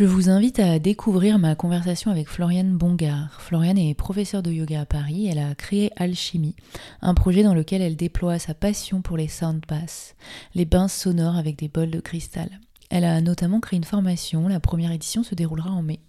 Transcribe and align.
Je 0.00 0.06
vous 0.06 0.30
invite 0.30 0.60
à 0.60 0.78
découvrir 0.78 1.38
ma 1.38 1.54
conversation 1.54 2.10
avec 2.10 2.26
Floriane 2.26 2.74
Bongard. 2.74 3.38
Floriane 3.38 3.76
est 3.76 3.92
professeure 3.92 4.42
de 4.42 4.50
yoga 4.50 4.80
à 4.80 4.86
Paris. 4.86 5.26
Elle 5.26 5.38
a 5.38 5.54
créé 5.54 5.90
Alchimie, 5.96 6.56
un 7.02 7.12
projet 7.12 7.42
dans 7.42 7.52
lequel 7.52 7.82
elle 7.82 7.96
déploie 7.96 8.38
sa 8.38 8.54
passion 8.54 9.02
pour 9.02 9.18
les 9.18 9.28
sound 9.28 9.62
baths, 9.68 10.16
les 10.54 10.64
bains 10.64 10.88
sonores 10.88 11.36
avec 11.36 11.58
des 11.58 11.68
bols 11.68 11.90
de 11.90 12.00
cristal. 12.00 12.48
Elle 12.88 13.04
a 13.04 13.20
notamment 13.20 13.60
créé 13.60 13.76
une 13.76 13.84
formation. 13.84 14.48
La 14.48 14.58
première 14.58 14.92
édition 14.92 15.22
se 15.22 15.34
déroulera 15.34 15.68
en 15.68 15.82
mai. 15.82 16.00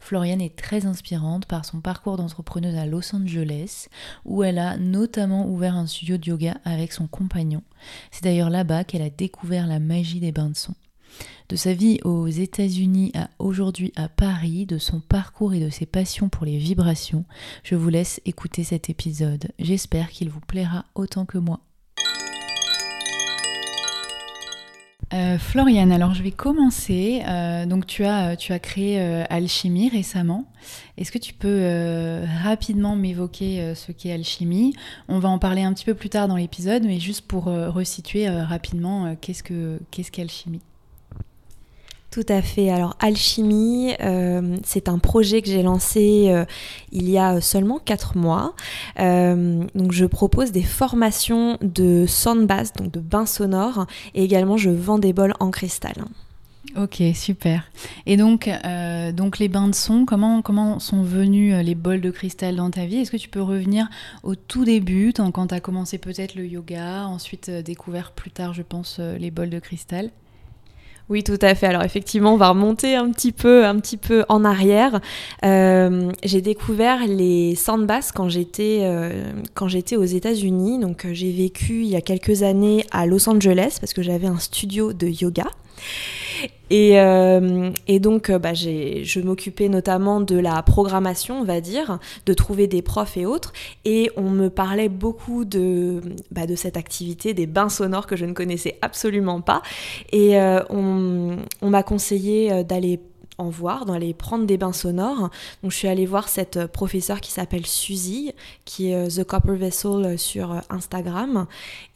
Floriane 0.00 0.40
est 0.40 0.56
très 0.56 0.86
inspirante 0.86 1.44
par 1.44 1.66
son 1.66 1.82
parcours 1.82 2.16
d'entrepreneuse 2.16 2.76
à 2.76 2.86
Los 2.86 3.14
Angeles, 3.14 3.88
où 4.24 4.44
elle 4.44 4.58
a 4.58 4.78
notamment 4.78 5.46
ouvert 5.46 5.76
un 5.76 5.86
studio 5.86 6.16
de 6.16 6.24
yoga 6.24 6.56
avec 6.64 6.90
son 6.90 7.06
compagnon. 7.06 7.62
C'est 8.12 8.24
d'ailleurs 8.24 8.48
là-bas 8.48 8.84
qu'elle 8.84 9.02
a 9.02 9.10
découvert 9.10 9.66
la 9.66 9.78
magie 9.78 10.20
des 10.20 10.32
bains 10.32 10.48
de 10.48 10.56
son. 10.56 10.72
De 11.48 11.54
sa 11.54 11.74
vie 11.74 12.00
aux 12.02 12.26
États-Unis 12.26 13.12
à 13.14 13.30
aujourd'hui 13.38 13.92
à 13.94 14.08
Paris, 14.08 14.66
de 14.66 14.78
son 14.78 14.98
parcours 14.98 15.54
et 15.54 15.60
de 15.60 15.70
ses 15.70 15.86
passions 15.86 16.28
pour 16.28 16.44
les 16.44 16.58
vibrations, 16.58 17.24
je 17.62 17.76
vous 17.76 17.88
laisse 17.88 18.20
écouter 18.24 18.64
cet 18.64 18.90
épisode. 18.90 19.46
J'espère 19.60 20.10
qu'il 20.10 20.28
vous 20.28 20.40
plaira 20.40 20.86
autant 20.96 21.24
que 21.24 21.38
moi. 21.38 21.60
Euh, 25.14 25.38
Floriane, 25.38 25.92
alors 25.92 26.14
je 26.14 26.22
vais 26.24 26.32
commencer. 26.32 27.22
Euh, 27.28 27.64
donc 27.64 27.86
tu 27.86 28.04
as, 28.04 28.34
tu 28.34 28.58
créé 28.58 29.00
euh, 29.00 29.22
Alchimie 29.30 29.88
récemment. 29.88 30.50
Est-ce 30.98 31.12
que 31.12 31.18
tu 31.18 31.32
peux 31.32 32.24
rapidement 32.42 32.96
m'évoquer 32.96 33.74
ce 33.76 33.92
qu'est 33.92 34.10
Alchimie? 34.10 34.74
On 35.06 35.20
va 35.20 35.28
en 35.28 35.38
parler 35.38 35.62
un 35.62 35.72
petit 35.72 35.84
peu 35.84 35.94
plus 35.94 36.08
tard 36.08 36.26
dans 36.26 36.36
l'épisode, 36.36 36.82
mais 36.82 36.98
juste 36.98 37.26
pour 37.28 37.44
resituer 37.44 38.28
rapidement 38.28 39.14
qu'est-ce 39.20 39.44
que 39.44 39.78
qu'est-ce 39.92 40.10
qu'Alchimie? 40.10 40.62
Tout 42.16 42.32
à 42.32 42.40
fait. 42.40 42.70
Alors 42.70 42.96
Alchimie, 42.98 43.92
euh, 44.00 44.56
c'est 44.64 44.88
un 44.88 44.96
projet 44.96 45.42
que 45.42 45.48
j'ai 45.48 45.62
lancé 45.62 46.28
euh, 46.28 46.46
il 46.90 47.10
y 47.10 47.18
a 47.18 47.42
seulement 47.42 47.78
4 47.78 48.16
mois. 48.16 48.54
Euh, 48.98 49.62
donc 49.74 49.92
je 49.92 50.06
propose 50.06 50.50
des 50.50 50.62
formations 50.62 51.58
de 51.60 52.06
sound 52.06 52.46
bass, 52.46 52.72
donc 52.72 52.90
de 52.90 53.00
bains 53.00 53.26
sonores, 53.26 53.86
et 54.14 54.24
également 54.24 54.56
je 54.56 54.70
vends 54.70 54.98
des 54.98 55.12
bols 55.12 55.34
en 55.40 55.50
cristal. 55.50 55.92
Ok, 56.78 57.02
super. 57.14 57.64
Et 58.06 58.16
donc, 58.16 58.48
donc 59.14 59.38
les 59.38 59.48
bains 59.48 59.68
de 59.68 59.74
son, 59.74 60.06
comment, 60.06 60.40
comment 60.40 60.78
sont 60.78 61.02
venus 61.02 61.54
les 61.54 61.74
bols 61.74 62.00
de 62.00 62.10
cristal 62.10 62.56
dans 62.56 62.70
ta 62.70 62.86
vie? 62.86 62.96
Est-ce 62.96 63.10
que 63.10 63.16
tu 63.18 63.28
peux 63.28 63.42
revenir 63.42 63.88
au 64.22 64.34
tout 64.34 64.64
début, 64.64 65.12
quand 65.12 65.48
tu 65.48 65.54
as 65.54 65.60
commencé 65.60 65.98
peut-être 65.98 66.34
le 66.34 66.46
yoga, 66.46 67.06
ensuite 67.06 67.50
découvert 67.50 68.12
plus 68.12 68.30
tard, 68.30 68.54
je 68.54 68.62
pense, 68.62 69.00
les 69.00 69.30
bols 69.30 69.50
de 69.50 69.58
cristal? 69.58 70.10
Oui, 71.08 71.22
tout 71.22 71.38
à 71.40 71.54
fait. 71.54 71.66
Alors 71.66 71.82
effectivement, 71.84 72.34
on 72.34 72.36
va 72.36 72.48
remonter 72.48 72.96
un 72.96 73.12
petit 73.12 73.30
peu, 73.30 73.64
un 73.64 73.78
petit 73.78 73.96
peu 73.96 74.24
en 74.28 74.44
arrière. 74.44 75.00
Euh, 75.44 76.10
j'ai 76.24 76.40
découvert 76.40 77.06
les 77.06 77.54
sandbass 77.54 78.10
quand 78.10 78.28
j'étais 78.28 78.80
euh, 78.82 79.30
quand 79.54 79.68
j'étais 79.68 79.94
aux 79.94 80.04
États-Unis. 80.04 80.80
Donc 80.80 81.04
euh, 81.04 81.10
j'ai 81.12 81.30
vécu 81.30 81.82
il 81.82 81.88
y 81.88 81.96
a 81.96 82.00
quelques 82.00 82.42
années 82.42 82.84
à 82.90 83.06
Los 83.06 83.28
Angeles 83.28 83.76
parce 83.80 83.92
que 83.92 84.02
j'avais 84.02 84.26
un 84.26 84.40
studio 84.40 84.92
de 84.92 85.06
yoga. 85.06 85.46
Et, 86.70 87.00
euh, 87.00 87.70
et, 87.86 88.00
donc, 88.00 88.30
bah, 88.30 88.54
je 88.54 89.20
m'occupais 89.20 89.68
notamment 89.68 90.20
de 90.20 90.36
la 90.36 90.62
programmation, 90.62 91.40
on 91.40 91.44
va 91.44 91.60
dire, 91.60 91.98
de 92.26 92.34
trouver 92.34 92.66
des 92.66 92.82
profs 92.82 93.16
et 93.16 93.26
autres. 93.26 93.52
Et 93.84 94.10
on 94.16 94.30
me 94.30 94.48
parlait 94.48 94.88
beaucoup 94.88 95.44
de, 95.44 96.00
bah, 96.30 96.46
de 96.46 96.56
cette 96.56 96.76
activité 96.76 97.34
des 97.34 97.46
bains 97.46 97.68
sonores 97.68 98.06
que 98.06 98.16
je 98.16 98.24
ne 98.24 98.32
connaissais 98.32 98.78
absolument 98.82 99.40
pas. 99.40 99.62
Et 100.12 100.38
euh, 100.38 100.60
on, 100.70 101.36
m'a 101.62 101.82
conseillé 101.82 102.52
euh, 102.52 102.62
d'aller 102.62 103.00
en 103.38 103.50
voir, 103.50 103.84
d'aller 103.84 104.14
prendre 104.14 104.46
des 104.46 104.56
bains 104.56 104.72
sonores. 104.72 105.30
Donc 105.62 105.72
je 105.72 105.76
suis 105.76 105.88
allée 105.88 106.06
voir 106.06 106.28
cette 106.28 106.56
euh, 106.56 106.68
professeure 106.68 107.20
qui 107.20 107.30
s'appelle 107.30 107.66
Suzy, 107.66 108.32
qui 108.64 108.90
est 108.90 108.94
euh, 108.94 109.08
The 109.08 109.24
Copper 109.24 109.56
Vessel 109.56 109.90
euh, 109.90 110.16
sur 110.16 110.62
Instagram. 110.70 111.46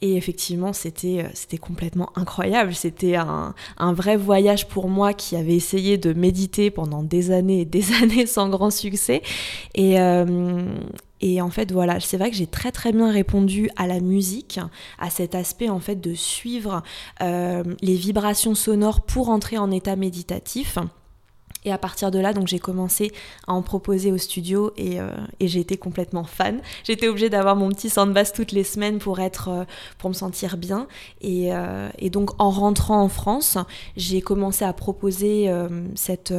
Et 0.01 0.15
effectivement, 0.15 0.73
c'était 0.73 1.25
c'était 1.33 1.57
complètement 1.57 2.09
incroyable. 2.15 2.73
C'était 2.73 3.15
un, 3.15 3.55
un, 3.77 3.93
vrai 3.93 4.17
voyage 4.17 4.67
pour 4.67 4.87
moi 4.87 5.13
qui 5.13 5.35
avait 5.35 5.55
essayé 5.55 5.97
de 5.97 6.13
méditer 6.13 6.71
pendant 6.71 7.03
des 7.03 7.31
années 7.31 7.61
et 7.61 7.65
des 7.65 7.93
années 8.01 8.25
sans 8.25 8.49
grand 8.49 8.69
succès. 8.71 9.21
Et, 9.75 9.97
et 11.21 11.41
en 11.41 11.49
fait, 11.49 11.71
voilà, 11.71 11.99
c'est 11.99 12.17
vrai 12.17 12.31
que 12.31 12.35
j'ai 12.35 12.47
très 12.47 12.71
très 12.71 12.91
bien 12.91 13.11
répondu 13.11 13.69
à 13.75 13.87
la 13.87 13.99
musique, 13.99 14.59
à 14.99 15.09
cet 15.09 15.35
aspect 15.35 15.69
en 15.69 15.79
fait 15.79 15.99
de 15.99 16.13
suivre 16.13 16.81
les 17.19 17.95
vibrations 17.95 18.55
sonores 18.55 19.01
pour 19.01 19.29
entrer 19.29 19.57
en 19.57 19.71
état 19.71 19.95
méditatif. 19.95 20.77
Et 21.63 21.71
à 21.71 21.77
partir 21.77 22.09
de 22.09 22.19
là, 22.19 22.33
donc 22.33 22.47
j'ai 22.47 22.59
commencé 22.59 23.11
à 23.47 23.53
en 23.53 23.61
proposer 23.61 24.11
au 24.11 24.17
studio 24.17 24.71
et, 24.77 24.99
euh, 24.99 25.09
et 25.39 25.47
j'ai 25.47 25.59
été 25.59 25.77
complètement 25.77 26.23
fan. 26.23 26.59
J'étais 26.83 27.07
obligée 27.07 27.29
d'avoir 27.29 27.55
mon 27.55 27.69
petit 27.69 27.91
bass 28.07 28.33
toutes 28.33 28.51
les 28.51 28.63
semaines 28.63 28.97
pour 28.97 29.19
être, 29.19 29.49
euh, 29.49 29.63
pour 29.99 30.09
me 30.09 30.15
sentir 30.15 30.57
bien. 30.57 30.87
Et, 31.21 31.53
euh, 31.53 31.89
et, 31.99 32.09
donc 32.09 32.31
en 32.39 32.49
rentrant 32.49 33.01
en 33.01 33.09
France, 33.09 33.57
j'ai 33.95 34.21
commencé 34.21 34.65
à 34.65 34.73
proposer 34.73 35.51
cette, 35.95 36.33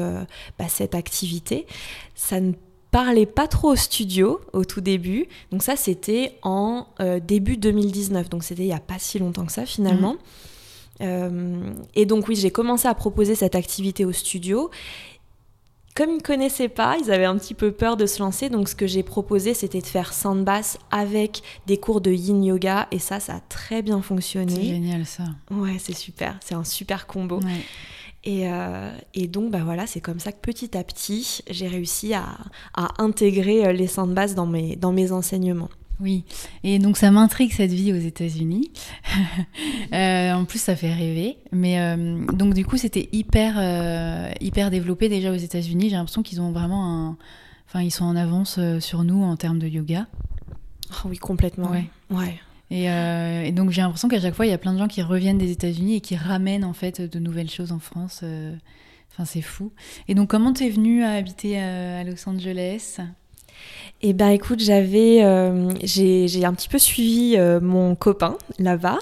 bah, 0.58 0.66
cette 0.68 0.94
activité. 0.94 1.66
Ça 2.14 2.40
ne 2.40 2.52
parlait 2.90 3.26
pas 3.26 3.46
trop 3.46 3.72
au 3.72 3.76
studio 3.76 4.40
au 4.52 4.64
tout 4.64 4.80
début. 4.80 5.26
Donc 5.50 5.62
ça, 5.62 5.76
c'était 5.76 6.38
en 6.42 6.86
début 7.22 7.56
2019. 7.56 8.28
Donc 8.28 8.44
c'était 8.44 8.62
il 8.62 8.66
n'y 8.66 8.72
a 8.72 8.80
pas 8.80 8.98
si 8.98 9.18
longtemps 9.18 9.46
que 9.46 9.52
ça 9.52 9.66
finalement. 9.66 10.16
Mmh. 11.00 11.72
et 11.94 12.06
donc 12.06 12.28
oui, 12.28 12.36
j'ai 12.36 12.50
commencé 12.50 12.86
à 12.86 12.94
proposer 12.94 13.34
cette 13.34 13.54
activité 13.54 14.04
au 14.04 14.12
studio 14.12 14.70
comme 15.94 16.10
ils 16.10 16.16
ne 16.16 16.22
connaissaient 16.22 16.68
pas, 16.68 16.96
ils 17.02 17.10
avaient 17.10 17.26
un 17.26 17.36
petit 17.36 17.54
peu 17.54 17.70
peur 17.70 17.96
de 17.96 18.06
se 18.06 18.20
lancer, 18.20 18.48
donc 18.48 18.68
ce 18.68 18.74
que 18.74 18.86
j'ai 18.86 19.02
proposé, 19.02 19.52
c'était 19.54 19.80
de 19.80 19.86
faire 19.86 20.12
bass 20.36 20.78
avec 20.90 21.42
des 21.66 21.76
cours 21.76 22.00
de 22.00 22.10
yin 22.10 22.42
yoga, 22.42 22.88
et 22.90 22.98
ça, 22.98 23.20
ça 23.20 23.36
a 23.36 23.40
très 23.40 23.82
bien 23.82 24.00
fonctionné. 24.00 24.54
C'est 24.54 24.64
génial 24.64 25.06
ça. 25.06 25.24
Ouais, 25.50 25.76
c'est 25.78 25.96
super, 25.96 26.38
c'est 26.42 26.54
un 26.54 26.64
super 26.64 27.06
combo. 27.06 27.40
Et, 28.24 28.48
euh, 28.48 28.96
et, 29.14 29.26
donc, 29.26 29.50
bah 29.50 29.62
voilà, 29.64 29.86
c'est 29.86 30.00
comme 30.00 30.20
ça 30.20 30.30
que 30.30 30.40
petit 30.40 30.76
à 30.76 30.84
petit, 30.84 31.42
j'ai 31.50 31.66
réussi 31.66 32.14
à, 32.14 32.38
à, 32.74 33.02
intégrer 33.02 33.66
euh, 33.66 33.72
les 33.72 33.88
bass 34.08 34.34
dans 34.34 34.46
mes, 34.46 34.76
dans 34.76 34.92
mes 34.92 35.10
enseignements. 35.10 35.70
Oui, 36.00 36.24
et 36.64 36.78
donc 36.78 36.96
ça 36.96 37.10
m'intrigue 37.10 37.52
cette 37.52 37.70
vie 37.70 37.92
aux 37.92 37.98
États-Unis. 37.98 38.70
Euh, 39.92 40.32
en 40.32 40.46
plus, 40.46 40.58
ça 40.58 40.74
fait 40.74 40.92
rêver. 40.92 41.36
Mais 41.52 41.78
euh, 41.78 42.24
donc 42.32 42.54
du 42.54 42.64
coup, 42.64 42.78
c'était 42.78 43.10
hyper, 43.12 43.56
euh, 43.58 44.30
hyper 44.40 44.70
développé 44.70 45.10
déjà 45.10 45.30
aux 45.30 45.36
États-Unis. 45.36 45.90
J'ai 45.90 45.96
l'impression 45.96 46.22
qu'ils 46.22 46.40
ont 46.40 46.50
vraiment 46.50 46.86
un, 46.86 47.18
enfin, 47.68 47.82
ils 47.82 47.90
sont 47.90 48.06
en 48.06 48.16
avance 48.16 48.58
sur 48.80 49.04
nous 49.04 49.22
en 49.22 49.36
termes 49.36 49.58
de 49.58 49.68
yoga. 49.68 50.06
Oh 50.90 51.08
oui, 51.08 51.18
complètement. 51.18 51.70
Ouais. 51.70 51.84
ouais. 52.10 52.40
Et, 52.70 52.86
et, 52.86 53.52
donc 53.52 53.68
j'ai 53.68 53.82
l'impression 53.82 54.08
qu'à 54.08 54.18
chaque 54.18 54.34
fois, 54.34 54.46
il 54.46 54.50
y 54.50 54.54
a 54.54 54.58
plein 54.58 54.72
de 54.72 54.78
gens 54.78 54.88
qui 54.88 55.02
reviennent 55.02 55.36
des 55.36 55.50
États-Unis 55.50 55.96
et 55.96 56.00
qui 56.00 56.16
ramènent 56.16 56.64
en 56.64 56.72
fait 56.72 57.02
de 57.02 57.18
nouvelles 57.18 57.50
choses 57.50 57.70
en 57.70 57.80
France. 57.80 58.24
Enfin, 59.12 59.26
c'est 59.26 59.42
fou. 59.42 59.72
Et 60.08 60.14
donc, 60.14 60.30
comment 60.30 60.54
t'es 60.54 60.70
venue 60.70 61.04
à 61.04 61.10
habiter 61.10 61.60
à 61.60 62.02
Los 62.02 62.26
Angeles? 62.26 62.98
Eh 64.04 64.14
ben 64.14 64.30
écoute, 64.30 64.58
j'avais, 64.58 65.22
euh, 65.22 65.72
j'ai 65.84 66.44
un 66.44 66.52
petit 66.54 66.68
peu 66.68 66.78
suivi 66.78 67.36
euh, 67.36 67.60
mon 67.60 67.94
copain 67.94 68.36
là-bas. 68.58 68.98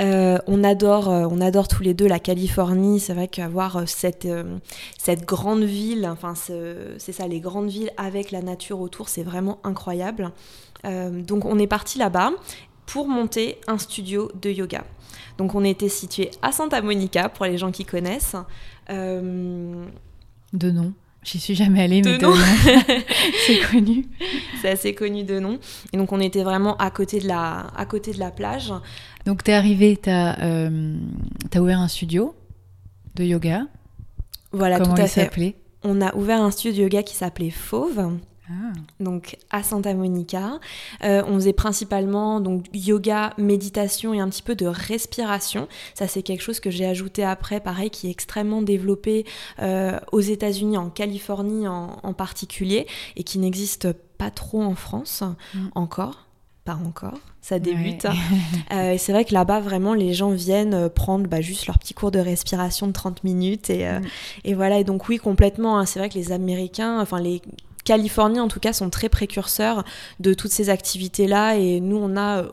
Euh, 0.00 0.38
on 0.48 0.64
adore, 0.64 1.06
on 1.06 1.40
adore 1.40 1.68
tous 1.68 1.84
les 1.84 1.94
deux 1.94 2.08
la 2.08 2.18
Californie. 2.18 2.98
C'est 2.98 3.14
vrai 3.14 3.28
qu'avoir 3.28 3.88
cette 3.88 4.26
cette 4.98 5.24
grande 5.24 5.62
ville, 5.62 6.08
enfin 6.10 6.34
c'est 6.34 7.12
ça, 7.12 7.28
les 7.28 7.38
grandes 7.38 7.68
villes 7.68 7.92
avec 7.96 8.32
la 8.32 8.42
nature 8.42 8.80
autour, 8.80 9.08
c'est 9.08 9.22
vraiment 9.22 9.60
incroyable. 9.62 10.32
donc 10.84 11.44
on 11.44 11.58
est 11.58 11.68
parti 11.68 11.98
là-bas 11.98 12.32
pour 12.86 13.06
monter 13.06 13.60
un 13.68 13.78
studio 13.78 14.32
de 14.42 14.50
yoga. 14.50 14.84
Donc 15.38 15.54
on 15.54 15.62
était 15.62 15.88
situé 15.88 16.32
à 16.42 16.50
Santa 16.50 16.82
Monica 16.82 17.28
pour 17.28 17.46
les 17.46 17.56
gens 17.56 17.70
qui 17.70 17.84
connaissent. 17.84 18.34
De 18.88 20.70
nom. 20.72 20.92
J'y 21.22 21.38
suis 21.38 21.54
jamais 21.54 21.82
allée, 21.82 22.00
mais 22.02 22.16
de 22.16 22.22
nom. 22.22 22.32
c'est 23.46 23.60
connu. 23.70 24.06
C'est 24.62 24.70
assez 24.70 24.94
connu 24.94 25.22
de 25.22 25.38
nom. 25.38 25.58
Et 25.92 25.96
donc 25.98 26.12
on 26.12 26.20
était 26.20 26.42
vraiment 26.42 26.76
à 26.78 26.90
côté 26.90 27.20
de 27.20 27.28
la, 27.28 27.66
à 27.76 27.84
côté 27.84 28.12
de 28.12 28.18
la 28.18 28.30
plage. 28.30 28.72
Donc 29.26 29.44
t'es 29.44 29.52
arrivé, 29.52 29.98
t'as 29.98 30.38
euh, 30.42 30.96
as 31.52 31.60
ouvert 31.60 31.78
un 31.80 31.88
studio 31.88 32.34
de 33.16 33.24
yoga. 33.24 33.66
Voilà, 34.52 34.78
Comment 34.78 34.94
tout 34.94 35.02
à 35.02 35.04
il 35.04 35.08
fait. 35.08 35.24
s'appelait? 35.24 35.56
On 35.82 36.00
a 36.00 36.14
ouvert 36.14 36.40
un 36.42 36.50
studio 36.50 36.72
de 36.78 36.82
yoga 36.84 37.02
qui 37.02 37.14
s'appelait 37.14 37.50
Fauve. 37.50 38.16
Ah. 38.50 38.72
donc 38.98 39.36
à 39.50 39.62
Santa 39.62 39.94
Monica. 39.94 40.58
Euh, 41.04 41.22
on 41.26 41.34
faisait 41.34 41.52
principalement 41.52 42.40
donc 42.40 42.66
yoga, 42.74 43.32
méditation 43.38 44.12
et 44.12 44.20
un 44.20 44.28
petit 44.28 44.42
peu 44.42 44.54
de 44.54 44.66
respiration. 44.66 45.68
Ça 45.94 46.08
c'est 46.08 46.22
quelque 46.22 46.42
chose 46.42 46.60
que 46.60 46.70
j'ai 46.70 46.86
ajouté 46.86 47.24
après, 47.24 47.60
pareil, 47.60 47.90
qui 47.90 48.08
est 48.08 48.10
extrêmement 48.10 48.62
développé 48.62 49.24
euh, 49.60 49.98
aux 50.12 50.20
États-Unis, 50.20 50.76
en 50.78 50.90
Californie 50.90 51.68
en, 51.68 51.98
en, 52.02 52.12
particulier, 52.12 52.86
et 53.16 53.22
qui 53.22 53.38
n'existe 53.38 53.92
pas 54.18 54.30
trop 54.30 54.62
en 54.62 54.74
France 54.74 55.22
Mm. 55.54 55.68
encore. 55.74 56.26
Pas 56.64 56.78
encore, 56.86 57.18
ça 57.40 57.58
débute. 57.58 58.04
Ouais. 58.04 58.10
Euh, 58.72 58.92
et 58.92 58.98
c'est 58.98 59.12
vrai 59.12 59.24
que 59.24 59.32
là-bas, 59.34 59.60
vraiment, 59.60 59.94
les 59.94 60.12
gens 60.14 60.30
viennent 60.30 60.88
prendre 60.90 61.26
bah, 61.28 61.40
juste 61.40 61.66
leur 61.66 61.78
petit 61.78 61.94
cours 61.94 62.10
de 62.12 62.18
respiration 62.20 62.86
de 62.86 62.92
30 62.92 63.24
minutes. 63.24 63.70
Et, 63.70 63.88
euh, 63.88 63.98
Mm. 63.98 64.04
et 64.44 64.54
voilà, 64.54 64.78
et 64.78 64.84
donc 64.84 65.08
oui, 65.08 65.18
complètement. 65.18 65.78
hein, 65.78 65.86
c'est 65.86 65.98
vrai 65.98 66.08
que 66.08 66.14
les 66.14 66.30
Américains, 66.32 67.00
enfin 67.00 67.18
les 67.20 67.40
Californiens 67.90 68.44
en 68.44 68.48
tout 68.48 68.60
cas, 68.60 68.72
sont 68.72 68.88
très 68.88 69.08
précurseurs 69.08 69.82
de 70.20 70.32
toutes 70.32 70.52
ces 70.52 70.70
activités-là. 70.70 71.56
Et 71.56 71.80
nous, 71.80 71.96
on 71.96 72.16
a, 72.16 72.42
euh, 72.42 72.48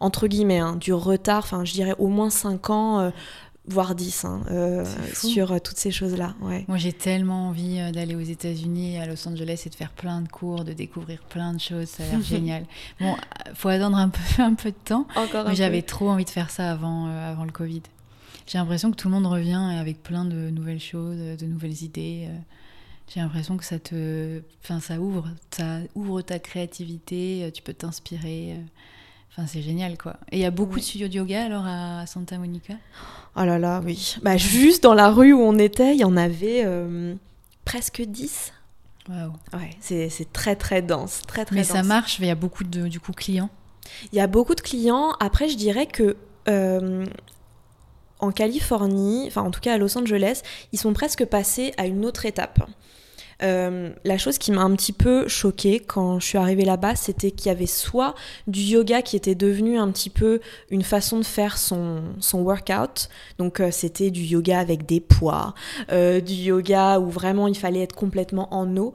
entre 0.00 0.26
guillemets, 0.26 0.58
hein, 0.58 0.76
du 0.76 0.92
retard, 0.92 1.38
enfin 1.44 1.64
je 1.64 1.72
dirais 1.72 1.94
au 1.98 2.08
moins 2.08 2.28
5 2.28 2.68
ans. 2.68 3.00
euh, 3.00 3.10
voire 3.68 3.96
10 3.96 4.24
hein, 4.26 4.42
euh, 4.52 4.84
sur 5.12 5.60
toutes 5.60 5.76
ces 5.78 5.90
choses-là. 5.90 6.34
Ouais. 6.40 6.64
Moi, 6.68 6.76
j'ai 6.76 6.92
tellement 6.92 7.48
envie 7.48 7.78
d'aller 7.90 8.14
aux 8.14 8.20
États-Unis, 8.20 8.98
à 8.98 9.06
Los 9.06 9.26
Angeles, 9.26 9.62
et 9.66 9.70
de 9.70 9.74
faire 9.74 9.90
plein 9.90 10.20
de 10.20 10.28
cours, 10.28 10.62
de 10.62 10.72
découvrir 10.72 11.20
plein 11.22 11.52
de 11.54 11.58
choses. 11.58 11.88
Ça 11.88 12.04
a 12.04 12.06
l'air 12.06 12.22
génial. 12.34 12.64
Bon, 13.00 13.16
faut 13.54 13.68
attendre 13.68 13.96
un 13.96 14.10
peu, 14.10 14.20
un 14.42 14.54
peu 14.54 14.70
de 14.70 14.76
temps, 14.84 15.06
Encore 15.16 15.48
mais 15.48 15.56
j'avais 15.56 15.82
trop 15.82 16.08
envie 16.10 16.24
de 16.26 16.30
faire 16.30 16.50
ça 16.50 16.70
avant, 16.70 17.08
euh, 17.08 17.32
avant 17.32 17.44
le 17.44 17.50
Covid. 17.50 17.82
J'ai 18.46 18.58
l'impression 18.58 18.92
que 18.92 18.96
tout 18.96 19.08
le 19.08 19.14
monde 19.14 19.26
revient 19.26 19.64
avec 19.80 20.00
plein 20.02 20.24
de 20.24 20.50
nouvelles 20.50 20.78
choses, 20.92 21.18
de 21.36 21.46
nouvelles 21.46 21.82
idées. 21.82 22.28
euh. 22.28 22.38
J'ai 23.12 23.20
l'impression 23.20 23.56
que 23.56 23.64
ça 23.64 23.78
te, 23.78 24.40
enfin, 24.64 24.80
ça 24.80 24.98
ouvre, 25.00 25.28
ça 25.50 25.78
ouvre 25.94 26.22
ta 26.22 26.38
créativité. 26.38 27.44
euh, 27.44 27.50
Tu 27.50 27.62
peux 27.62 27.72
t'inspirer. 27.74 28.54
euh. 28.58 28.62
Enfin, 29.30 29.46
c'est 29.46 29.62
génial, 29.62 29.96
quoi. 29.98 30.16
Et 30.32 30.38
il 30.38 30.40
y 30.40 30.44
a 30.46 30.50
beaucoup 30.50 30.74
Oui. 30.74 30.80
de 30.80 30.86
studios 30.86 31.08
de 31.08 31.14
yoga 31.14 31.44
alors 31.44 31.64
à 31.66 32.06
Santa 32.06 32.38
Monica? 32.38 32.74
Oh 33.36 33.44
là 33.44 33.58
là, 33.58 33.82
oui. 33.84 34.16
Bah, 34.22 34.36
juste 34.38 34.82
dans 34.82 34.94
la 34.94 35.10
rue 35.10 35.32
où 35.34 35.40
on 35.40 35.58
était, 35.58 35.94
il 35.94 36.00
y 36.00 36.04
en 36.04 36.16
avait 36.16 36.62
euh, 36.64 37.14
presque 37.64 38.00
10. 38.02 38.52
Waouh. 39.08 39.32
Ouais, 39.52 39.70
c'est 39.78 40.08
c'est 40.08 40.32
très 40.32 40.56
très 40.56 40.82
dense, 40.82 41.22
très 41.28 41.44
très 41.44 41.54
Mais 41.54 41.62
dense. 41.62 41.70
ça 41.70 41.82
marche. 41.84 42.18
Il 42.18 42.24
y 42.26 42.30
a 42.30 42.34
beaucoup 42.34 42.64
de 42.64 42.88
du 42.88 42.98
coup 42.98 43.12
clients? 43.12 43.50
Il 44.12 44.16
y 44.16 44.20
a 44.20 44.26
beaucoup 44.26 44.54
de 44.56 44.60
clients. 44.62 45.12
Après, 45.20 45.48
je 45.48 45.56
dirais 45.56 45.86
que 45.86 46.16
euh, 46.48 47.04
en 48.18 48.32
Californie, 48.32 49.24
enfin 49.26 49.42
en 49.42 49.50
tout 49.50 49.60
cas 49.60 49.74
à 49.74 49.78
Los 49.78 49.96
Angeles, 49.96 50.42
ils 50.72 50.78
sont 50.78 50.92
presque 50.92 51.24
passés 51.24 51.72
à 51.76 51.86
une 51.86 52.04
autre 52.04 52.26
étape. 52.26 52.60
Euh, 53.42 53.90
la 54.04 54.16
chose 54.16 54.38
qui 54.38 54.50
m'a 54.50 54.62
un 54.62 54.74
petit 54.74 54.92
peu 54.92 55.28
choquée 55.28 55.80
quand 55.80 56.20
je 56.20 56.26
suis 56.26 56.38
arrivée 56.38 56.64
là-bas, 56.64 56.96
c'était 56.96 57.30
qu'il 57.30 57.48
y 57.48 57.50
avait 57.50 57.66
soit 57.66 58.14
du 58.46 58.60
yoga 58.60 59.02
qui 59.02 59.14
était 59.16 59.34
devenu 59.34 59.78
un 59.78 59.90
petit 59.90 60.08
peu 60.08 60.40
une 60.70 60.82
façon 60.82 61.18
de 61.18 61.24
faire 61.24 61.58
son, 61.58 62.02
son 62.18 62.40
workout, 62.40 63.10
donc 63.38 63.60
euh, 63.60 63.70
c'était 63.70 64.10
du 64.10 64.22
yoga 64.22 64.58
avec 64.58 64.86
des 64.86 65.00
poids, 65.00 65.54
euh, 65.92 66.20
du 66.20 66.32
yoga 66.32 66.98
où 66.98 67.10
vraiment 67.10 67.46
il 67.46 67.56
fallait 67.56 67.82
être 67.82 67.94
complètement 67.94 68.52
en 68.54 68.76
eau. 68.76 68.94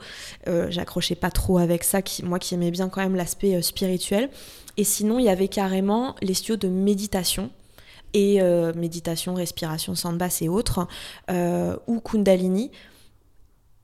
J'accrochais 0.70 1.16
pas 1.16 1.32
trop 1.32 1.58
avec 1.58 1.84
ça, 1.84 2.02
qui, 2.02 2.24
moi 2.24 2.40
qui 2.40 2.56
aimais 2.56 2.72
bien 2.72 2.90
quand 2.90 3.02
même 3.02 3.16
l'aspect 3.16 3.62
spirituel. 3.62 4.30
Et 4.78 4.84
sinon, 4.84 5.20
il 5.20 5.26
y 5.26 5.30
avait 5.30 5.48
carrément 5.48 6.16
les 6.22 6.34
studios 6.34 6.56
de 6.56 6.68
méditation 6.68 7.50
et 8.14 8.42
euh, 8.42 8.74
méditation, 8.74 9.34
respiration, 9.34 9.96
sandbass 9.96 10.42
et 10.42 10.50
autres, 10.50 10.88
euh, 11.30 11.76
ou 11.88 12.00
kundalini. 12.00 12.72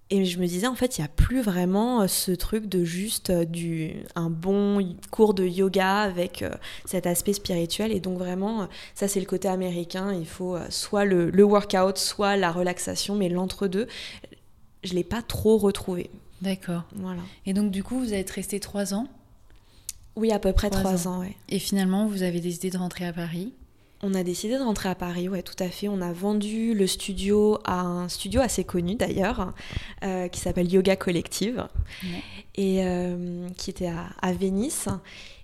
Et 0.09 0.23
je 0.23 0.39
me 0.39 0.47
disais, 0.47 0.67
en 0.67 0.75
fait, 0.75 0.97
il 0.97 1.01
n'y 1.01 1.05
a 1.05 1.09
plus 1.09 1.41
vraiment 1.41 2.01
euh, 2.01 2.07
ce 2.07 2.31
truc 2.31 2.67
de 2.67 2.83
juste 2.83 3.31
du, 3.31 4.03
un 4.15 4.29
bon 4.29 4.95
cours 5.11 5.33
de 5.33 5.45
yoga 5.45 5.97
avec 5.99 6.45
cet 6.85 7.05
aspect 7.05 7.33
spirituel. 7.33 7.91
Et 7.91 7.99
donc, 7.99 8.17
vraiment, 8.17 8.67
ça, 8.95 9.07
c'est 9.07 9.19
le 9.19 9.25
côté 9.25 9.47
américain. 9.47 10.13
Il 10.13 10.27
faut 10.27 10.57
soit 10.69 11.05
le, 11.05 11.29
le 11.29 11.43
workout, 11.43 11.97
soit 11.97 12.37
la 12.37 12.51
relaxation, 12.51 13.15
mais 13.15 13.27
l'entre-deux, 13.29 13.87
je 14.83 14.91
ne 14.91 14.95
l'ai 14.97 15.03
pas 15.03 15.21
trop 15.21 15.57
retrouvé. 15.57 16.09
D'accord. 16.41 16.83
Voilà. 16.95 17.21
Et 17.47 17.53
donc 17.53 17.71
du 17.71 17.83
coup, 17.83 17.97
vous 17.97 18.13
êtes 18.13 18.29
resté 18.29 18.59
trois 18.59 18.93
ans? 18.93 19.07
Oui, 20.15 20.31
à 20.31 20.37
peu 20.37 20.53
près 20.53 20.69
Trois 20.69 20.81
trois 20.83 21.07
ans. 21.07 21.15
ans, 21.15 21.19
ouais. 21.21 21.35
Et 21.49 21.57
finalement, 21.57 22.05
vous 22.07 22.21
avez 22.21 22.39
décidé 22.39 22.69
de 22.69 22.77
rentrer 22.77 23.05
à 23.07 23.11
Paris? 23.11 23.53
On 24.03 24.13
a 24.13 24.23
décidé 24.23 24.57
de 24.57 24.63
rentrer 24.63 24.89
à 24.89 24.95
Paris, 24.95 25.27
ouais, 25.27 25.41
tout 25.41 25.55
à 25.59 25.69
fait. 25.69 25.87
On 25.87 26.01
a 26.01 26.13
vendu 26.13 26.75
le 26.75 26.85
studio 26.85 27.57
à 27.65 27.81
un 27.81 28.09
studio 28.09 28.41
assez 28.41 28.63
connu 28.63 28.95
d'ailleurs, 28.95 29.53
euh, 30.03 30.27
qui 30.27 30.39
s'appelle 30.39 30.71
Yoga 30.71 30.95
Collective, 30.95 31.67
et 32.55 32.85
euh, 32.85 33.47
qui 33.57 33.71
était 33.71 33.87
à, 33.87 34.09
à 34.21 34.33
Venise. 34.33 34.87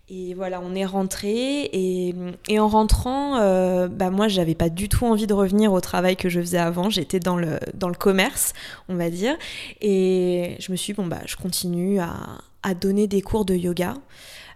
Et 0.10 0.36
voilà, 0.36 0.62
on 0.62 0.76
est 0.76 0.86
rentré 0.86 1.62
et, 1.64 2.14
et 2.48 2.60
en 2.60 2.68
rentrant, 2.68 3.38
euh, 3.38 3.88
bah 3.88 4.12
moi, 4.12 4.28
j'avais 4.28 4.54
pas 4.54 4.70
du 4.70 4.88
tout 4.88 5.06
envie 5.06 5.26
de 5.26 5.34
revenir 5.34 5.74
au 5.74 5.82
travail 5.82 6.16
que 6.16 6.30
je 6.30 6.40
faisais 6.40 6.60
avant. 6.60 6.92
J'étais 6.92 7.20
dans 7.20 7.38
le, 7.38 7.58
dans 7.74 7.88
le 7.88 7.96
commerce, 7.96 8.54
on 8.90 8.96
va 8.96 9.10
dire. 9.10 9.36
Et 9.82 10.58
je 10.60 10.72
me 10.72 10.78
suis 10.78 10.94
dit, 10.94 10.98
bon, 10.98 11.08
bah, 11.08 11.22
je 11.26 11.36
continue 11.38 12.00
à, 12.00 12.14
à 12.62 12.76
donner 12.76 13.08
des 13.08 13.22
cours 13.22 13.46
de 13.46 13.56
yoga. 13.56 13.96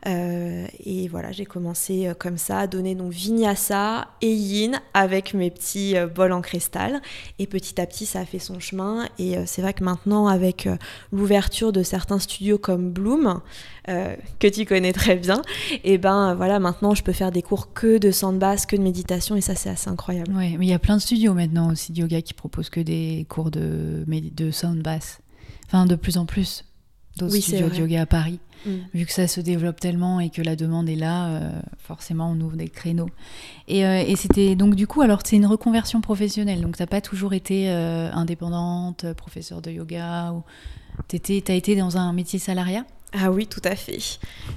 Euh, 0.05 0.67
et 0.85 1.07
voilà, 1.07 1.31
j'ai 1.31 1.45
commencé 1.45 2.07
euh, 2.07 2.13
comme 2.13 2.37
ça 2.37 2.59
à 2.59 2.67
donner 2.67 2.95
donc 2.95 3.11
vinyasa 3.11 4.07
et 4.21 4.31
yin 4.31 4.79
avec 4.93 5.33
mes 5.33 5.49
petits 5.49 5.97
euh, 5.97 6.07
bols 6.07 6.31
en 6.31 6.41
cristal. 6.41 7.01
Et 7.39 7.47
petit 7.47 7.81
à 7.81 7.85
petit, 7.85 8.05
ça 8.05 8.19
a 8.19 8.25
fait 8.25 8.39
son 8.39 8.59
chemin. 8.59 9.07
Et 9.19 9.35
c'est 9.45 9.61
vrai 9.61 9.73
que 9.73 9.83
maintenant, 9.83 10.27
avec 10.27 10.69
l'ouverture 11.11 11.71
de 11.71 11.83
certains 11.83 12.19
studios 12.19 12.57
comme 12.57 12.91
Bloom, 12.91 13.41
que 13.85 14.47
tu 14.47 14.65
connais 14.65 14.91
très 14.91 15.15
bien, 15.15 15.41
et 15.83 15.97
ben 15.97 16.31
euh, 16.31 16.35
voilà, 16.35 16.59
maintenant, 16.59 16.93
je 16.93 17.03
peux 17.03 17.13
faire 17.13 17.31
des 17.31 17.41
cours 17.41 17.73
que 17.73 17.97
de 17.97 18.11
sandbass, 18.11 18.65
que 18.65 18.75
de 18.75 18.81
méditation, 18.81 19.35
et 19.35 19.41
ça, 19.41 19.55
c'est 19.55 19.69
assez 19.69 19.89
incroyable. 19.89 20.33
Ouais, 20.35 20.55
mais 20.57 20.65
il 20.65 20.69
y 20.69 20.73
a 20.73 20.79
plein 20.79 20.97
de 20.97 21.01
studios 21.01 21.33
maintenant 21.33 21.71
aussi 21.71 21.91
de 21.91 21.99
yoga 21.99 22.21
qui 22.21 22.33
proposent 22.33 22.69
que 22.69 22.79
des 22.79 23.25
cours 23.29 23.51
de, 23.51 24.05
de 24.07 24.51
sound 24.51 24.81
bass. 24.81 25.19
Enfin, 25.67 25.85
de 25.85 25.95
plus 25.95 26.17
en 26.17 26.25
plus 26.25 26.63
d'autres 27.17 27.33
Oui, 27.33 27.41
studios 27.41 27.69
de 27.69 27.75
yoga 27.75 28.01
à 28.01 28.05
Paris. 28.05 28.39
Mm. 28.65 28.71
Vu 28.93 29.05
que 29.05 29.13
ça 29.13 29.27
se 29.27 29.41
développe 29.41 29.79
tellement 29.79 30.19
et 30.19 30.29
que 30.29 30.41
la 30.41 30.55
demande 30.55 30.89
est 30.89 30.95
là, 30.95 31.27
euh, 31.27 31.51
forcément 31.79 32.31
on 32.31 32.41
ouvre 32.41 32.55
des 32.55 32.69
créneaux. 32.69 33.09
Et, 33.67 33.85
euh, 33.85 34.03
et 34.05 34.15
c'était 34.15 34.55
donc 34.55 34.75
du 34.75 34.87
coup, 34.87 35.01
alors 35.01 35.21
c'est 35.23 35.35
une 35.35 35.45
reconversion 35.45 36.01
professionnelle. 36.01 36.61
Donc 36.61 36.77
t'as 36.77 36.87
pas 36.87 37.01
toujours 37.01 37.33
été 37.33 37.69
euh, 37.69 38.11
indépendante, 38.11 39.11
professeur 39.13 39.61
de 39.61 39.71
yoga 39.71 40.33
ou 40.33 40.43
t'as 41.07 41.53
été 41.53 41.75
dans 41.75 41.97
un 41.97 42.13
métier 42.13 42.39
salariat? 42.39 42.85
Ah 43.13 43.31
oui, 43.31 43.47
tout 43.47 43.61
à 43.63 43.75
fait. 43.75 43.99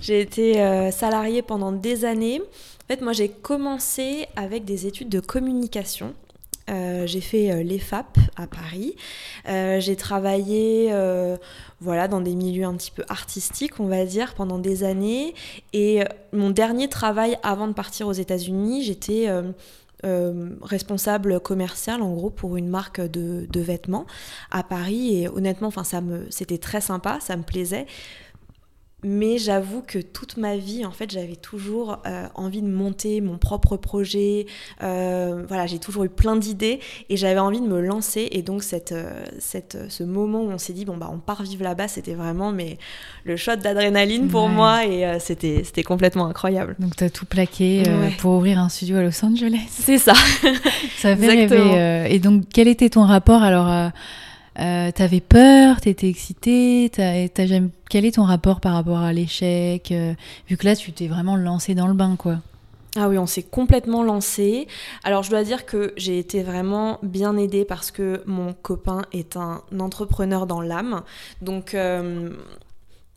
J'ai 0.00 0.20
été 0.20 0.54
salariée 0.90 1.42
pendant 1.42 1.70
des 1.70 2.04
années. 2.04 2.40
En 2.40 2.86
fait, 2.88 3.00
moi, 3.00 3.12
j'ai 3.12 3.28
commencé 3.28 4.26
avec 4.34 4.64
des 4.64 4.88
études 4.88 5.08
de 5.08 5.20
communication. 5.20 6.14
Euh, 6.70 7.06
j'ai 7.06 7.20
fait 7.20 7.50
euh, 7.50 7.62
l'EFAP 7.62 8.18
à 8.36 8.46
Paris. 8.46 8.94
Euh, 9.48 9.80
j'ai 9.80 9.96
travaillé 9.96 10.92
voilà, 11.80 12.08
dans 12.08 12.20
des 12.20 12.34
milieux 12.34 12.64
un 12.64 12.74
petit 12.74 12.90
peu 12.90 13.04
artistiques, 13.08 13.80
on 13.80 13.86
va 13.86 14.04
dire, 14.04 14.34
pendant 14.34 14.58
des 14.58 14.84
années. 14.84 15.34
Et 15.72 16.02
mon 16.32 16.50
dernier 16.50 16.88
travail 16.88 17.38
avant 17.42 17.68
de 17.68 17.72
partir 17.72 18.06
aux 18.06 18.12
États-Unis, 18.12 18.82
j'étais 18.82 19.28
responsable 20.62 21.40
commercial 21.40 22.02
en 22.02 22.12
gros 22.12 22.30
pour 22.30 22.56
une 22.56 22.68
marque 22.68 23.00
de, 23.00 23.46
vêtements 23.54 24.06
à 24.50 24.62
Paris. 24.62 25.22
Et 25.22 25.28
honnêtement, 25.28 25.70
ça 25.70 26.00
me, 26.00 26.26
c'était 26.30 26.58
très 26.58 26.80
sympa, 26.80 27.18
ça 27.20 27.36
me 27.36 27.42
plaisait. 27.42 27.86
Mais 29.02 29.38
j'avoue 29.38 29.83
que 29.87 29.99
toute 29.99 30.37
ma 30.37 30.57
vie, 30.57 30.85
en 30.85 30.90
fait, 30.90 31.11
j'avais 31.11 31.37
toujours 31.37 31.99
euh, 32.07 32.26
envie 32.35 32.61
de 32.61 32.69
monter 32.69 33.21
mon 33.23 33.38
propre 33.38 33.76
projet. 33.78 34.45
Euh, 34.83 35.45
voilà, 35.49 35.66
j'ai 35.66 35.78
toujours 35.78 36.04
eu 36.04 36.11
plein 36.11 36.37
d'idées 36.37 36.80
et 37.09 37.16
j'avais 37.16 37.40
envie 37.40 37.61
de 37.62 37.66
me 37.66 37.80
lancer. 37.80 38.28
Et 38.33 38.42
donc, 38.42 38.62
cette, 38.62 38.92
euh, 38.92 39.25
cette, 39.38 39.78
ce 39.88 40.02
moment 40.04 40.42
où 40.42 40.50
on 40.50 40.59
s'est 40.59 40.75
dit, 40.75 40.85
bon, 40.85 40.99
bah, 40.99 41.09
on 41.12 41.19
part 41.19 41.42
vivre 41.42 41.64
là-bas, 41.64 41.88
c'était 41.88 42.12
vraiment 42.14 42.52
mais, 42.52 42.76
le 43.25 43.37
shot 43.37 43.57
d'adrénaline 43.57 44.28
pour 44.28 44.45
Ouais. 44.45 44.49
moi 44.50 44.85
et 44.87 45.19
c'était, 45.21 45.62
c'était 45.64 45.83
complètement 45.83 46.26
incroyable. 46.26 46.76
Donc 46.78 46.97
t'as 46.97 47.09
tout 47.11 47.26
plaqué 47.26 47.83
Ouais. 47.87 48.12
pour 48.19 48.33
ouvrir 48.33 48.59
un 48.59 48.69
studio 48.69 48.97
à 48.99 49.02
Los 49.02 49.25
Angeles. 49.25 49.59
C'est 49.71 49.99
ça. 49.99 50.14
Ça 50.99 51.16
fait 51.16 51.42
Exactement. 51.42 51.73
rêver. 51.73 52.14
et 52.14 52.19
donc 52.19 52.45
quel 52.52 52.69
était 52.69 52.90
ton 52.90 53.02
rapport 53.04 53.42
alors 53.42 53.90
Euh, 54.59 54.90
T'avais 54.90 55.21
peur, 55.21 55.80
t'étais 55.80 56.09
excitée, 56.09 56.90
t'as, 56.92 57.28
t'as 57.28 57.47
jamais... 57.47 57.69
quel 57.88 58.04
est 58.04 58.16
ton 58.16 58.25
rapport 58.25 58.61
par 58.61 58.75
rapport 58.75 58.99
à 58.99 59.12
l'échec 59.12 59.92
euh, 59.92 60.14
Vu 60.49 60.57
que 60.57 60.66
là, 60.66 60.75
tu 60.75 60.92
t'es 60.92 61.07
vraiment 61.07 61.37
lancé 61.37 61.75
dans 61.75 61.87
le 61.87 61.95
bain, 61.95 62.16
quoi. 62.16 62.38
Ah 62.97 63.09
oui, 63.09 63.19
on 63.19 63.26
s'est 63.26 63.45
complètement 63.45 64.02
lancé. 64.02 64.66
Alors 65.04 65.23
je 65.23 65.30
dois 65.30 65.45
dire 65.45 65.64
que 65.64 65.92
j'ai 65.97 66.19
été 66.19 66.42
vraiment 66.42 66.99
bien 67.04 67.37
aidée 67.37 67.64
parce 67.64 67.92
que 67.92 68.23
mon 68.26 68.52
copain 68.52 69.02
est 69.12 69.37
un 69.37 69.62
entrepreneur 69.78 70.45
dans 70.47 70.61
l'âme. 70.61 71.02
Donc 71.40 71.75
euh, 71.75 72.30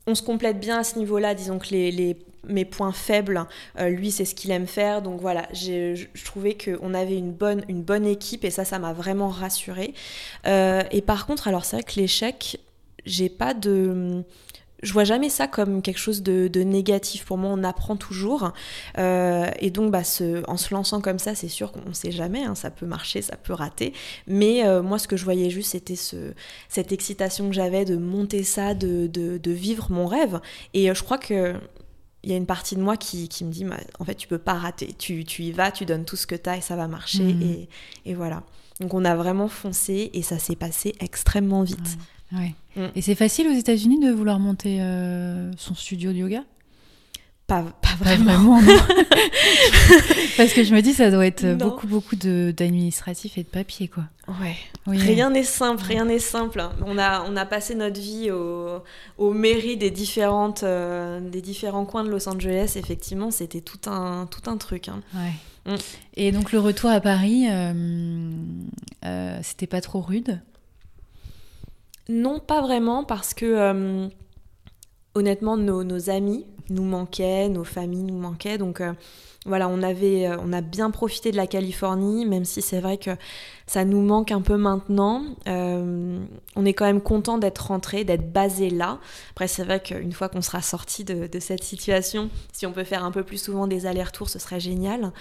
on 0.07 0.15
se 0.15 0.21
complète 0.21 0.59
bien 0.59 0.79
à 0.79 0.83
ce 0.83 0.97
niveau-là. 0.99 1.33
Disons 1.35 1.59
que 1.59 1.69
les, 1.69 2.17
mes 2.47 2.65
points 2.65 2.91
faibles, 2.91 3.45
euh, 3.79 3.89
lui 3.89 4.11
c'est 4.11 4.25
ce 4.25 4.35
qu'il 4.35 4.51
aime 4.51 4.67
faire. 4.67 5.01
Donc 5.01 5.21
voilà, 5.21 5.47
je 5.53 5.95
je 6.13 6.25
trouvais 6.25 6.57
qu'on 6.57 6.93
avait 6.93 7.17
une 7.17 7.31
bonne, 7.31 7.63
une 7.69 7.83
bonne 7.83 8.05
équipe 8.05 8.43
et 8.45 8.49
ça, 8.49 8.65
ça 8.65 8.79
m'a 8.79 8.93
vraiment 8.93 9.29
rassurée. 9.29 9.93
Euh, 10.45 10.83
et 10.91 11.01
par 11.01 11.25
contre, 11.25 11.47
alors 11.47 11.65
c'est 11.65 11.77
vrai 11.77 11.83
que 11.83 11.99
l'échec, 11.99 12.59
j'ai 13.05 13.29
pas 13.29 13.53
de... 13.53 14.23
Je 14.83 14.93
vois 14.93 15.03
jamais 15.05 15.29
ça 15.29 15.47
comme 15.47 15.81
quelque 15.81 15.97
chose 15.99 16.21
de, 16.21 16.47
de 16.47 16.61
négatif. 16.61 17.25
Pour 17.25 17.37
moi, 17.37 17.49
on 17.53 17.63
apprend 17.63 17.95
toujours. 17.95 18.51
Euh, 18.97 19.49
et 19.59 19.71
donc, 19.71 19.91
bah, 19.91 20.03
ce- 20.03 20.43
en 20.49 20.57
se 20.57 20.73
lançant 20.73 21.01
comme 21.01 21.19
ça, 21.19 21.33
c'est 21.35 21.47
sûr 21.47 21.71
qu'on 21.71 21.87
ne 21.89 21.93
sait 21.93 22.11
jamais. 22.11 22.43
hein, 22.43 22.53
ça 22.55 22.69
peut 22.69 22.85
marcher, 22.85 23.21
ça 23.21 23.35
peut 23.37 23.53
rater. 23.53 23.93
Mais 24.27 24.65
euh, 24.65 24.81
moi, 24.83 24.99
ce 24.99 25.07
que 25.07 25.17
je 25.17 25.23
voyais 25.23 25.49
juste, 25.49 25.71
c'était 25.71 25.95
ce, 25.95 26.33
cette 26.69 26.91
excitation 26.91 27.47
que 27.49 27.55
j'avais 27.55 27.85
de 27.85 27.95
monter 27.95 28.43
ça, 28.43 28.73
de, 28.73 29.07
de- 29.07 29.37
de 29.37 29.51
vivre 29.51 29.87
mon 29.89 30.05
rêve. 30.05 30.39
Et 30.73 30.89
euh, 30.89 30.93
je 30.93 31.03
crois 31.03 31.17
que 31.17 31.55
il 32.25 32.29
y 32.31 32.33
a 32.33 32.37
une 32.37 32.45
partie 32.45 32.75
de 32.77 32.81
moi 32.81 32.95
qui, 32.95 33.27
qui 33.27 33.43
me 33.43 33.51
dit, 33.51 33.65
bah, 33.65 33.75
en 33.99 34.05
fait, 34.05 34.15
tu 34.15 34.27
peux 34.29 34.37
pas 34.37 34.53
rater. 34.53 34.93
Tu, 34.97 35.25
tu 35.25 35.43
y 35.43 35.51
vas, 35.51 35.71
tu 35.71 35.85
donnes 35.85 36.05
tout 36.05 36.15
ce 36.15 36.25
que 36.25 36.35
tu 36.35 36.49
as 36.49 36.55
et 36.57 36.61
ça 36.61 36.75
va 36.77 36.87
marcher. 36.87 37.23
Mhm. 37.23 37.41
Et, 37.41 37.69
et 38.05 38.13
voilà. 38.13 38.43
Donc, 38.79 38.93
on 38.93 39.03
a 39.05 39.15
vraiment 39.15 39.49
foncé 39.49 40.09
et 40.13 40.21
ça 40.21 40.39
s'est 40.39 40.55
passé 40.55 40.95
extrêmement 41.01 41.63
vite. 41.63 41.79
Ouais. 41.79 42.03
Mm. 42.75 42.87
Et 42.95 43.01
c'est 43.01 43.15
facile 43.15 43.47
aux 43.47 43.53
États-Unis 43.53 43.99
de 43.99 44.11
vouloir 44.11 44.39
monter 44.39 44.81
euh, 44.81 45.51
son 45.57 45.75
studio 45.75 46.11
de 46.11 46.17
yoga? 46.17 46.43
Pas, 47.45 47.61
pas 47.61 47.71
Pas 47.99 48.15
vraiment. 48.15 48.61
non. 48.61 48.61
Parce 50.37 50.53
que 50.53 50.63
je 50.63 50.73
me 50.73 50.81
dis, 50.81 50.93
ça 50.93 51.11
doit 51.11 51.25
être 51.27 51.43
Non. 51.45 51.57
beaucoup, 51.67 51.87
beaucoup 51.87 52.15
d'administratif 52.15 53.37
et 53.37 53.43
de 53.43 53.47
papier, 53.49 53.87
quoi. 53.89 54.05
Ouais. 54.41 54.55
Oui. 54.87 54.97
Rien 54.97 55.29
n'est 55.29 55.43
simple, 55.43 55.83
rien 55.83 56.05
n'est 56.05 56.19
simple. 56.19 56.63
On 56.85 56.97
a, 56.97 57.23
on 57.29 57.35
a 57.35 57.45
passé 57.45 57.75
notre 57.75 57.99
vie 57.99 58.31
au, 58.31 58.81
aux 59.17 59.33
mairies 59.33 59.77
des, 59.77 59.91
différentes, 59.91 60.63
euh, 60.63 61.19
des 61.19 61.41
différents 61.41 61.85
coins 61.85 62.03
de 62.05 62.09
Los 62.09 62.27
Angeles. 62.29 62.73
Effectivement, 62.77 63.29
c'était 63.29 63.61
tout 63.61 63.89
un, 63.89 64.25
tout 64.25 64.49
un 64.49 64.57
truc. 64.57 64.87
hein. 64.87 65.01
Ouais. 65.13 65.73
Mm. 65.73 65.77
Et 66.15 66.31
donc 66.31 66.51
le 66.53 66.59
retour 66.59 66.89
à 66.89 66.99
Paris, 67.01 67.45
euh, 67.49 68.31
euh, 69.05 69.39
c'était 69.43 69.67
pas 69.67 69.81
trop 69.81 70.01
rude? 70.01 70.39
Non, 72.09 72.39
pas 72.39 72.61
vraiment, 72.61 73.05
parce 73.05 73.33
que 73.33 73.45
euh, 73.45 74.07
honnêtement, 75.15 75.55
nos, 75.55 76.09
amis 76.09 76.45
nous 76.69 76.83
manquaient, 76.83 77.47
nos 77.47 77.63
familles 77.63 78.03
nous 78.03 78.17
manquaient. 78.17 78.57
Donc 78.57 78.81
euh, 78.81 78.91
voilà, 79.45 79.69
on, 79.69 79.81
avait, 79.81 80.27
euh, 80.27 80.35
on 80.43 80.51
a 80.51 80.59
bien 80.59 80.91
profité 80.91 81.31
de 81.31 81.37
la 81.37 81.47
Californie, 81.47 82.25
même 82.25 82.43
si 82.43 82.61
c'est 82.61 82.81
vrai 82.81 82.97
que 82.97 83.11
ça 83.67 83.85
nous 83.85 84.01
manque 84.01 84.33
un 84.33 84.41
peu 84.41 84.57
maintenant. 84.57 85.23
On 85.45 86.65
est 86.65 86.73
quand 86.73 86.85
même 86.85 86.99
content 87.01 87.37
d'être 87.37 87.67
rentré, 87.67 88.03
d'être 88.03 88.33
basé 88.33 88.69
là. 88.69 88.99
Après, 89.31 89.47
c'est 89.47 89.63
vrai 89.63 89.81
qu'une 89.81 90.11
fois 90.11 90.27
qu'on 90.27 90.41
sera 90.41 90.61
sorti 90.61 91.05
de, 91.05 91.39
cette 91.39 91.63
situation, 91.63 92.29
si 92.51 92.65
on 92.65 92.73
peut 92.73 92.83
faire 92.83 93.05
un 93.05 93.11
peu 93.11 93.23
plus 93.23 93.41
souvent 93.41 93.65
des 93.67 93.85
allers-retours, 93.85 94.29
ce 94.29 94.39
serait 94.39 94.59
génial. 94.59 95.13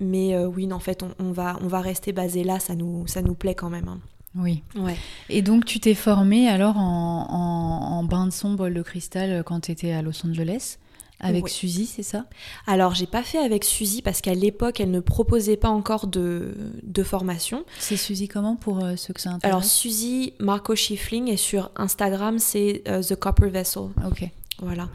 Mais 0.00 0.36
oui, 0.44 0.70
en 0.70 0.80
fait, 0.80 1.02
on, 1.18 1.32
va, 1.32 1.56
on 1.62 1.68
va 1.68 1.80
rester 1.80 2.12
basé 2.12 2.44
là, 2.44 2.60
ça 2.60 2.74
nous, 2.74 3.06
ça 3.06 3.22
nous 3.22 3.34
plaît 3.34 3.54
quand 3.54 3.70
même. 3.70 3.88
hein. 3.88 4.00
Oui. 4.36 4.62
Ouais. 4.76 4.96
Et 5.28 5.42
donc 5.42 5.64
tu 5.64 5.78
t'es 5.80 5.94
formée 5.94 6.48
alors 6.48 6.76
en, 6.76 7.26
en, 7.30 7.98
en 7.98 8.04
bain 8.04 8.26
de 8.26 8.32
son, 8.32 8.54
bol 8.54 8.74
de 8.74 8.82
cristal 8.82 9.30
euh, 9.30 9.42
quand 9.42 9.60
tu 9.60 9.72
étais 9.72 9.92
à 9.92 10.02
Los 10.02 10.26
Angeles 10.26 10.78
avec 11.20 11.44
Oui. 11.44 11.50
Suzy, 11.50 11.86
c'est 11.86 12.02
ça? 12.02 12.26
Alors, 12.66 12.94
j'ai 12.94 13.06
pas 13.06 13.22
fait 13.22 13.38
avec 13.38 13.64
Suzy 13.64 14.02
parce 14.02 14.20
qu'à 14.20 14.34
l'époque, 14.34 14.80
elle 14.80 14.90
ne 14.90 15.00
proposait 15.00 15.56
pas 15.56 15.70
encore 15.70 16.06
de, 16.08 16.54
de 16.82 17.02
formation. 17.02 17.64
C'est 17.78 17.96
Suzy 17.96 18.28
comment 18.28 18.56
pour 18.56 18.84
euh, 18.84 18.96
ceux 18.96 19.14
que 19.14 19.20
ça 19.20 19.30
intéresse? 19.30 19.44
Alors, 19.54 19.64
Suzy 19.64 20.34
Marco 20.40 20.74
Schiffling 20.74 21.28
et 21.28 21.36
sur 21.36 21.70
Instagram, 21.76 22.38
c'est 22.38 22.82
euh, 22.88 23.00
The 23.02 23.14
Copper 23.14 23.48
Vessel. 23.48 23.84
Ok. 24.06 24.28
Voilà. 24.60 24.88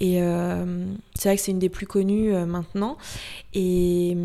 Et 0.00 0.22
euh, 0.22 0.86
c'est 1.14 1.28
vrai 1.28 1.36
que 1.36 1.42
c'est 1.42 1.50
une 1.50 1.58
des 1.58 1.68
plus 1.68 1.86
connues 1.86 2.32
euh, 2.32 2.46
maintenant. 2.46 2.96
Et, 3.52 4.16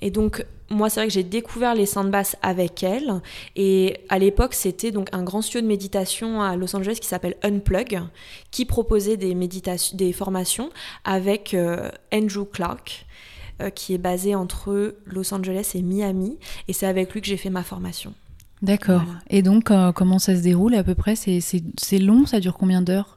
et 0.00 0.10
donc, 0.10 0.44
moi, 0.68 0.90
c'est 0.90 1.00
vrai 1.00 1.06
que 1.06 1.12
j'ai 1.12 1.22
découvert 1.22 1.74
les 1.74 1.86
sandbass 1.86 2.36
avec 2.42 2.82
elle. 2.82 3.22
Et 3.54 3.98
à 4.08 4.18
l'époque, 4.18 4.52
c'était 4.52 4.90
donc 4.90 5.08
un 5.12 5.22
grand 5.22 5.40
studio 5.40 5.62
de 5.62 5.66
méditation 5.66 6.42
à 6.42 6.56
Los 6.56 6.76
Angeles 6.76 6.98
qui 7.00 7.08
s'appelle 7.08 7.36
Unplug, 7.42 8.02
qui 8.50 8.66
proposait 8.66 9.16
des, 9.16 9.34
méditations, 9.34 9.96
des 9.96 10.12
formations 10.12 10.70
avec 11.04 11.54
euh, 11.54 11.90
Andrew 12.12 12.44
Clark, 12.44 13.06
qui 13.74 13.94
est 13.94 13.98
basé 13.98 14.34
entre 14.34 14.96
Los 15.06 15.32
Angeles 15.32 15.72
et 15.74 15.80
Miami. 15.80 16.36
Et 16.68 16.74
c'est 16.74 16.84
avec 16.84 17.14
lui 17.14 17.22
que 17.22 17.26
j'ai 17.26 17.38
fait 17.38 17.48
ma 17.48 17.62
formation. 17.62 18.12
D'accord. 18.60 19.00
Voilà. 19.02 19.18
Et 19.30 19.40
donc 19.40 19.72
comment 19.94 20.18
ça 20.18 20.36
se 20.36 20.42
déroule 20.42 20.74
à 20.74 20.84
peu 20.84 20.94
près? 20.94 21.16
C'est 21.16 21.98
long, 21.98 22.26
ça 22.26 22.38
dure 22.38 22.52
combien 22.52 22.82
d'heures? 22.82 23.15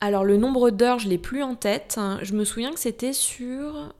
Alors, 0.00 0.24
le 0.24 0.36
nombre 0.36 0.70
d'heures, 0.70 0.98
je 0.98 1.08
l'ai 1.08 1.18
plus 1.18 1.42
en 1.42 1.54
tête. 1.54 1.98
Je 2.22 2.32
me 2.34 2.44
souviens 2.44 2.72
que 2.72 2.80
c'était 2.80 3.12
sur 3.12 3.92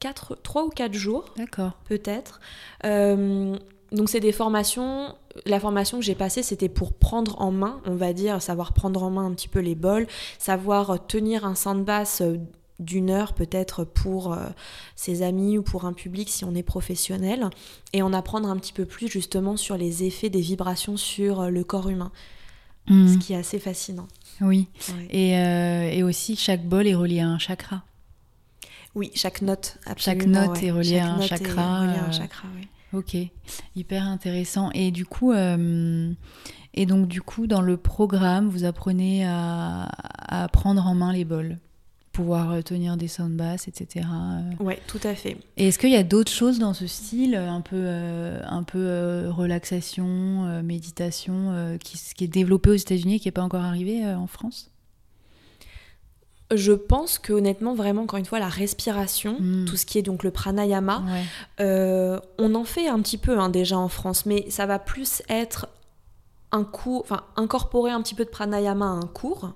4, 0.00 0.36
3 0.42 0.64
ou 0.64 0.68
4 0.70 0.94
jours. 0.94 1.26
D'accord. 1.36 1.72
peut-être. 1.84 2.40
Euh, 2.84 3.56
donc 3.92 4.08
c'est 4.08 4.20
des 4.20 4.32
formations. 4.32 5.14
La 5.46 5.60
formation 5.60 5.98
que 5.98 6.04
j'ai 6.04 6.14
passée, 6.14 6.42
c'était 6.42 6.68
pour 6.70 6.92
prendre 6.94 7.40
en 7.40 7.50
main, 7.52 7.80
on 7.86 7.94
va 7.94 8.12
dire, 8.14 8.40
savoir 8.40 8.72
prendre 8.72 9.02
en 9.02 9.10
main 9.10 9.26
un 9.26 9.32
petit 9.32 9.48
peu 9.48 9.60
les 9.60 9.74
bols, 9.74 10.06
savoir 10.38 11.06
tenir 11.06 11.44
un 11.44 11.54
sandbass 11.54 12.22
euh, 12.22 12.36
d'une 12.78 13.10
heure 13.10 13.32
peut-être 13.34 13.84
pour 13.84 14.32
euh, 14.32 14.46
ses 14.96 15.22
amis 15.22 15.56
ou 15.58 15.62
pour 15.62 15.84
un 15.84 15.92
public 15.92 16.28
si 16.30 16.44
on 16.44 16.54
est 16.54 16.62
professionnel, 16.62 17.48
et 17.92 18.02
en 18.02 18.12
apprendre 18.12 18.48
un 18.48 18.56
petit 18.56 18.72
peu 18.72 18.86
plus 18.86 19.08
justement 19.08 19.56
sur 19.58 19.76
les 19.76 20.04
effets 20.04 20.30
des 20.30 20.40
vibrations 20.40 20.96
sur 20.96 21.50
le 21.50 21.62
corps 21.64 21.88
humain, 21.90 22.10
ce 22.88 22.92
Mhm. 22.94 23.18
qui 23.20 23.32
est 23.34 23.36
assez 23.36 23.58
fascinant. 23.58 24.08
Oui. 24.42 24.68
Ouais. 24.88 25.06
Et, 25.10 25.38
euh, 25.38 25.90
et 25.90 26.02
aussi 26.02 26.36
chaque 26.36 26.64
bol 26.64 26.86
est 26.86 26.94
relié 26.94 27.20
à 27.20 27.28
un 27.28 27.38
chakra. 27.38 27.82
Oui, 28.94 29.10
chaque 29.14 29.40
note, 29.40 29.78
Chaque 29.96 30.26
note 30.26 30.58
ouais. 30.60 30.66
est 30.66 30.70
reliée 30.70 30.98
à 30.98 31.12
un 31.12 31.16
note 31.16 31.24
est 31.24 31.28
chakra, 31.28 31.80
reliée 31.80 31.94
à 31.94 32.04
un 32.04 32.08
euh, 32.08 32.12
chakra, 32.12 32.48
oui. 32.56 32.68
Ok, 32.92 33.16
hyper 33.74 34.06
intéressant. 34.06 34.70
Et 34.74 34.90
du 34.90 35.06
coup, 35.06 35.32
euh, 35.32 36.12
et 36.74 36.84
donc 36.84 37.08
du 37.08 37.22
coup, 37.22 37.46
dans 37.46 37.62
le 37.62 37.78
programme, 37.78 38.48
vous 38.48 38.64
apprenez 38.64 39.24
à, 39.26 39.88
à 40.28 40.48
prendre 40.48 40.86
en 40.86 40.94
main 40.94 41.10
les 41.10 41.24
bols, 41.24 41.58
pouvoir 42.12 42.52
euh, 42.52 42.60
tenir 42.62 42.96
des 42.96 43.08
soundbass, 43.08 43.68
etc. 43.68 44.06
euh. 44.12 44.62
Ouais, 44.64 44.78
tout 44.86 45.00
à 45.02 45.14
fait. 45.14 45.36
Et 45.56 45.68
est-ce 45.68 45.78
qu'il 45.78 45.90
y 45.90 45.96
a 45.96 46.02
d'autres 46.02 46.30
choses 46.30 46.58
dans 46.58 46.74
ce 46.74 46.86
style, 46.86 47.34
un 47.34 47.60
peu, 47.62 47.76
euh, 47.76 48.40
un 48.46 48.62
peu 48.62 48.78
euh, 48.78 49.30
relaxation, 49.30 50.44
euh, 50.46 50.62
méditation, 50.62 51.50
euh, 51.52 51.78
qui, 51.78 51.98
qui 52.14 52.24
est 52.24 52.28
développé 52.28 52.70
aux 52.70 52.74
États-Unis 52.74 53.14
et 53.16 53.18
qui 53.20 53.28
n'est 53.28 53.32
pas 53.32 53.42
encore 53.42 53.62
arrivé 53.64 54.04
euh, 54.04 54.16
en 54.16 54.26
France? 54.26 54.68
Je 56.54 56.72
pense 56.72 57.18
que 57.18 57.32
honnêtement, 57.32 57.74
vraiment, 57.74 58.02
encore 58.02 58.18
une 58.18 58.26
fois, 58.26 58.38
la 58.38 58.48
respiration, 58.48 59.36
Mm. 59.40 59.64
tout 59.64 59.76
ce 59.78 59.86
qui 59.86 59.98
est 59.98 60.02
donc 60.02 60.22
le 60.22 60.30
pranayama, 60.30 60.98
Ouais. 61.06 61.22
euh, 61.64 62.20
on 62.38 62.54
en 62.54 62.64
fait 62.64 62.88
un 62.88 63.00
petit 63.00 63.16
peu 63.16 63.38
hein, 63.38 63.48
déjà 63.48 63.78
en 63.78 63.88
France, 63.88 64.26
mais 64.26 64.44
ça 64.50 64.66
va 64.66 64.78
plus 64.78 65.22
être 65.30 65.66
un 66.50 66.64
cours, 66.64 67.00
enfin 67.00 67.22
incorporer 67.36 67.90
un 67.90 68.02
petit 68.02 68.14
peu 68.14 68.26
de 68.26 68.30
pranayama 68.30 68.84
à 68.84 68.88
un 68.90 69.06
cours, 69.06 69.52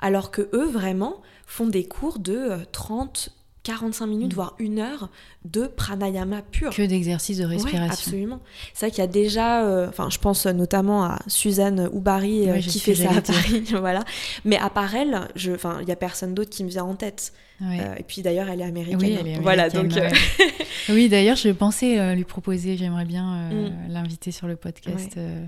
alors 0.00 0.32
que 0.32 0.48
eux 0.52 0.66
vraiment 0.66 1.22
font 1.52 1.66
des 1.66 1.84
cours 1.84 2.18
de 2.18 2.34
euh, 2.34 2.56
30, 2.72 3.28
45 3.62 4.06
minutes, 4.06 4.32
Mm. 4.32 4.34
voire 4.34 4.54
une 4.58 4.78
heure 4.80 5.08
de 5.44 5.66
pranayama 5.66 6.42
pur. 6.50 6.74
Que 6.74 6.82
d'exercices 6.82 7.38
de 7.38 7.44
Ouais, 7.44 7.50
respiration. 7.56 7.92
absolument. 7.92 8.40
C'est 8.74 8.86
vrai 8.86 8.90
qu'il 8.90 9.00
y 9.00 9.04
a 9.04 9.06
déjà, 9.06 9.62
euh, 9.64 9.88
enfin, 9.88 10.08
je 10.10 10.18
pense 10.18 10.46
notamment 10.46 11.04
à 11.04 11.18
Suzanne 11.28 11.88
Oubari 11.92 12.48
euh, 12.48 12.54
Ouais, 12.54 12.60
qui 12.60 12.80
fait 12.80 12.94
ça 12.94 13.10
à 13.10 13.20
Paris, 13.20 13.62
voilà. 13.78 14.02
Mais 14.44 14.56
à 14.58 14.68
part 14.70 14.94
elle, 14.96 15.28
je, 15.36 15.52
enfin, 15.52 15.78
il 15.82 15.88
y 15.88 15.92
a 15.92 15.96
personne 15.96 16.34
d'autre 16.34 16.50
qui 16.50 16.64
me 16.64 16.70
vient 16.70 16.84
en 16.84 16.94
tête. 16.94 17.32
Ouais. 17.60 17.78
Euh, 17.80 17.94
et 17.98 18.02
puis 18.02 18.22
d'ailleurs, 18.22 18.48
elle 18.48 18.60
est 18.62 18.64
américaine. 18.64 18.98
Oui, 19.00 19.16
elle 19.20 19.28
est 19.28 19.38
Voilà, 19.40 19.64
américaine, 19.64 19.88
donc. 19.88 19.98
euh, 19.98 20.08
ouais. 20.44 20.52
Oui, 20.88 21.08
d'ailleurs, 21.08 21.36
je 21.36 21.50
pensais 21.50 22.00
euh, 22.00 22.14
lui 22.16 22.24
proposer, 22.24 22.76
j'aimerais 22.76 23.04
bien 23.04 23.34
euh, 23.52 23.68
Mm. 23.68 23.92
l'inviter 23.92 24.32
sur 24.32 24.48
le 24.48 24.56
podcast. 24.56 25.12
euh. 25.18 25.44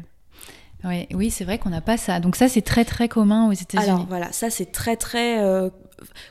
Ouais, 0.85 1.09
oui, 1.15 1.31
c'est 1.31 1.45
vrai 1.45 1.59
qu'on 1.59 1.71
n'a 1.71 1.81
pas 1.81 1.97
ça. 1.97 2.21
Donc 2.21 2.37
ça, 2.37 2.47
c'est 2.47 2.61
très 2.61 2.85
très 2.85 3.09
commun 3.09 3.49
aux 3.49 3.53
États-Unis. 3.53 3.89
Alors 3.91 4.07
voilà, 4.07 4.31
ça 4.33 4.51
c'est 4.51 4.71
très 4.71 4.97
très 4.97 5.43
euh, 5.43 5.71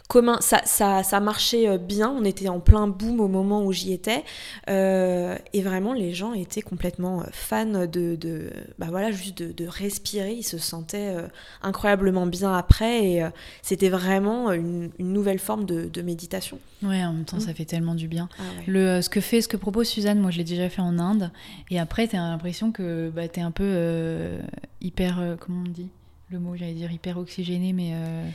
commun, 0.07 0.37
ça, 0.41 0.61
ça, 0.65 1.03
ça, 1.03 1.19
marchait 1.19 1.77
bien, 1.77 2.09
on 2.09 2.23
était 2.23 2.49
en 2.49 2.59
plein 2.59 2.87
boom 2.87 3.19
au 3.19 3.27
moment 3.27 3.63
où 3.63 3.71
j'y 3.71 3.93
étais, 3.93 4.23
et 4.67 5.61
vraiment 5.61 5.93
les 5.93 6.13
gens 6.13 6.33
étaient 6.33 6.61
complètement 6.61 7.23
fans 7.31 7.65
de, 7.65 8.15
de 8.15 8.49
bah 8.77 8.87
voilà, 8.89 9.11
juste 9.11 9.37
de, 9.37 9.51
de, 9.51 9.67
respirer, 9.67 10.33
ils 10.33 10.43
se 10.43 10.57
sentaient 10.57 11.15
incroyablement 11.61 12.25
bien 12.25 12.53
après, 12.53 13.05
et 13.05 13.25
c'était 13.61 13.89
vraiment 13.89 14.51
une, 14.51 14.91
une, 14.99 15.13
nouvelle 15.13 15.39
forme 15.39 15.65
de, 15.65 15.87
de 15.87 16.01
méditation. 16.01 16.59
Ouais, 16.81 17.03
en 17.03 17.13
même 17.13 17.25
temps, 17.25 17.37
mm. 17.37 17.41
ça 17.41 17.53
fait 17.53 17.65
tellement 17.65 17.95
du 17.95 18.07
bien. 18.07 18.29
Ah 18.39 18.43
Le, 18.67 19.01
ce 19.01 19.09
que 19.09 19.21
fait, 19.21 19.41
ce 19.41 19.47
que 19.47 19.57
propose 19.57 19.87
Suzanne, 19.87 20.19
moi 20.19 20.31
je 20.31 20.37
l'ai 20.37 20.43
déjà 20.43 20.69
fait 20.69 20.81
en 20.81 20.99
Inde, 20.99 21.31
et 21.69 21.79
après, 21.79 22.07
tu 22.07 22.15
as 22.15 22.19
l'impression 22.19 22.71
que 22.71 23.09
bah, 23.09 23.27
tu 23.27 23.39
es 23.39 23.43
un 23.43 23.51
peu 23.51 24.39
hyper, 24.81 25.37
comment 25.39 25.63
on 25.65 25.69
dit? 25.69 25.89
Le 26.33 26.39
mot, 26.39 26.55
j'allais 26.55 26.73
dire 26.73 26.91
hyper 26.91 27.17
oxygéné, 27.17 27.73
mais. 27.73 27.91
Euh, 27.93 28.29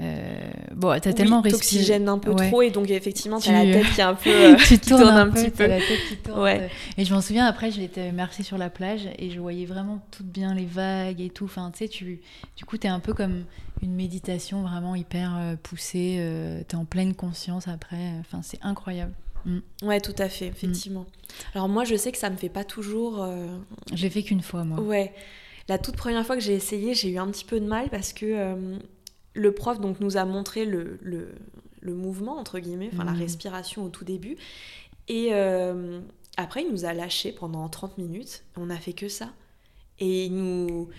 euh, 0.00 0.50
bon, 0.74 0.98
t'as 1.00 1.12
tellement 1.12 1.40
respiré. 1.40 1.94
Un 1.94 2.18
peu 2.18 2.34
trop 2.34 2.62
et 2.62 2.70
donc 2.70 2.88
effectivement 2.90 3.40
t'as 3.40 3.64
la 3.64 3.72
tête 3.72 3.92
qui 3.94 4.00
est 4.00 4.04
un 4.04 4.14
peu. 4.14 4.30
Euh, 4.38 4.56
tu 4.56 4.78
tournes 4.78 5.02
tourne 5.02 5.16
un, 5.16 5.30
petit 5.30 5.50
peu. 5.50 5.66
la 5.66 5.78
tête 5.78 5.98
qui 6.08 6.16
tourne. 6.16 6.40
Ouais. 6.40 6.70
Et 6.96 7.04
je 7.04 7.12
m'en 7.12 7.20
souviens 7.20 7.46
après, 7.46 7.72
je 7.72 7.80
l'étais 7.80 8.12
marché 8.12 8.42
sur 8.42 8.56
la 8.56 8.70
plage 8.70 9.08
et 9.18 9.30
je 9.30 9.40
voyais 9.40 9.66
vraiment 9.66 10.00
tout 10.10 10.22
bien 10.22 10.54
les 10.54 10.64
vagues 10.64 11.20
et 11.20 11.30
tout. 11.30 11.46
Enfin, 11.46 11.70
tu 11.72 11.78
sais, 11.78 11.88
tu, 11.88 12.20
du 12.56 12.64
coup, 12.64 12.76
t'es 12.76 12.88
un 12.88 13.00
peu 13.00 13.14
comme 13.14 13.44
une 13.82 13.94
méditation 13.94 14.62
vraiment 14.62 14.94
hyper 14.94 15.56
poussée. 15.62 16.18
Euh, 16.20 16.62
t'es 16.68 16.76
en 16.76 16.84
pleine 16.84 17.14
conscience 17.14 17.66
après. 17.66 18.12
Enfin, 18.20 18.40
c'est 18.42 18.60
incroyable. 18.62 19.12
Mm. 19.44 19.58
Ouais, 19.82 20.00
tout 20.00 20.16
à 20.18 20.28
fait, 20.28 20.46
effectivement. 20.46 21.06
Alors 21.54 21.68
moi, 21.68 21.84
je 21.84 21.96
sais 21.96 22.12
que 22.12 22.18
ça 22.18 22.30
me 22.30 22.36
fait 22.36 22.50
pas 22.50 22.64
toujours. 22.64 23.26
Je 23.92 24.02
l'ai 24.02 24.10
fait 24.10 24.22
qu'une 24.22 24.42
fois, 24.42 24.64
moi. 24.64 24.80
Ouais. 24.80 25.12
La 25.68 25.76
toute 25.76 25.96
première 25.96 26.24
fois 26.24 26.34
que 26.34 26.42
j'ai 26.42 26.54
essayé, 26.54 26.94
j'ai 26.94 27.10
eu 27.10 27.18
un 27.18 27.26
petit 27.26 27.44
peu 27.44 27.60
de 27.60 27.66
mal 27.66 27.90
parce 27.90 28.14
que 28.14 28.24
euh, 28.26 28.78
le 29.38 29.52
prof 29.52 29.80
donc, 29.80 30.00
nous 30.00 30.16
a 30.16 30.24
montré 30.24 30.64
le, 30.64 30.98
le, 31.02 31.94
mouvement, 31.94 32.36
entre 32.36 32.58
guillemets, 32.58 32.90
enfin 32.92 33.04
la 33.04 33.12
mmh. 33.12 33.18
respiration 33.18 33.84
au 33.84 33.88
tout 33.88 34.04
début. 34.04 34.36
Et 35.08 35.28
euh, 35.32 36.00
après, 36.36 36.62
il 36.62 36.70
nous 36.70 36.84
a 36.84 36.92
lâchés 36.92 37.32
pendant 37.32 37.66
30 37.68 37.96
minutes. 37.96 38.44
On 38.56 38.68
a 38.68 38.76
fait 38.76 38.92
que 38.92 39.08
ça. 39.08 39.30
Et 39.98 40.26
il 40.26 40.34
nous, 40.34 40.90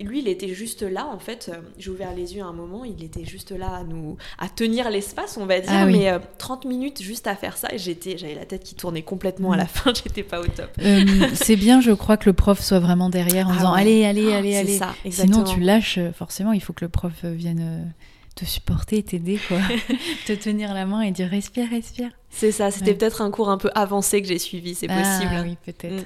lui, 0.00 0.20
il 0.20 0.28
était 0.28 0.48
juste 0.48 0.82
là, 0.82 1.06
en 1.06 1.18
fait. 1.18 1.50
Euh, 1.52 1.60
j'ai 1.78 1.90
ouvert 1.90 2.14
les 2.14 2.34
yeux 2.34 2.42
à 2.42 2.46
un 2.46 2.52
moment, 2.52 2.84
il 2.84 3.02
était 3.04 3.24
juste 3.24 3.52
là 3.52 3.76
à 3.76 3.84
nous, 3.84 4.16
à 4.38 4.48
tenir 4.48 4.90
l'espace, 4.90 5.36
on 5.40 5.46
va 5.46 5.60
dire. 5.60 5.70
Ah 5.72 5.86
mais 5.86 6.12
30 6.38 6.64
euh, 6.64 6.68
minutes 6.68 7.02
juste 7.02 7.26
à 7.26 7.34
faire 7.34 7.56
ça, 7.56 7.68
et 7.72 7.78
j'étais, 7.78 8.18
j'avais 8.18 8.34
la 8.34 8.44
tête 8.44 8.64
qui 8.64 8.74
tournait 8.74 9.02
complètement 9.02 9.52
à 9.52 9.56
la 9.56 9.64
mm. 9.64 9.68
fin, 9.68 9.92
j'étais 10.04 10.22
pas 10.22 10.40
au 10.40 10.46
top. 10.46 10.70
Euh, 10.80 11.04
c'est 11.34 11.56
bien, 11.56 11.80
je 11.80 11.92
crois, 11.92 12.16
que 12.16 12.28
le 12.28 12.32
prof 12.32 12.60
soit 12.60 12.80
vraiment 12.80 13.10
derrière 13.10 13.48
en 13.48 13.52
ah 13.52 13.56
disant 13.56 13.72
allez, 13.72 14.04
allez, 14.04 14.26
oh, 14.28 14.34
allez, 14.34 14.56
allez. 14.56 14.78
Ça, 14.78 14.94
Sinon, 15.10 15.44
tu 15.44 15.60
lâches, 15.60 15.98
forcément, 16.14 16.52
il 16.52 16.62
faut 16.62 16.72
que 16.72 16.84
le 16.84 16.88
prof 16.88 17.24
vienne 17.24 17.92
te 18.34 18.44
supporter, 18.44 19.02
t'aider, 19.02 19.38
quoi. 19.48 19.58
te 20.26 20.32
tenir 20.32 20.74
la 20.74 20.86
main 20.86 21.02
et 21.02 21.10
dire 21.10 21.28
respire, 21.28 21.68
respire. 21.68 22.10
C'est 22.30 22.52
ça, 22.52 22.70
c'était 22.70 22.94
peut-être 22.94 23.20
un 23.20 23.30
cours 23.30 23.50
un 23.50 23.58
peu 23.58 23.70
avancé 23.74 24.22
que 24.22 24.28
j'ai 24.28 24.38
suivi, 24.38 24.74
c'est 24.74 24.86
ah 24.88 25.02
possible. 25.02 25.42
oui, 25.44 25.56
peut-être. 25.64 26.00
Mm. 26.00 26.04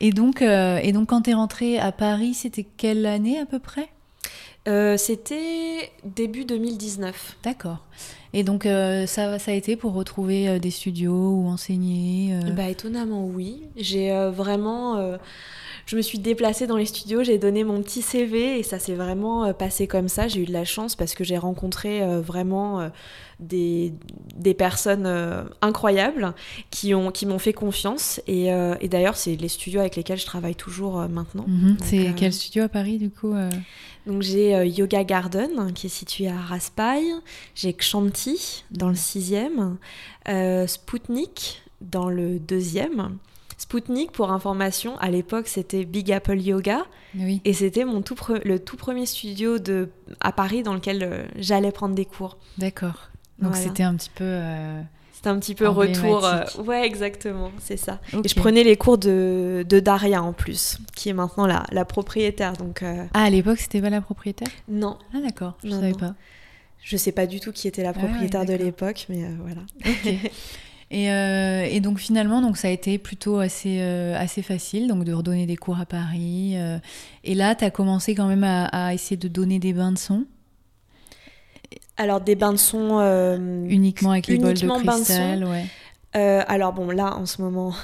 Et, 0.00 0.10
donc, 0.10 0.42
euh, 0.42 0.78
et 0.82 0.92
donc, 0.92 1.08
quand 1.08 1.22
tu 1.22 1.30
es 1.30 1.34
rentrée 1.34 1.78
à 1.78 1.92
Paris, 1.92 2.34
c'était 2.34 2.66
quelle 2.76 3.06
année 3.06 3.38
à 3.38 3.46
peu 3.46 3.58
près? 3.60 3.88
Euh, 4.68 4.96
C'était 4.96 5.90
début 6.04 6.44
2019. 6.44 7.36
D'accord. 7.44 7.86
Et 8.32 8.42
donc, 8.42 8.66
euh, 8.66 9.06
ça, 9.06 9.38
ça 9.38 9.52
a 9.52 9.54
été 9.54 9.76
pour 9.76 9.94
retrouver 9.94 10.58
des 10.60 10.70
studios 10.70 11.30
ou 11.30 11.48
enseigner 11.48 12.38
Bah, 12.54 12.68
étonnamment, 12.68 13.24
oui. 13.24 13.62
J'ai 13.76 14.10
vraiment 14.32 15.18
je 15.86 15.96
me 15.96 16.02
suis 16.02 16.18
déplacée 16.18 16.66
dans 16.66 16.76
les 16.76 16.86
studios, 16.86 17.22
j'ai 17.22 17.38
donné 17.38 17.64
mon 17.64 17.82
petit 17.82 18.02
CV 18.02 18.58
et 18.58 18.62
ça 18.62 18.78
s'est 18.78 18.94
vraiment 18.94 19.44
euh, 19.44 19.52
passé 19.52 19.86
comme 19.86 20.08
ça. 20.08 20.28
J'ai 20.28 20.40
eu 20.40 20.44
de 20.44 20.52
la 20.52 20.64
chance 20.64 20.96
parce 20.96 21.14
que 21.14 21.24
j'ai 21.24 21.38
rencontré 21.38 22.02
euh, 22.02 22.20
vraiment 22.20 22.80
euh, 22.80 22.88
des, 23.38 23.92
des 24.36 24.54
personnes 24.54 25.08
incroyables 25.62 26.34
qui 26.70 26.92
m'ont 26.92 27.10
qui 27.10 27.26
fait 27.38 27.52
confiance. 27.52 28.20
Et, 28.26 28.48
et 28.48 28.88
d'ailleurs, 28.88 29.16
c'est 29.16 29.34
les 29.36 29.48
studios 29.48 29.80
avec 29.80 29.96
lesquels 29.96 30.18
je 30.18 30.26
travaille 30.26 30.54
toujours 30.54 31.08
maintenant. 31.08 31.46
Mhm. 31.48 31.76
c'est 31.82 32.12
quel 32.16 32.34
studio 32.34 32.64
à 32.64 32.68
Paris 32.68 32.98
du 32.98 33.10
coup 33.10 33.34
donc 34.06 34.22
j'ai 34.22 34.66
Yoga 34.66 35.04
Garden 35.04 35.72
qui 35.74 35.86
est 35.86 35.90
situé 35.90 36.28
à 36.28 36.36
Raspail, 36.36 37.04
j'ai 37.54 37.72
Kshanti 37.72 38.64
dans 38.70 38.88
le 38.88 38.94
sixième, 38.94 39.78
Spoutnik 40.66 41.62
dans 41.80 42.08
le 42.08 42.38
deuxième, 42.38 43.16
Spoutnik, 43.60 44.10
pour 44.10 44.32
information, 44.32 44.96
à 45.00 45.10
l'époque, 45.10 45.46
c'était 45.46 45.84
Big 45.84 46.10
Apple 46.10 46.40
Yoga. 46.40 46.86
Oui. 47.14 47.42
Et 47.44 47.52
c'était 47.52 47.84
mon 47.84 48.00
tout 48.00 48.16
le 48.42 48.58
tout 48.58 48.78
premier 48.78 49.04
studio 49.04 49.58
de, 49.58 49.90
à 50.20 50.32
Paris 50.32 50.62
dans 50.62 50.72
lequel 50.72 51.02
euh, 51.02 51.26
j'allais 51.36 51.70
prendre 51.70 51.94
des 51.94 52.06
cours. 52.06 52.38
D'accord. 52.56 53.10
Donc 53.38 53.54
c'était 53.54 53.82
un 53.82 53.96
petit 53.96 54.08
peu. 54.14 54.24
Euh, 54.24 54.80
c'était 55.12 55.28
un 55.28 55.38
petit 55.38 55.54
peu 55.54 55.68
retour. 55.68 56.24
Euh, 56.24 56.42
ouais, 56.64 56.86
exactement, 56.86 57.52
c'est 57.58 57.76
ça. 57.76 58.00
Et 58.24 58.28
je 58.28 58.34
prenais 58.34 58.64
les 58.64 58.76
cours 58.76 58.96
de, 58.96 59.62
de, 59.68 59.78
Daria 59.78 60.22
en 60.22 60.32
plus, 60.32 60.78
qui 60.96 61.10
est 61.10 61.14
maintenant 61.14 61.46
la, 61.46 61.64
la 61.70 61.84
propriétaire. 61.84 62.54
Donc, 62.54 62.82
Ah, 62.82 63.24
à 63.24 63.28
l'époque, 63.28 63.58
c'était 63.58 63.82
pas 63.82 63.90
la 63.90 64.00
propriétaire? 64.00 64.48
Non. 64.68 64.96
Ah, 65.12 65.18
d'accord, 65.22 65.58
je 65.62 65.68
ne 65.68 65.74
savais 65.74 65.92
pas. 65.92 66.14
Je 66.82 66.96
sais 66.96 67.12
pas 67.12 67.26
du 67.26 67.40
tout 67.40 67.52
qui 67.52 67.68
était 67.68 67.82
la 67.82 67.90
ah 67.90 67.92
propriétaire 67.92 68.46
de 68.46 68.54
l'époque, 68.54 69.04
mais 69.10 69.26
voilà. 69.38 69.60
Euh, 70.92 71.68
et, 71.70 71.80
donc 71.80 71.98
finalement, 71.98 72.42
donc 72.42 72.56
ça 72.56 72.68
a 72.68 72.70
été 72.70 72.98
plutôt 72.98 73.38
assez, 73.38 73.78
euh, 73.80 74.18
assez 74.18 74.42
facile 74.42 74.88
donc 74.88 75.04
de 75.04 75.12
redonner 75.12 75.46
des 75.46 75.56
cours 75.56 75.78
à 75.78 75.86
Paris. 75.86 76.54
Euh. 76.56 76.78
et 77.22 77.34
là, 77.34 77.54
tu 77.54 77.64
as 77.64 77.70
commencé 77.70 78.14
quand 78.14 78.26
même 78.26 78.44
à, 78.44 78.92
essayer 78.92 79.16
de 79.16 79.28
donner 79.28 79.58
des 79.58 79.72
bains 79.72 79.92
de 79.92 79.98
son. 79.98 80.24
Alors 81.96 82.20
des 82.20 82.34
bains 82.34 82.52
de 82.52 82.58
son 82.58 83.36
uniquement 83.68 84.12
avec 84.12 84.26
les 84.26 84.38
bols 84.38 84.54
de 84.54 84.66
cristal, 84.66 85.44
ouais. 85.44 85.66
alors 86.48 86.72
bon, 86.72 86.90
là 86.90 87.14
en 87.16 87.26
ce 87.26 87.42
moment, 87.42 87.74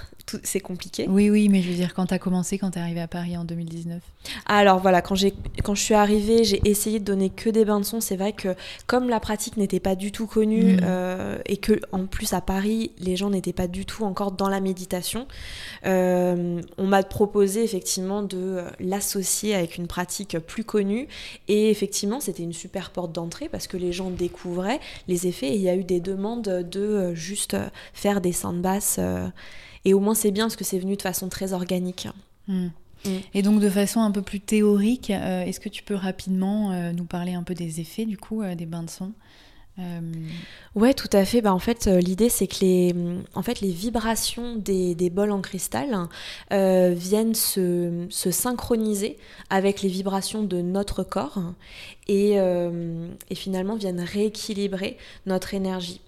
c'est 0.42 0.60
compliqué. 0.60 1.06
Oui, 1.08 1.30
oui, 1.30 1.48
mais 1.48 1.62
je 1.62 1.68
veux 1.68 1.76
dire, 1.76 1.94
quand 1.94 2.06
tu 2.06 2.14
as 2.14 2.18
commencé, 2.18 2.58
quand 2.58 2.72
tu 2.72 2.78
es 2.78 2.82
arrivé 2.82 3.00
à 3.00 3.06
Paris 3.06 3.36
en 3.36 3.44
2019 3.44 4.02
Alors 4.46 4.80
voilà, 4.80 5.00
quand, 5.00 5.14
quand 5.62 5.74
je 5.74 5.82
suis 5.82 5.94
arrivée, 5.94 6.42
j'ai 6.42 6.60
essayé 6.68 6.98
de 6.98 7.04
donner 7.04 7.30
que 7.30 7.48
des 7.48 7.64
bains 7.64 7.78
de 7.78 7.84
son. 7.84 8.00
C'est 8.00 8.16
vrai 8.16 8.32
que 8.32 8.54
comme 8.86 9.08
la 9.08 9.20
pratique 9.20 9.56
n'était 9.56 9.80
pas 9.80 9.94
du 9.94 10.10
tout 10.10 10.26
connue 10.26 10.76
mm. 10.76 10.80
euh, 10.82 11.38
et 11.46 11.58
que 11.58 11.80
en 11.92 12.06
plus 12.06 12.32
à 12.32 12.40
Paris, 12.40 12.90
les 12.98 13.16
gens 13.16 13.30
n'étaient 13.30 13.52
pas 13.52 13.68
du 13.68 13.86
tout 13.86 14.04
encore 14.04 14.32
dans 14.32 14.48
la 14.48 14.60
méditation, 14.60 15.28
euh, 15.86 16.60
on 16.76 16.86
m'a 16.86 17.02
proposé 17.04 17.62
effectivement 17.62 18.22
de 18.22 18.36
euh, 18.36 18.70
l'associer 18.80 19.54
avec 19.54 19.76
une 19.76 19.86
pratique 19.86 20.38
plus 20.40 20.64
connue. 20.64 21.06
Et 21.46 21.70
effectivement, 21.70 22.20
c'était 22.20 22.42
une 22.42 22.52
super 22.52 22.90
porte 22.90 23.12
d'entrée 23.12 23.48
parce 23.48 23.68
que 23.68 23.76
les 23.76 23.92
gens 23.92 24.10
découvraient 24.10 24.80
les 25.06 25.28
effets 25.28 25.48
et 25.48 25.54
il 25.54 25.62
y 25.62 25.68
a 25.68 25.76
eu 25.76 25.84
des 25.84 26.00
demandes 26.00 26.42
de 26.42 27.14
juste 27.14 27.56
faire 27.92 28.20
des 28.20 28.32
sandbasses. 28.32 28.98
Et 29.86 29.94
au 29.94 30.00
moins 30.00 30.14
c'est 30.14 30.32
bien 30.32 30.44
parce 30.44 30.56
que 30.56 30.64
c'est 30.64 30.80
venu 30.80 30.96
de 30.96 31.02
façon 31.02 31.30
très 31.30 31.54
organique. 31.54 32.08
Hmm. 32.48 32.68
Hmm. 33.04 33.18
Et 33.34 33.42
donc 33.42 33.60
de 33.60 33.70
façon 33.70 34.00
un 34.00 34.10
peu 34.10 34.20
plus 34.20 34.40
théorique, 34.40 35.10
euh, 35.10 35.44
est-ce 35.44 35.60
que 35.60 35.68
tu 35.68 35.84
peux 35.84 35.94
rapidement 35.94 36.72
euh, 36.72 36.92
nous 36.92 37.04
parler 37.04 37.34
un 37.34 37.44
peu 37.44 37.54
des 37.54 37.80
effets 37.80 38.04
du 38.04 38.18
coup 38.18 38.42
euh, 38.42 38.54
des 38.54 38.66
bains 38.66 38.82
de 38.82 38.90
son 38.90 39.12
Ouais, 40.74 40.94
tout 40.94 41.10
à 41.12 41.26
fait. 41.26 41.42
Bah, 41.42 41.52
en 41.52 41.58
fait, 41.58 41.84
l'idée, 41.84 42.30
c'est 42.30 42.46
que 42.46 42.60
les, 42.62 42.94
en 43.34 43.42
fait, 43.42 43.60
les 43.60 43.72
vibrations 43.72 44.56
des, 44.56 44.94
des 44.94 45.10
bols 45.10 45.32
en 45.32 45.42
cristal 45.42 46.08
viennent 46.50 47.34
se, 47.34 48.06
se, 48.08 48.30
synchroniser 48.30 49.18
avec 49.50 49.82
les 49.82 49.90
vibrations 49.90 50.42
de 50.44 50.62
notre 50.62 51.02
corps 51.02 51.42
et, 52.08 52.36
et 52.36 53.34
finalement 53.34 53.76
viennent 53.76 54.00
rééquilibrer 54.00 54.96
notre 55.26 55.52
énergie. 55.52 56.00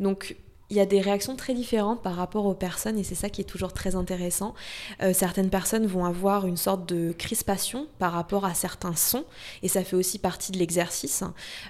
Donc, 0.00 0.36
il 0.70 0.76
y 0.76 0.80
a 0.80 0.86
des 0.86 1.00
réactions 1.00 1.36
très 1.36 1.54
différentes 1.54 2.02
par 2.02 2.14
rapport 2.16 2.46
aux 2.46 2.54
personnes 2.54 2.98
et 2.98 3.04
c'est 3.04 3.14
ça 3.14 3.28
qui 3.28 3.40
est 3.40 3.44
toujours 3.44 3.72
très 3.72 3.94
intéressant. 3.94 4.54
Euh, 5.02 5.12
certaines 5.12 5.50
personnes 5.50 5.86
vont 5.86 6.04
avoir 6.04 6.46
une 6.46 6.56
sorte 6.56 6.88
de 6.88 7.12
crispation 7.12 7.86
par 7.98 8.12
rapport 8.12 8.44
à 8.44 8.54
certains 8.54 8.96
sons 8.96 9.24
et 9.62 9.68
ça 9.68 9.84
fait 9.84 9.96
aussi 9.96 10.18
partie 10.18 10.52
de 10.52 10.58
l'exercice. 10.58 11.22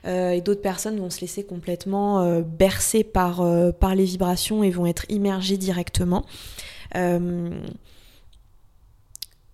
Euh, 0.06 0.30
et 0.30 0.40
d'autres 0.40 0.62
personnes 0.62 0.98
vont 0.98 1.10
se 1.10 1.20
laisser 1.20 1.44
complètement 1.44 2.22
euh, 2.22 2.42
bercer 2.42 3.04
par, 3.04 3.44
par 3.80 3.94
les 3.94 4.04
vibrations 4.04 4.62
et 4.62 4.70
vont 4.70 4.86
être 4.86 5.06
immergées 5.08 5.56
directement. 5.56 6.24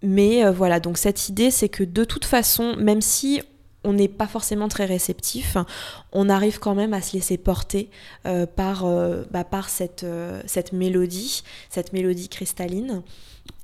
mais 0.02 0.50
voilà, 0.50 0.80
donc 0.80 0.98
cette 0.98 1.28
idée 1.28 1.50
c'est 1.50 1.68
que 1.68 1.84
de 1.84 2.04
toute 2.04 2.24
façon, 2.24 2.76
même 2.76 3.00
si 3.00 3.42
on 3.84 3.92
n'est 3.92 4.08
pas 4.08 4.26
forcément 4.26 4.68
très 4.68 4.84
réceptif, 4.84 5.56
on 6.12 6.28
arrive 6.28 6.58
quand 6.58 6.74
même 6.74 6.92
à 6.92 7.00
se 7.00 7.14
laisser 7.14 7.38
porter 7.38 7.88
euh, 8.26 8.46
par, 8.46 8.84
euh, 8.84 9.22
bah, 9.30 9.44
par 9.44 9.68
cette, 9.68 10.04
euh, 10.04 10.42
cette 10.46 10.72
mélodie, 10.72 11.42
cette 11.70 11.92
mélodie 11.92 12.28
cristalline. 12.28 13.02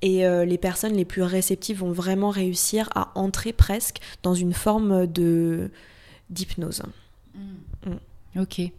Et 0.02 0.24
les 0.24 0.58
personnes 0.58 0.94
les 0.94 1.04
plus 1.04 1.22
réceptives 1.22 1.78
vont 1.78 1.92
vraiment 1.92 2.30
réussir 2.30 2.88
à 2.94 3.12
entrer 3.14 3.52
presque 3.52 3.98
dans 4.22 4.34
une 4.34 4.52
forme 4.52 5.06
de 5.06 5.70
d'hypnose. 6.28 6.82
Mm. 7.34 7.90
Mm. 7.90 8.40
Ok. 8.40 8.58
Et 8.58 8.72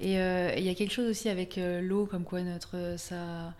il 0.00 0.64
y 0.64 0.68
a 0.68 0.74
quelque 0.74 0.92
chose 0.92 1.08
aussi 1.08 1.28
avec 1.28 1.58
l'eau, 1.82 2.06
comme 2.06 2.24
quoi 2.24 2.42
notre 2.42 2.94
ça 2.98 3.54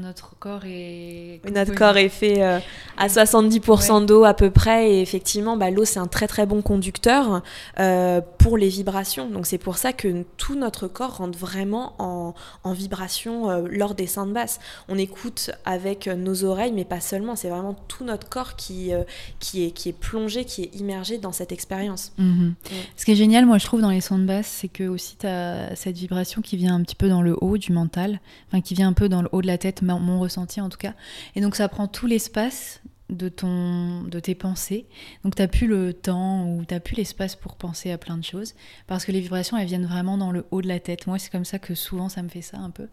notre 0.00 0.36
corps 0.38 0.64
est. 0.64 1.40
Notre 1.52 1.74
corps 1.74 1.96
est 1.96 2.08
fait 2.08 2.42
euh, 2.42 2.58
à 2.96 3.08
70% 3.08 4.06
d'eau 4.06 4.24
à 4.24 4.34
peu 4.34 4.50
près. 4.50 4.90
Et 4.90 5.02
effectivement, 5.02 5.56
bah, 5.56 5.70
l'eau, 5.70 5.84
c'est 5.84 5.98
un 5.98 6.06
très 6.06 6.26
très 6.26 6.46
bon 6.46 6.62
conducteur 6.62 7.42
euh, 7.78 8.20
pour 8.38 8.56
les 8.56 8.68
vibrations. 8.68 9.28
Donc 9.28 9.46
c'est 9.46 9.58
pour 9.58 9.76
ça 9.76 9.92
que 9.92 10.24
tout 10.36 10.54
notre 10.54 10.88
corps 10.88 11.18
rentre 11.18 11.38
vraiment 11.38 11.94
en, 11.98 12.34
en 12.64 12.72
vibration 12.72 13.50
euh, 13.50 13.66
lors 13.70 13.94
des 13.94 14.06
de 14.06 14.32
basses. 14.32 14.60
On 14.88 14.96
écoute 14.96 15.50
avec 15.64 16.06
nos 16.06 16.44
oreilles, 16.44 16.72
mais 16.72 16.84
pas 16.84 17.00
seulement. 17.00 17.36
C'est 17.36 17.50
vraiment 17.50 17.74
tout 17.88 18.04
notre 18.04 18.28
corps 18.28 18.56
qui, 18.56 18.92
qui, 19.40 19.66
est, 19.66 19.70
qui 19.72 19.90
est 19.90 19.98
plongé, 19.98 20.44
qui 20.44 20.62
est 20.62 20.74
immergé 20.74 21.18
dans 21.18 21.32
cette 21.32 21.52
expérience. 21.52 22.12
Mhm. 22.18 22.54
Ce 22.96 23.04
qui 23.04 23.12
est 23.12 23.16
génial, 23.16 23.44
moi, 23.44 23.58
je 23.58 23.66
trouve, 23.66 23.80
dans 23.80 23.90
les 23.90 24.00
de 24.00 24.26
basses, 24.26 24.46
c'est 24.46 24.68
que 24.68 24.84
aussi 24.84 25.16
tu 25.16 25.26
as 25.26 25.74
cette 25.74 25.96
vibration 25.96 26.40
qui 26.40 26.56
vient 26.56 26.74
un 26.74 26.82
petit 26.82 26.94
peu 26.94 27.08
dans 27.08 27.22
le 27.22 27.36
haut 27.40 27.58
du 27.58 27.72
mental, 27.72 28.20
enfin 28.48 28.60
qui 28.60 28.74
vient 28.74 28.88
un 28.88 28.92
peu 28.92 29.08
dans 29.08 29.22
le 29.22 29.28
haut 29.32 29.42
de 29.42 29.46
la 29.46 29.58
tête 29.58 29.82
mon 29.86 30.20
ressenti 30.20 30.60
en 30.60 30.68
tout 30.68 30.78
cas. 30.78 30.94
Et 31.34 31.40
donc 31.40 31.56
ça 31.56 31.68
prend 31.68 31.86
tout 31.88 32.06
l'espace 32.06 32.80
de, 33.10 33.28
ton, 33.28 34.02
de 34.02 34.18
tes 34.18 34.34
pensées. 34.34 34.86
Donc 35.24 35.36
tu 35.36 35.42
n'as 35.42 35.48
plus 35.48 35.66
le 35.66 35.92
temps 35.92 36.48
ou 36.48 36.64
tu 36.64 36.74
n'as 36.74 36.80
plus 36.80 36.96
l'espace 36.96 37.36
pour 37.36 37.56
penser 37.56 37.90
à 37.92 37.98
plein 37.98 38.16
de 38.16 38.24
choses 38.24 38.54
parce 38.86 39.04
que 39.04 39.12
les 39.12 39.20
vibrations, 39.20 39.56
elles 39.56 39.66
viennent 39.66 39.86
vraiment 39.86 40.18
dans 40.18 40.32
le 40.32 40.44
haut 40.50 40.62
de 40.62 40.68
la 40.68 40.80
tête. 40.80 41.06
Moi, 41.06 41.18
c'est 41.18 41.30
comme 41.30 41.44
ça 41.44 41.58
que 41.58 41.74
souvent 41.74 42.08
ça 42.08 42.22
me 42.22 42.28
fait 42.28 42.42
ça 42.42 42.58
un 42.58 42.70
peu. 42.70 42.88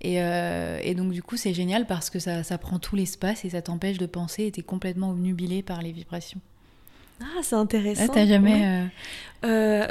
Et, 0.00 0.20
euh, 0.20 0.80
et 0.82 0.94
donc 0.94 1.12
du 1.12 1.22
coup, 1.22 1.36
c'est 1.36 1.54
génial 1.54 1.86
parce 1.86 2.10
que 2.10 2.18
ça, 2.18 2.42
ça 2.42 2.58
prend 2.58 2.78
tout 2.78 2.96
l'espace 2.96 3.44
et 3.44 3.50
ça 3.50 3.62
t'empêche 3.62 3.98
de 3.98 4.06
penser 4.06 4.44
et 4.44 4.52
tu 4.52 4.60
es 4.60 4.62
complètement 4.62 5.10
obnubilé 5.10 5.62
par 5.62 5.82
les 5.82 5.92
vibrations. 5.92 6.40
Ah, 7.20 7.40
c'est 7.42 7.56
intéressant. 7.56 8.06
Ah, 8.06 8.12
t'as 8.12 8.26
jamais... 8.26 8.66
Euh, 8.66 8.86
euh, 9.44 9.88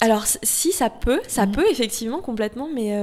alors 0.00 0.26
si, 0.26 0.70
ça 0.70 0.90
peut, 0.90 1.20
ça 1.26 1.46
mmh. 1.46 1.52
peut 1.52 1.70
effectivement 1.70 2.20
complètement, 2.20 2.68
mais... 2.72 2.94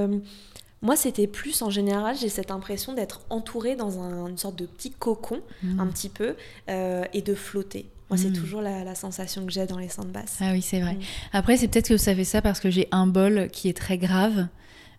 Moi, 0.82 0.96
c'était 0.96 1.26
plus 1.26 1.62
en 1.62 1.70
général, 1.70 2.16
j'ai 2.16 2.28
cette 2.28 2.50
impression 2.50 2.92
d'être 2.92 3.22
entourée 3.30 3.76
dans 3.76 3.98
une 4.26 4.36
sorte 4.36 4.56
de 4.56 4.66
petit 4.66 4.90
cocon, 4.90 5.40
mmh. 5.62 5.80
un 5.80 5.86
petit 5.86 6.08
peu, 6.08 6.36
euh, 6.68 7.04
et 7.12 7.22
de 7.22 7.34
flotter. 7.34 7.86
Moi, 8.10 8.18
c'est 8.18 8.28
mmh. 8.28 8.34
toujours 8.34 8.60
la, 8.60 8.94
sensation 8.94 9.46
que 9.46 9.52
j'ai 9.52 9.66
dans 9.66 9.78
les 9.78 9.88
centres 9.88 10.12
basses. 10.12 10.36
Ah 10.40 10.52
oui, 10.52 10.62
c'est 10.62 10.80
vrai. 10.80 10.94
Mmh. 10.94 11.00
Après, 11.32 11.56
c'est 11.56 11.68
peut-être 11.68 11.88
que 11.88 11.96
ça 11.96 12.14
fait 12.14 12.24
ça 12.24 12.42
parce 12.42 12.60
que 12.60 12.70
j'ai 12.70 12.88
un 12.92 13.06
bol 13.06 13.48
qui 13.50 13.68
est 13.68 13.76
très 13.76 13.98
grave. 13.98 14.48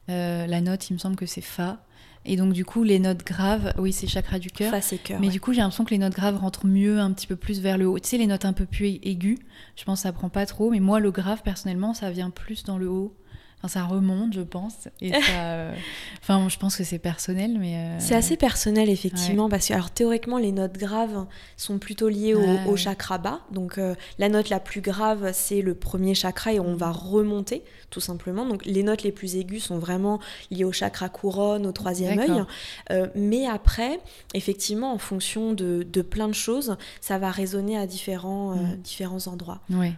Euh, 0.09 0.47
la 0.47 0.61
note, 0.61 0.89
il 0.89 0.93
me 0.93 0.97
semble 0.97 1.15
que 1.15 1.25
c'est 1.25 1.41
Fa. 1.41 1.83
Et 2.25 2.35
donc, 2.35 2.51
du 2.51 2.65
coup, 2.65 2.83
les 2.83 2.99
notes 2.99 3.25
graves, 3.25 3.73
oui, 3.77 3.93
c'est 3.93 4.07
chakra 4.07 4.39
du 4.39 4.49
cœur. 4.49 4.71
Fa, 4.71 4.81
c'est 4.81 4.97
cœur. 4.97 5.21
Mais 5.21 5.29
du 5.29 5.39
coup, 5.39 5.53
j'ai 5.53 5.61
l'impression 5.61 5.85
que 5.85 5.91
les 5.91 5.97
notes 5.97 6.13
graves 6.13 6.37
rentrent 6.37 6.65
mieux, 6.65 6.99
un 6.99 7.13
petit 7.13 7.27
peu 7.27 7.37
plus 7.37 7.61
vers 7.61 7.77
le 7.77 7.87
haut. 7.87 7.99
Tu 7.99 8.09
sais, 8.09 8.17
les 8.17 8.27
notes 8.27 8.43
un 8.43 8.51
peu 8.51 8.65
plus 8.65 8.99
aiguës, 9.03 9.37
je 9.77 9.83
pense 9.85 9.99
que 9.99 10.03
ça 10.03 10.11
prend 10.11 10.27
pas 10.27 10.45
trop. 10.45 10.71
Mais 10.71 10.81
moi, 10.81 10.99
le 10.99 11.11
grave, 11.11 11.41
personnellement, 11.43 11.93
ça 11.93 12.11
vient 12.11 12.29
plus 12.29 12.63
dans 12.63 12.77
le 12.77 12.89
haut 12.89 13.15
ça 13.65 13.85
remonte, 13.85 14.33
je 14.33 14.41
pense. 14.41 14.87
Et 15.01 15.11
euh, 15.15 15.73
enfin, 16.21 16.47
je 16.47 16.57
pense 16.57 16.77
que 16.77 16.83
c'est 16.83 16.99
personnel, 16.99 17.57
mais. 17.59 17.75
Euh, 17.75 17.95
c'est 17.99 18.15
assez 18.15 18.37
personnel, 18.37 18.89
effectivement, 18.89 19.49
parce 19.49 19.67
que, 19.67 19.73
alors, 19.73 19.89
théoriquement, 19.89 20.37
les 20.37 20.51
notes 20.51 20.77
graves 20.77 21.25
sont 21.57 21.79
plutôt 21.79 22.07
liées 22.07 22.35
au, 22.35 22.75
chakra 22.75 23.17
bas. 23.17 23.41
Donc, 23.51 23.77
euh, 23.77 23.95
la 24.19 24.29
note 24.29 24.49
la 24.49 24.59
plus 24.59 24.81
grave, 24.81 25.31
c'est 25.33 25.61
le 25.61 25.73
premier 25.73 26.13
chakra 26.13 26.53
et 26.53 26.59
on 26.59 26.75
va 26.75 26.91
remonter, 26.91 27.63
tout 27.89 27.99
simplement. 27.99 28.45
Donc, 28.45 28.63
les 28.65 28.83
notes 28.83 29.01
les 29.01 29.11
plus 29.11 29.35
aiguës 29.35 29.63
sont 29.63 29.79
vraiment 29.79 30.19
liées 30.51 30.63
au 30.63 30.71
chakra 30.71 31.09
couronne, 31.09 31.65
au 31.65 31.71
troisième 31.71 32.19
œil. 32.19 33.09
mais 33.15 33.47
après, 33.47 33.99
effectivement, 34.35 34.93
en 34.93 34.99
fonction 34.99 35.53
de, 35.53 35.85
de, 35.91 36.01
plein 36.03 36.27
de 36.27 36.33
choses, 36.33 36.77
ça 37.01 37.17
va 37.17 37.31
résonner 37.31 37.75
à 37.77 37.87
différents, 37.87 38.55
mm. 38.55 38.75
différents 38.83 39.27
endroits. 39.27 39.61
Ouais. 39.71 39.93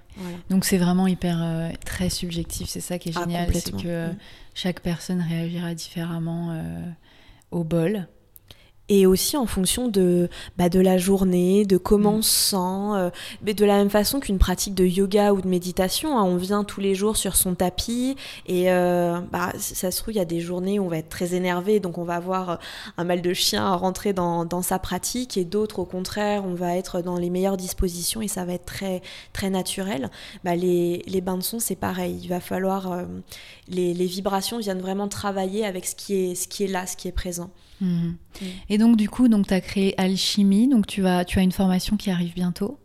Donc, 0.49 0.63
c'est 0.63 0.77
vraiment 0.77 1.07
hyper 1.07 1.71
très 1.85 2.09
subjectif, 2.09 2.69
c'est 2.69 2.79
ça 2.79 2.97
qui 2.97 3.09
est 3.09 3.13
ah, 3.15 3.21
génial 3.21 3.48
c'est 3.53 3.71
que 3.71 4.07
mm. 4.07 4.17
chaque 4.53 4.81
personne 4.81 5.21
réagira 5.21 5.73
différemment 5.73 6.51
euh, 6.51 6.89
au 7.51 7.63
bol 7.63 8.07
et 8.89 9.06
aussi 9.06 9.38
en 9.38 9.45
fonction 9.45 9.88
de, 9.88 10.30
bah, 10.58 10.67
de 10.67 10.80
la 10.80 10.97
journée, 10.97 11.65
de 11.65 11.78
comment 11.78 12.13
mm. 12.13 12.15
on 12.15 12.21
se 12.23 12.49
sent, 12.49 12.56
euh, 12.58 13.10
mais 13.43 13.54
de 13.54 13.63
la 13.63 13.78
même 13.78 13.91
façon 13.91 14.19
qu'une 14.19 14.39
pratique 14.39 14.73
de 14.73 14.84
yoga 14.84 15.32
ou 15.34 15.41
de 15.41 15.47
méditation. 15.47 16.17
Hein, 16.17 16.23
on 16.23 16.36
vient 16.36 16.63
tous 16.63 16.82
les 16.82 16.95
jours 16.95 17.15
sur 17.15 17.36
son 17.36 17.54
tapis 17.54 18.15
et 18.47 18.71
euh, 18.71 19.19
bah, 19.32 19.54
ça 19.58 19.91
se 19.91 20.02
trouve, 20.02 20.15
il 20.15 20.17
y 20.17 20.21
a 20.21 20.25
des 20.25 20.41
journées 20.41 20.80
où 20.80 20.86
on 20.86 20.89
va 20.89 20.97
être 20.97 21.10
très 21.10 21.36
énervé, 21.36 21.80
donc 21.80 21.97
on 21.99 22.04
va 22.04 22.15
avoir 22.15 22.49
euh, 22.49 22.56
un 22.97 23.04
mal 23.04 23.21
de 23.21 23.34
chien 23.34 23.63
à 23.63 23.75
rentrer 23.75 24.12
dans, 24.12 24.43
dans 24.43 24.63
sa 24.63 24.80
pratique 24.80 25.38
et 25.38 25.45
d'autres, 25.45 25.80
au 25.80 25.86
contraire, 25.86 26.43
on 26.45 26.56
va 26.56 26.75
être 26.75 27.02
dans 27.02 27.17
les 27.17 27.30
meilleures 27.30 27.58
dispositions 27.58 28.21
et 28.21 28.28
ça 28.28 28.43
va 28.43 28.54
être 28.54 28.65
très, 28.65 29.02
très 29.34 29.52
naturel. 29.52 30.10
Bah, 30.43 30.56
les, 30.56 31.04
les 31.06 31.21
bains 31.21 31.38
de 31.38 31.43
son, 31.43 31.60
c'est 31.60 31.75
pareil. 31.75 32.19
Il 32.23 32.28
va 32.28 32.39
falloir. 32.39 33.06
les, 33.67 33.93
les 33.93 34.06
vibrations 34.06 34.58
viennent 34.58 34.82
vraiment 34.82 35.08
travailler 35.08 35.65
avec 35.65 35.86
ce 35.86 35.95
qui 35.95 36.15
est, 36.15 36.36
ce 36.36 36.47
qui 36.47 36.63
est 36.63 36.67
là, 36.67 36.88
ce 36.88 36.97
qui 36.97 37.08
est 37.08 37.12
présent. 37.12 37.52
Mhm. 37.81 38.15
Et 38.69 38.77
donc, 38.77 38.97
du 38.97 39.09
coup, 39.09 39.27
tu 39.27 39.53
as 39.53 39.61
créé 39.61 39.99
Alchimie, 39.99 40.67
donc 40.67 40.87
tu, 40.87 41.01
vas, 41.01 41.25
tu 41.25 41.39
as 41.39 41.41
une 41.41 41.51
formation 41.51 41.97
qui 41.97 42.09
arrive 42.11 42.33
bientôt. 42.33 42.79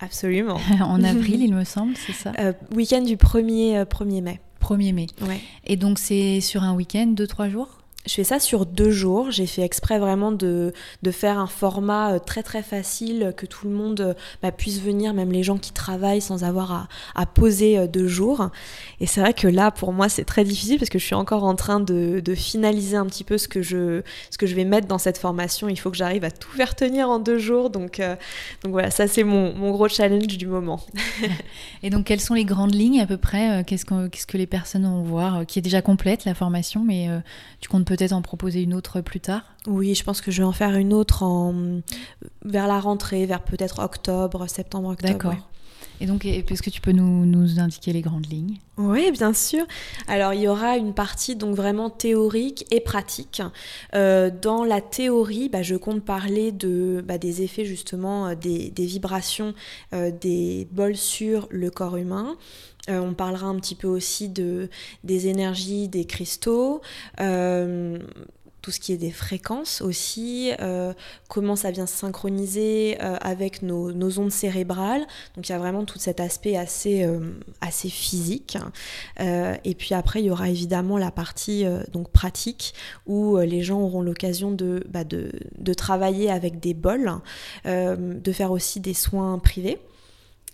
Absolument. 0.00 0.58
en 0.80 1.02
avril, 1.02 1.42
il 1.42 1.54
me 1.54 1.64
semble, 1.64 1.94
c'est 1.96 2.12
ça? 2.12 2.32
Euh, 2.38 2.52
Week-end 2.74 3.02
du 3.02 3.16
1er, 3.16 3.84
1er 3.84 4.18
euh, 4.18 4.22
mai. 4.22 4.40
1er 4.60 4.92
mai. 4.92 5.06
Ouais. 5.22 5.40
Et 5.64 5.76
donc, 5.76 5.98
c'est 5.98 6.40
sur 6.40 6.62
un 6.62 6.74
week-end, 6.74 7.14
2-3 7.14 7.50
jours? 7.50 7.79
Je 8.06 8.14
fais 8.14 8.24
ça 8.24 8.40
sur 8.40 8.64
deux 8.64 8.90
jours. 8.90 9.30
J'ai 9.30 9.46
fait 9.46 9.60
exprès 9.60 9.98
vraiment 9.98 10.32
de, 10.32 10.72
de, 11.02 11.10
faire 11.10 11.38
un 11.38 11.46
format 11.46 12.14
euh, 12.14 12.18
très 12.18 12.42
très 12.42 12.62
facile, 12.62 13.34
que 13.36 13.44
tout 13.44 13.68
le 13.68 13.74
monde 13.74 14.00
euh, 14.00 14.14
bah, 14.42 14.52
puisse 14.52 14.80
venir, 14.80 15.12
même 15.12 15.30
les 15.30 15.42
gens 15.42 15.58
qui 15.58 15.72
travaillent 15.72 16.22
sans 16.22 16.42
avoir 16.42 16.72
à, 16.72 16.88
à 17.14 17.26
poser 17.26 17.78
euh, 17.78 17.86
deux 17.86 18.08
jours. 18.08 18.48
Et 19.00 19.06
c'est 19.06 19.20
vrai 19.20 19.34
que 19.34 19.46
là, 19.46 19.70
pour 19.70 19.92
moi, 19.92 20.08
c'est 20.08 20.24
très 20.24 20.44
difficile 20.44 20.78
parce 20.78 20.88
que 20.88 20.98
je 20.98 21.04
suis 21.04 21.14
encore 21.14 21.44
en 21.44 21.54
train 21.54 21.78
de, 21.78 22.20
de, 22.24 22.34
finaliser 22.34 22.96
un 22.96 23.04
petit 23.04 23.22
peu 23.22 23.36
ce 23.36 23.48
que, 23.48 23.60
je, 23.60 24.02
ce 24.30 24.38
que 24.38 24.46
je 24.46 24.54
vais 24.54 24.64
mettre 24.64 24.88
dans 24.88 24.98
cette 24.98 25.18
formation. 25.18 25.68
Il 25.68 25.78
faut 25.78 25.90
que 25.90 25.96
j'arrive 25.96 26.24
à 26.24 26.30
tout 26.30 26.50
faire 26.50 26.74
tenir 26.74 27.10
en 27.10 27.18
deux 27.18 27.38
jours. 27.38 27.68
Donc, 27.68 28.00
donc 28.62 28.72
voilà, 28.72 28.90
ça 28.90 29.08
c'est 29.08 29.24
mon, 29.24 29.52
mon, 29.54 29.72
gros 29.72 29.88
challenge 29.88 30.38
du 30.38 30.46
moment. 30.46 30.80
Et 31.82 31.90
donc, 31.90 32.06
quelles 32.06 32.20
sont 32.20 32.34
les 32.34 32.46
grandes 32.46 32.74
lignes 32.74 33.00
à 33.00 33.06
peu 33.06 33.18
près 33.18 33.62
Qu'est-ce 33.64 33.84
que, 33.84 34.08
que 34.08 34.38
les 34.38 34.46
personnes 34.46 34.84
vont 34.84 35.02
voir 35.02 35.44
Qui 35.44 35.58
est 35.58 35.62
déjà 35.62 35.82
complète 35.82 36.24
la 36.24 36.34
formation, 36.34 36.82
mais 36.82 37.08
tu 37.60 37.68
comptes 37.68 37.89
peut-être 37.90 38.12
en 38.12 38.22
proposer 38.22 38.62
une 38.62 38.72
autre 38.72 39.00
plus 39.00 39.18
tard 39.18 39.42
Oui, 39.66 39.96
je 39.96 40.04
pense 40.04 40.20
que 40.20 40.30
je 40.30 40.42
vais 40.42 40.46
en 40.46 40.52
faire 40.52 40.76
une 40.76 40.92
autre 40.92 41.24
en... 41.24 41.80
vers 42.44 42.68
la 42.68 42.78
rentrée, 42.78 43.26
vers 43.26 43.42
peut-être 43.42 43.80
octobre, 43.80 44.46
septembre, 44.46 44.90
octobre. 44.90 45.12
D'accord. 45.12 45.34
Et 46.00 46.06
donc, 46.06 46.24
est-ce 46.24 46.62
que 46.62 46.70
tu 46.70 46.80
peux 46.80 46.92
nous, 46.92 47.26
nous, 47.26 47.58
indiquer 47.58 47.92
les 47.92 48.00
grandes 48.00 48.26
lignes? 48.26 48.58
Oui, 48.78 49.10
bien 49.10 49.34
sûr. 49.34 49.66
Alors, 50.06 50.32
il 50.32 50.40
y 50.40 50.48
aura 50.48 50.76
une 50.76 50.94
partie 50.94 51.34
donc 51.34 51.54
vraiment 51.54 51.90
théorique 51.90 52.64
et 52.70 52.80
pratique. 52.80 53.42
Euh, 53.94 54.30
dans 54.30 54.64
la 54.64 54.80
théorie, 54.80 55.50
bah, 55.50 55.62
je 55.62 55.74
compte 55.74 56.02
parler 56.02 56.52
de, 56.52 57.04
bah, 57.06 57.18
des 57.18 57.42
effets 57.42 57.66
justement 57.66 58.28
euh, 58.28 58.34
des, 58.34 58.70
des 58.70 58.86
vibrations 58.86 59.52
euh, 59.92 60.10
des 60.10 60.68
bols 60.70 60.96
sur 60.96 61.48
le 61.50 61.70
corps 61.70 61.96
humain. 61.96 62.36
Euh, 62.90 63.00
on 63.00 63.14
parlera 63.14 63.46
un 63.46 63.56
petit 63.56 63.74
peu 63.74 63.86
aussi 63.86 64.28
de, 64.28 64.68
des 65.04 65.28
énergies 65.28 65.88
des 65.88 66.04
cristaux, 66.04 66.80
euh, 67.20 67.98
tout 68.62 68.70
ce 68.70 68.78
qui 68.78 68.92
est 68.92 68.98
des 68.98 69.10
fréquences 69.10 69.80
aussi, 69.80 70.52
euh, 70.60 70.92
comment 71.30 71.56
ça 71.56 71.70
vient 71.70 71.86
se 71.86 71.96
synchroniser 71.96 73.00
avec 73.00 73.62
nos, 73.62 74.18
ondes 74.18 74.30
cérébrales. 74.30 75.06
Donc 75.34 75.48
il 75.48 75.52
y 75.52 75.54
a 75.54 75.58
vraiment 75.58 75.86
tout 75.86 75.98
cet 75.98 76.20
aspect 76.20 76.58
assez, 76.58 77.08
physique. 77.88 78.58
et 79.18 79.74
puis 79.78 79.94
après, 79.94 80.20
il 80.20 80.26
y 80.26 80.30
aura 80.30 80.50
évidemment 80.50 80.98
la 80.98 81.10
partie 81.10 81.64
donc 81.90 82.10
pratique 82.10 82.74
où 83.06 83.38
les 83.38 83.62
gens 83.62 83.80
auront 83.80 84.02
l'occasion 84.02 84.50
de, 84.50 84.84
bah, 84.90 85.04
travailler 85.74 86.30
avec 86.30 86.60
des 86.60 86.74
bols, 86.74 87.12
de 87.64 88.32
faire 88.32 88.52
aussi 88.52 88.78
des 88.80 88.94
soins 88.94 89.38
privés 89.38 89.78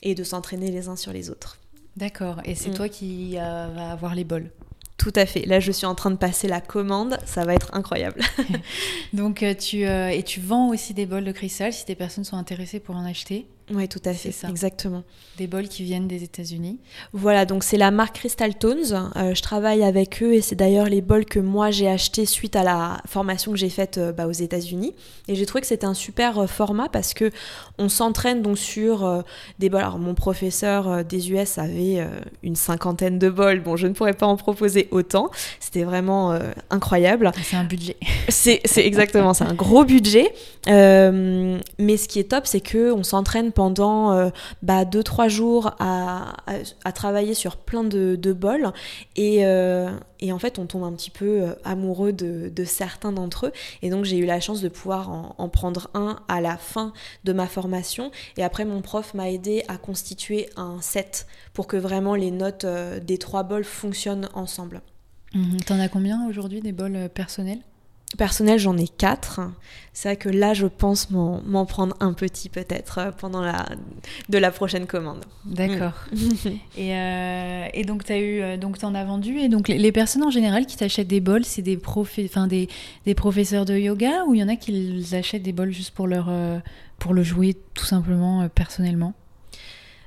et 0.04 0.14
de 0.14 0.22
s'entraîner 0.22 0.70
les 0.70 0.86
uns 0.86 0.96
sur 0.96 1.12
les 1.12 1.28
autres. 1.28 1.58
D'accord, 1.96 2.40
et 2.44 2.54
c'est 2.54 2.70
mm. 2.70 2.74
toi 2.74 2.88
qui 2.88 3.38
euh, 3.38 3.68
va 3.74 3.90
avoir 3.90 4.14
les 4.14 4.24
bols 4.24 4.50
tout 4.98 5.12
à 5.14 5.26
fait. 5.26 5.44
Là, 5.46 5.60
je 5.60 5.70
suis 5.70 5.86
en 5.86 5.94
train 5.94 6.10
de 6.10 6.16
passer 6.16 6.48
la 6.48 6.60
commande. 6.60 7.18
Ça 7.26 7.44
va 7.44 7.54
être 7.54 7.74
incroyable. 7.74 8.20
Donc, 9.12 9.42
euh, 9.42 9.54
tu, 9.54 9.86
euh, 9.86 10.08
et 10.08 10.22
tu 10.22 10.40
vends 10.40 10.70
aussi 10.70 10.94
des 10.94 11.06
bols 11.06 11.24
de 11.24 11.32
cristal 11.32 11.72
si 11.72 11.84
des 11.84 11.94
personnes 11.94 12.24
sont 12.24 12.36
intéressées 12.36 12.80
pour 12.80 12.96
en 12.96 13.04
acheter? 13.04 13.46
Oui, 13.72 13.88
tout 13.88 14.00
à 14.04 14.12
fait, 14.12 14.30
ça. 14.30 14.48
exactement. 14.48 15.02
Des 15.38 15.48
bols 15.48 15.66
qui 15.66 15.82
viennent 15.82 16.06
des 16.06 16.22
États-Unis. 16.22 16.78
Voilà, 17.12 17.44
donc 17.46 17.64
c'est 17.64 17.76
la 17.76 17.90
marque 17.90 18.14
Crystal 18.14 18.54
Tones. 18.54 19.10
Euh, 19.16 19.34
je 19.34 19.42
travaille 19.42 19.82
avec 19.82 20.22
eux 20.22 20.34
et 20.34 20.40
c'est 20.40 20.54
d'ailleurs 20.54 20.86
les 20.86 21.00
bols 21.00 21.24
que 21.24 21.40
moi 21.40 21.72
j'ai 21.72 21.88
achetés 21.88 22.26
suite 22.26 22.54
à 22.54 22.62
la 22.62 22.98
formation 23.06 23.50
que 23.50 23.58
j'ai 23.58 23.68
faite 23.68 23.98
euh, 23.98 24.12
bah, 24.12 24.28
aux 24.28 24.32
États-Unis. 24.32 24.94
Et 25.26 25.34
j'ai 25.34 25.46
trouvé 25.46 25.62
que 25.62 25.66
c'était 25.66 25.86
un 25.86 25.94
super 25.94 26.38
euh, 26.38 26.46
format 26.46 26.88
parce 26.88 27.12
que 27.12 27.32
on 27.78 27.88
s'entraîne 27.88 28.40
donc 28.40 28.56
sur 28.56 29.24
des 29.58 29.68
bols. 29.68 29.80
Alors 29.80 29.98
mon 29.98 30.14
professeur 30.14 31.04
des 31.04 31.30
US 31.32 31.58
avait 31.58 32.06
une 32.42 32.56
cinquantaine 32.56 33.18
de 33.18 33.28
bols. 33.28 33.60
Bon, 33.60 33.76
je 33.76 33.86
ne 33.86 33.92
pourrais 33.92 34.14
pas 34.14 34.26
en 34.26 34.36
proposer 34.36 34.88
autant. 34.92 35.30
C'était 35.60 35.84
vraiment 35.84 36.38
incroyable. 36.70 37.32
C'est 37.42 37.56
un 37.56 37.64
budget. 37.64 37.96
C'est 38.28 38.62
exactement, 38.76 39.34
c'est 39.34 39.44
un 39.44 39.54
gros 39.54 39.84
budget. 39.84 40.32
mais 40.66 41.96
ce 41.96 42.08
qui 42.08 42.18
est 42.18 42.30
top, 42.30 42.46
c'est 42.46 42.60
que 42.60 42.92
on 42.92 43.02
s'entraîne 43.02 43.52
pendant 43.56 44.14
2-3 44.14 44.30
bah, 44.62 45.28
jours 45.28 45.72
à, 45.80 46.34
travailler 46.94 47.34
sur 47.34 47.56
plein 47.56 47.82
de, 47.82 48.32
bols 48.32 48.72
et, 49.16 49.38
et, 50.20 50.32
en 50.32 50.38
fait 50.38 50.58
on 50.58 50.66
tombe 50.66 50.84
un 50.84 50.92
petit 50.92 51.10
peu 51.10 51.56
amoureux 51.64 52.12
de, 52.12 52.64
certains 52.64 53.12
d'entre 53.12 53.46
eux 53.46 53.52
et 53.82 53.90
donc 53.90 54.04
j'ai 54.04 54.18
eu 54.18 54.26
la 54.26 54.40
chance 54.40 54.60
de 54.60 54.68
pouvoir 54.68 55.10
en, 55.10 55.34
en, 55.38 55.48
prendre 55.48 55.90
un 55.94 56.18
à 56.28 56.40
la 56.40 56.56
fin 56.56 56.92
de 57.24 57.32
ma 57.32 57.46
formation 57.46 58.12
et 58.36 58.44
après 58.44 58.64
mon 58.64 58.82
prof 58.82 59.14
m'a 59.14 59.30
aidé 59.30 59.64
à 59.68 59.78
constituer 59.78 60.50
un 60.56 60.80
set 60.80 61.26
pour 61.54 61.66
que 61.66 61.76
vraiment 61.76 62.14
les 62.14 62.30
notes 62.30 62.66
des 63.02 63.18
trois 63.18 63.42
bols 63.42 63.64
fonctionnent 63.64 64.28
ensemble. 64.34 64.82
Mhm. 65.34 65.60
T'en 65.66 65.78
as 65.80 65.88
combien 65.88 66.26
aujourd'hui 66.28 66.60
des 66.60 66.72
bols 66.72 66.96
euh, 66.96 67.08
personnels? 67.08 67.60
Personnel, 68.16 68.58
j'en 68.58 68.76
ai 68.78 68.86
quatre. 68.86 69.40
C'est 69.92 70.08
vrai 70.08 70.16
que 70.16 70.28
là, 70.28 70.54
je 70.54 70.66
pense 70.66 71.10
m'en 71.10 71.66
prendre 71.66 71.96
un 72.00 72.12
petit 72.12 72.48
peut-être 72.48 72.98
euh, 72.98 73.10
pendant 73.10 73.40
la 73.40 73.66
de 74.28 74.38
la 74.38 74.50
prochaine 74.50 74.86
commande. 74.86 75.24
D'accord. 75.44 75.92
Mm. 76.12 76.50
Euh, 76.78 77.66
et, 77.72 77.84
donc, 77.84 78.04
tu 78.04 78.12
as 78.12 78.20
eu, 78.20 78.58
donc 78.58 78.82
en 78.84 78.94
as 78.94 79.04
vendu. 79.04 79.38
Et 79.38 79.48
donc, 79.48 79.68
les, 79.68 79.92
personnes 79.92 80.22
en 80.22 80.30
général 80.30 80.66
qui 80.66 80.76
t'achètent 80.76 81.08
des 81.08 81.20
bols, 81.20 81.44
c'est 81.44 81.62
des, 81.62 81.78
enfin, 81.84 82.46
des, 82.46 82.68
des, 83.06 83.14
professeurs 83.14 83.64
de 83.64 83.76
yoga 83.76 84.24
ou 84.26 84.34
il 84.34 84.40
y 84.40 84.44
en 84.44 84.48
a 84.48 84.56
qui 84.56 85.04
achètent 85.12 85.42
des 85.42 85.52
bols 85.52 85.72
juste 85.72 85.92
pour, 85.92 86.06
leur, 86.06 86.30
pour 86.98 87.12
le 87.12 87.22
jouer 87.22 87.56
tout 87.74 87.84
simplement 87.84 88.46
personnellement? 88.48 89.14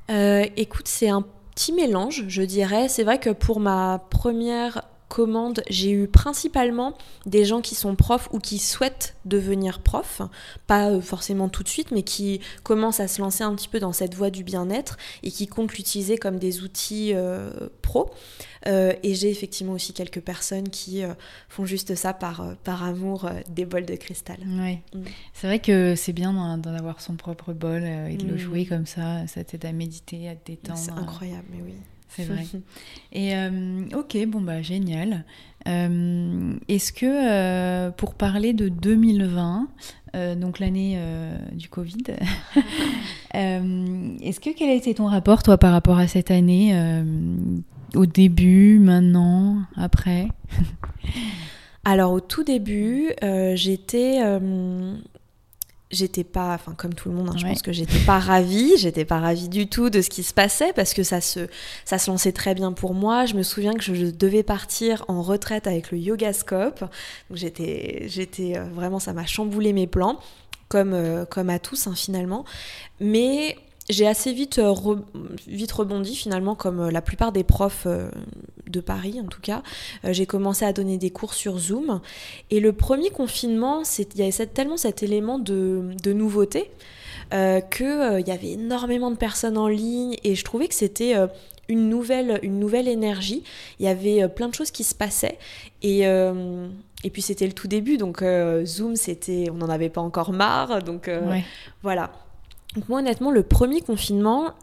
Écoute, 0.10 0.88
c'est 0.88 1.10
un 1.10 1.24
petit 1.56 1.74
mélange, 1.74 2.26
je 2.28 2.44
dirais. 2.44 2.88
C'est 2.88 3.04
vrai 3.04 3.20
que 3.20 3.32
pour 3.32 3.60
ma 3.60 4.02
première 4.10 4.84
commande, 5.10 5.64
j'ai 5.70 5.92
eu 5.92 6.08
principalement 6.08 6.98
des 7.26 7.44
gens 7.44 7.62
qui 7.62 7.76
sont 7.76 7.96
profs 7.96 8.30
ou 8.32 8.40
qui 8.40 8.60
souhaitent 8.60 9.16
devenir 9.26 9.80
profs, 9.80 10.22
pas 10.68 10.90
euh, 10.90 11.02
forcément 11.02 11.50
tout 11.50 11.64
de 11.64 11.68
suite, 11.68 11.92
mais 11.92 12.04
qui 12.04 12.40
commencent 12.64 13.00
à 13.00 13.08
se 13.08 13.20
lancer 13.20 13.44
un 13.44 13.54
petit 13.56 13.68
peu 13.68 13.80
dans 13.80 13.92
cette 13.92 14.14
voie 14.14 14.30
du 14.30 14.44
bien-être 14.44 14.98
et 15.24 15.32
qui 15.32 15.48
comptent 15.48 15.74
l'utiliser 15.74 16.18
comme 16.18 16.38
des 16.38 16.62
outils 16.62 17.12
euh, 17.14 17.50
pro. 17.82 18.12
Euh, 18.68 18.94
et 19.04 19.16
j'ai 19.16 19.30
effectivement 19.30 19.74
aussi 19.74 19.94
quelques 19.94 20.22
personnes 20.22 20.70
qui 20.70 21.02
font 21.48 21.66
juste 21.66 21.96
ça 21.96 22.14
par, 22.14 22.56
par 22.64 22.84
amour 22.84 23.30
des 23.50 23.66
bols 23.66 23.86
de 23.86 23.96
cristal. 23.96 24.38
Oui. 24.46 24.80
Mm. 24.94 25.06
C'est 25.34 25.48
vrai 25.48 25.60
que 25.60 25.96
c'est 25.96 26.14
bien 26.14 26.58
d'en 26.58 26.74
avoir 26.74 27.02
son 27.02 27.16
propre 27.16 27.54
bol 27.54 27.84
et 27.84 28.16
de 28.16 28.28
le 28.28 28.36
mm. 28.36 28.38
jouer 28.38 28.66
comme 28.66 28.86
ça, 28.86 29.26
ça 29.28 29.44
t'aide 29.44 29.66
à 29.66 29.72
méditer, 29.72 30.30
à 30.30 30.36
te 30.36 30.52
détendre. 30.52 30.78
C'est 30.78 30.92
incroyable, 30.92 31.48
mais 31.52 31.64
oui 31.66 31.76
c'est 32.10 32.24
vrai. 32.24 32.46
Et 33.14 33.36
euh, 33.36 33.86
ok, 33.96 34.18
bon 34.28 34.42
bah 34.42 34.62
génial. 34.62 35.26
Euh, 35.68 36.54
est-ce 36.68 36.94
que 36.94 37.06
euh, 37.06 37.92
pour 37.92 38.16
parler 38.16 38.54
de 38.54 38.70
2020, 38.70 39.68
donc 40.38 40.60
l'année 40.60 41.00
du 41.54 41.70
Covid, 41.70 42.04
est-ce 43.34 44.40
que 44.40 44.50
quel 44.56 44.70
a 44.70 44.74
été 44.74 44.96
ton 44.96 45.06
rapport 45.06 45.44
toi 45.44 45.58
par 45.58 45.72
rapport 45.72 46.00
à 46.00 46.08
cette 46.08 46.32
année 46.32 46.76
au 47.94 48.06
début, 48.06 48.80
maintenant, 48.80 49.62
après? 49.76 50.28
Alors 51.86 52.12
au 52.12 52.22
tout 52.22 52.44
début, 52.44 53.12
j'étais 53.54 54.20
j'étais 55.92 56.24
pas, 56.24 56.54
enfin 56.54 56.74
comme 56.74 56.94
tout 56.94 57.10
le 57.10 57.16
monde, 57.16 57.30
hein, 57.30 57.38
je 57.38 57.46
pense 57.46 57.62
que 57.62 57.72
j'étais 57.72 58.00
pas 58.06 58.20
ravie, 58.20 58.78
j'étais 58.78 59.06
pas 59.06 59.20
ravie 59.20 59.50
du 59.50 59.68
tout 59.68 59.90
de 59.90 60.02
ce 60.02 60.10
qui 60.10 60.24
se 60.24 60.34
passait 60.34 60.72
parce 60.74 60.94
que 60.94 61.04
ça 61.04 61.20
se, 61.20 61.48
ça 61.86 61.98
se 61.98 62.12
lançait 62.12 62.32
très 62.32 62.54
bien 62.54 62.72
pour 62.72 62.94
moi. 62.94 63.26
Je 63.26 63.34
me 63.34 63.44
souviens 63.44 63.74
que 63.74 63.82
je 63.82 64.06
devais 64.06 64.44
partir 64.44 65.04
en 65.08 65.22
retraite 65.22 65.66
avec 65.66 65.92
le 65.92 65.98
Yogascope, 65.98 66.82
donc 66.82 67.38
j'étais, 67.38 68.04
j'étais 68.08 68.58
euh, 68.58 68.66
vraiment, 68.66 69.00
ça 69.00 69.14
m'a 69.14 69.26
chamboulé 69.26 69.74
mes 69.74 69.88
plans, 69.88 70.20
comme, 70.68 70.94
euh, 70.94 71.26
comme 71.26 71.50
à 71.50 71.58
tous 71.58 71.88
hein, 71.88 71.96
finalement. 71.96 72.46
Mais 73.00 73.58
j'ai 73.90 74.08
assez 74.08 74.34
vite, 74.34 74.60
euh, 74.60 74.74
vite 75.48 75.72
rebondi 75.72 76.16
finalement, 76.16 76.56
comme 76.56 76.80
euh, 76.80 76.92
la 76.92 77.02
plupart 77.02 77.32
des 77.32 77.44
profs 77.44 77.86
euh, 77.88 78.10
de 78.68 78.80
Paris 78.82 79.20
en 79.20 79.28
tout 79.28 79.42
cas. 79.42 79.64
j'ai 80.04 80.28
commencé 80.28 80.64
à 80.64 80.74
donner 80.74 80.98
des 80.98 81.10
cours 81.10 81.34
sur 81.34 81.58
Zoom. 81.58 82.02
Et 82.52 82.60
le 82.60 82.72
premier 82.72 83.10
confinement, 83.10 83.82
il 83.98 84.20
y 84.20 84.22
avait 84.22 84.46
tellement 84.46 84.78
cet 84.78 85.02
élément 85.02 85.40
de, 85.40 85.90
de 86.04 86.14
nouveauté 86.14 86.70
qu'il 87.32 88.24
y 88.26 88.32
avait 88.32 88.52
énormément 88.52 89.12
de 89.12 89.16
personnes 89.16 89.58
en 89.58 89.68
ligne 89.68 90.16
et 90.24 90.36
je 90.36 90.44
trouvais 90.44 90.68
que 90.68 90.74
c'était 90.74 91.16
une, 91.68 91.90
nouvelle, 91.90 92.40
une 92.44 92.60
nouvelle 92.60 92.88
énergie. 92.88 93.44
Il 93.80 93.86
y 93.86 93.90
avait 93.90 94.28
plein 94.30 94.50
de 94.50 94.54
choses 94.56 94.72
qui 94.72 94.84
se 94.84 94.94
passaient. 94.94 95.40
Et. 95.82 96.06
Et 97.06 97.10
puis 97.12 97.22
c'était 97.22 97.48
le 97.48 97.54
tout 97.54 97.70
début, 97.70 97.96
donc 97.96 98.22
Zoom, 98.66 98.98
c'était, 98.98 99.50
on 99.50 99.56
n'en 99.56 99.70
avait 99.70 99.90
pas 99.90 100.02
encore 100.02 100.34
marre, 100.34 100.84
donc 100.84 101.10
voilà. 101.82 102.12
Donc 102.76 102.88
moi 102.90 103.00
honnêtement, 103.00 103.32
le 103.32 103.44
premier 103.44 103.82
confinement, 103.82 104.54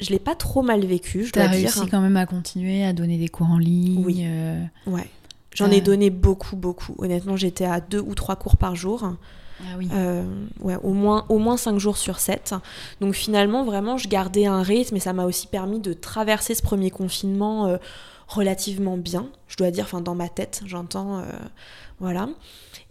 je 0.00 0.10
l'ai 0.10 0.18
pas 0.18 0.34
trop 0.34 0.62
mal 0.62 0.84
vécu, 0.84 1.24
je 1.24 1.32
dois 1.32 1.48
dire. 1.48 1.70
réussi 1.70 1.88
quand 1.88 2.00
même 2.00 2.16
à 2.16 2.26
continuer 2.26 2.84
à 2.84 2.92
donner 2.92 3.18
des 3.18 3.28
cours 3.28 3.50
en 3.50 3.58
ligne. 3.58 4.02
Oui. 4.04 4.22
Euh, 4.24 4.62
ouais. 4.86 5.08
J'en 5.54 5.70
ai 5.70 5.80
donné 5.80 6.10
beaucoup, 6.10 6.54
beaucoup. 6.54 6.94
Honnêtement, 6.98 7.36
j'étais 7.36 7.64
à 7.64 7.80
deux 7.80 8.00
ou 8.00 8.14
trois 8.14 8.36
cours 8.36 8.58
par 8.58 8.76
jour. 8.76 9.14
Ah 9.60 9.64
oui. 9.78 9.88
Euh, 9.90 10.22
ouais, 10.60 10.76
au 10.82 10.92
moins, 10.92 11.24
au 11.30 11.38
moins 11.38 11.56
cinq 11.56 11.78
jours 11.78 11.96
sur 11.96 12.18
sept. 12.18 12.54
Donc 13.00 13.14
finalement, 13.14 13.64
vraiment, 13.64 13.96
je 13.96 14.06
gardais 14.06 14.44
un 14.44 14.62
rythme 14.62 14.96
et 14.96 15.00
ça 15.00 15.14
m'a 15.14 15.24
aussi 15.24 15.46
permis 15.46 15.80
de 15.80 15.94
traverser 15.94 16.54
ce 16.54 16.60
premier 16.60 16.90
confinement 16.90 17.68
euh, 17.68 17.78
relativement 18.28 18.98
bien. 18.98 19.30
Je 19.48 19.56
dois 19.56 19.70
dire, 19.70 19.84
enfin 19.84 20.02
dans 20.02 20.14
ma 20.14 20.28
tête, 20.28 20.60
j'entends, 20.66 21.22
voilà. 22.00 22.28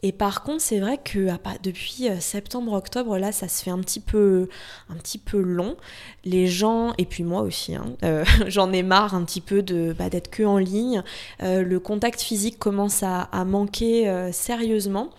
Et 0.03 0.12
par 0.12 0.43
contre, 0.43 0.62
c'est 0.62 0.79
vrai 0.79 0.99
que 1.03 1.29
ah, 1.29 1.39
bah, 1.43 1.53
depuis 1.63 2.10
euh, 2.10 2.19
septembre-octobre, 2.19 3.17
là, 3.17 3.31
ça 3.31 3.47
se 3.47 3.63
fait 3.63 3.71
un 3.71 3.79
petit 3.79 3.99
peu, 3.99 4.49
un 4.89 4.95
petit 4.95 5.17
peu 5.17 5.39
long. 5.39 5.77
Les 6.25 6.47
gens, 6.47 6.93
et 6.97 7.05
puis 7.05 7.23
moi 7.23 7.41
aussi, 7.41 7.75
hein, 7.75 7.95
euh, 8.03 8.23
j'en 8.47 8.71
ai 8.71 8.84
marre 8.84 9.15
un 9.15 9.23
petit 9.23 9.41
peu 9.41 9.62
de 9.62 9.95
bah, 9.97 10.10
d'être 10.10 10.29
que 10.29 10.43
en 10.43 10.58
ligne. 10.58 11.03
Euh, 11.41 11.63
le 11.63 11.79
contact 11.79 12.21
physique 12.21 12.60
commence 12.60 13.03
à, 13.03 13.27
manquer 13.45 14.29
sérieusement. 14.31 15.10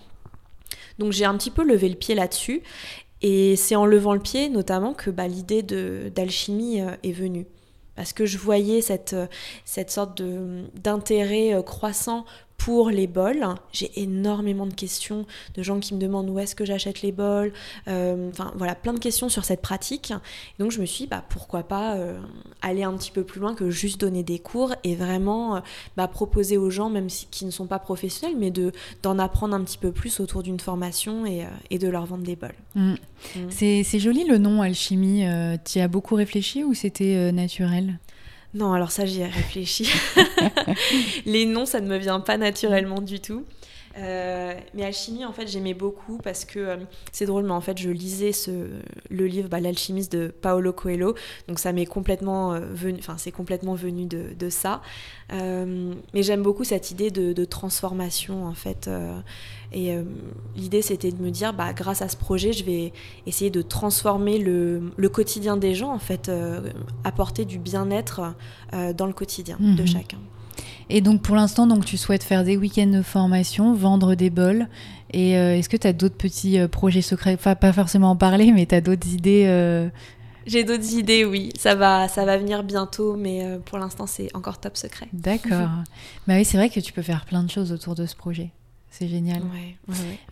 Donc 0.99 1.13
j'ai 1.13 1.25
un 1.25 1.37
petit 1.37 1.51
peu 1.51 1.65
levé 1.65 1.89
le 1.89 1.95
pied 1.95 2.15
là-dessus. 2.15 2.63
Et 3.23 3.57
c'est 3.57 3.77
en 3.77 3.87
levant 3.87 4.15
le 4.15 4.21
pied 4.21 4.49
notamment 4.49 4.93
que 4.93 5.11
bah, 5.11 5.27
l'idée 5.27 5.63
d'alchimie 5.63 6.81
est 7.03 7.13
venue 7.13 7.47
parce 7.95 8.13
que 8.13 8.27
je 8.27 8.37
voyais 8.37 8.83
cette, 8.83 9.17
cette 9.65 9.91
sorte 9.91 10.21
d'intérêt 10.75 11.55
croissant 11.65 12.27
pour 12.57 12.91
les 12.91 13.07
bols. 13.07 13.47
J'ai 13.73 13.91
énormément 14.01 14.67
de 14.67 14.75
questions 14.75 15.27
de 15.55 15.63
gens 15.63 15.79
qui 15.81 15.95
me 15.95 16.01
demandent 16.01 16.29
où 16.31 16.39
est-ce 16.39 16.55
que 16.55 16.65
j'achète 16.65 17.03
les 17.03 17.13
bols. 17.13 17.53
Euh, 17.89 18.31
enfin 18.31 18.53
voilà, 18.57 18.75
plein 18.75 18.93
de 18.93 18.99
questions 18.99 19.29
sur 19.29 19.45
cette 19.45 19.63
pratique. 19.63 20.13
Donc 20.59 20.73
je 20.73 20.81
me 20.81 20.87
suis 20.87 21.05
dit, 21.05 21.11
bah, 21.11 21.25
pourquoi 21.29 21.63
pas 21.63 21.97
euh, 21.97 22.19
aller 22.63 22.83
un 22.83 22.95
petit 22.95 23.11
peu 23.11 23.25
plus 23.25 23.41
loin 23.41 23.55
que 23.55 23.71
juste 23.71 24.01
donner 24.01 24.23
des 24.23 24.39
cours 24.39 24.75
et 24.85 24.95
vraiment 24.95 25.57
euh, 25.57 25.61
bah, 25.97 26.09
proposer 26.09 26.57
aux 26.57 26.71
gens, 26.71 26.91
même 26.91 27.09
si, 27.09 27.27
qui 27.31 27.45
ne 27.45 27.51
sont 27.51 27.67
pas 27.67 27.79
professionnels, 27.79 28.37
mais 28.39 28.51
de, 28.51 28.73
d'en 29.03 29.19
apprendre 29.19 29.55
un 29.55 29.63
petit 29.63 29.79
peu 29.79 29.93
plus 29.93 30.21
autour 30.21 30.43
d'une 30.43 30.61
formation 30.61 31.27
et, 31.27 31.47
et, 31.71 31.79
de 31.79 31.89
leur 31.89 32.07
vendre 32.07 32.25
des 32.25 32.37
bols. 32.37 32.55
Mm. 32.75 32.93
Mm. 32.93 32.97
C'est, 33.51 33.83
c'est 33.85 33.99
joli 33.99 34.25
le 34.25 34.39
nom 34.39 34.63
alchimie. 34.63 35.25
tu 35.65 35.79
y 35.79 35.83
as 35.83 35.89
beaucoup 35.89 36.15
réfléchi 36.15 36.65
ou 36.65 36.75
c'était 36.75 37.31
naturel? 37.33 37.99
Non, 38.55 38.73
alors 38.73 38.91
ça, 38.91 39.05
j'y 39.05 39.21
ai 39.21 39.27
réfléchi. 39.27 39.91
les 41.27 41.45
noms, 41.45 41.67
ça 41.67 41.81
ne 41.81 41.89
me 41.89 41.99
vient 41.99 42.21
pas 42.21 42.37
naturellement 42.37 43.01
du 43.01 43.21
tout. 43.21 43.45
Euh, 43.99 44.55
mais 44.75 44.85
alchimie, 44.85 45.25
en 45.25 45.33
fait, 45.33 45.47
j'aimais 45.47 45.75
beaucoup 45.75 46.19
parce 46.19 46.45
que 46.45 46.59
euh, 46.59 46.77
c'est 47.13 47.25
drôle, 47.27 47.45
mais 47.45 47.53
en 47.53 47.61
fait, 47.61 47.79
je 47.79 47.89
lisais 47.89 48.33
ce, 48.33 48.69
le 49.11 49.27
livre 49.27 49.49
bah, 49.49 49.61
L'alchimiste 49.61 50.13
de 50.13 50.29
Paolo 50.29 50.73
Coelho, 50.73 51.15
donc 51.49 51.59
ça 51.59 51.73
m'est 51.73 51.87
complètement 51.87 52.53
euh, 52.53 52.61
venu, 52.61 52.99
enfin, 52.99 53.17
c'est 53.17 53.33
complètement 53.33 53.75
venu 53.75 54.05
de, 54.05 54.35
de 54.39 54.51
ça. 54.51 54.83
mais 55.31 56.23
j'aime 56.23 56.43
beaucoup 56.43 56.65
cette 56.65 56.91
idée 56.91 57.11
de, 57.11 57.33
de 57.33 57.45
transformation, 57.45 58.45
en 58.45 58.55
fait. 58.55 58.91
Et 59.77 59.93
euh, 59.93 60.05
l'idée, 60.57 60.81
c'était 60.81 61.13
de 61.13 61.23
me 61.23 61.31
dire, 61.31 61.53
bah, 61.53 61.75
grâce 61.75 62.01
à 62.01 62.09
ce 62.09 62.17
projet, 62.17 62.55
je 62.55 62.65
vais 62.65 62.95
essayer 63.27 63.51
de 63.51 63.61
transformer 63.61 64.39
le, 64.39 64.91
le 64.97 65.09
quotidien 65.11 65.59
des 65.59 65.75
gens, 65.75 65.93
en 65.93 65.99
fait, 65.99 66.31
euh, 66.31 66.71
apporter 67.05 67.45
du 67.45 67.59
bien-être 67.59 68.35
euh, 68.73 68.95
dans 68.95 69.05
le 69.05 69.13
quotidien 69.13 69.59
de 69.61 69.83
mhm. 69.83 69.87
chacun. 69.87 70.19
Et 70.89 71.03
donc, 71.03 71.21
pour 71.21 71.37
l'instant, 71.37 71.67
donc, 71.67 71.85
tu 71.85 71.99
souhaites 71.99 72.25
faire 72.25 72.43
des 72.43 72.57
week-ends 72.57 72.87
de 72.87 73.03
formation, 73.03 73.75
vendre 73.75 74.15
des 74.15 74.31
bols. 74.31 74.67
Et 75.13 75.33
est-ce 75.33 75.69
que 75.69 75.77
tu 75.77 75.87
as 75.87 75.93
d'autres 75.93 76.17
petits 76.17 76.59
projets 76.69 77.03
secrets? 77.03 77.35
Enfin, 77.35 77.55
pas 77.55 77.73
forcément 77.73 78.11
en 78.11 78.17
parler, 78.17 78.53
mais 78.53 78.67
tu 78.67 78.75
as 78.75 78.81
d'autres 78.81 79.09
idées 79.09 79.91
j'ai 80.47 80.63
d'autres 80.63 80.93
idées, 80.95 81.25
oui. 81.25 81.51
Ça 81.59 81.75
va, 81.75 82.07
ça 82.07 82.25
va 82.25 82.39
venir 82.39 82.63
bientôt, 82.63 83.17
mais 83.17 83.59
pour 83.65 83.79
l'instant, 83.79 84.07
c'est 84.07 84.29
encore 84.33 84.59
top 84.59 84.77
secret. 84.77 85.09
D'accord. 85.13 85.71
bah 86.29 86.35
oui, 86.35 86.45
c'est 86.45 86.57
vrai 86.57 86.71
que 86.71 86.79
tu 86.79 86.93
peux 86.93 87.03
faire 87.03 87.25
plein 87.25 87.43
de 87.43 87.51
choses 87.51 87.73
autour 87.73 87.97
de 87.97 88.07
ce 88.07 88.15
projet. 88.15 88.53
C'est 88.99 89.09
génial. 89.09 89.43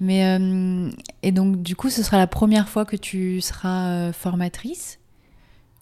Mais 0.00 0.24
euh, 0.26 0.90
et 1.22 1.32
donc 1.32 1.60
du 1.60 1.76
coup, 1.76 1.90
ce 1.90 2.02
sera 2.02 2.16
la 2.16 2.26
première 2.26 2.66
fois 2.66 2.86
que 2.86 2.96
tu 2.96 3.42
seras 3.42 3.90
euh, 3.90 4.12
formatrice? 4.14 4.98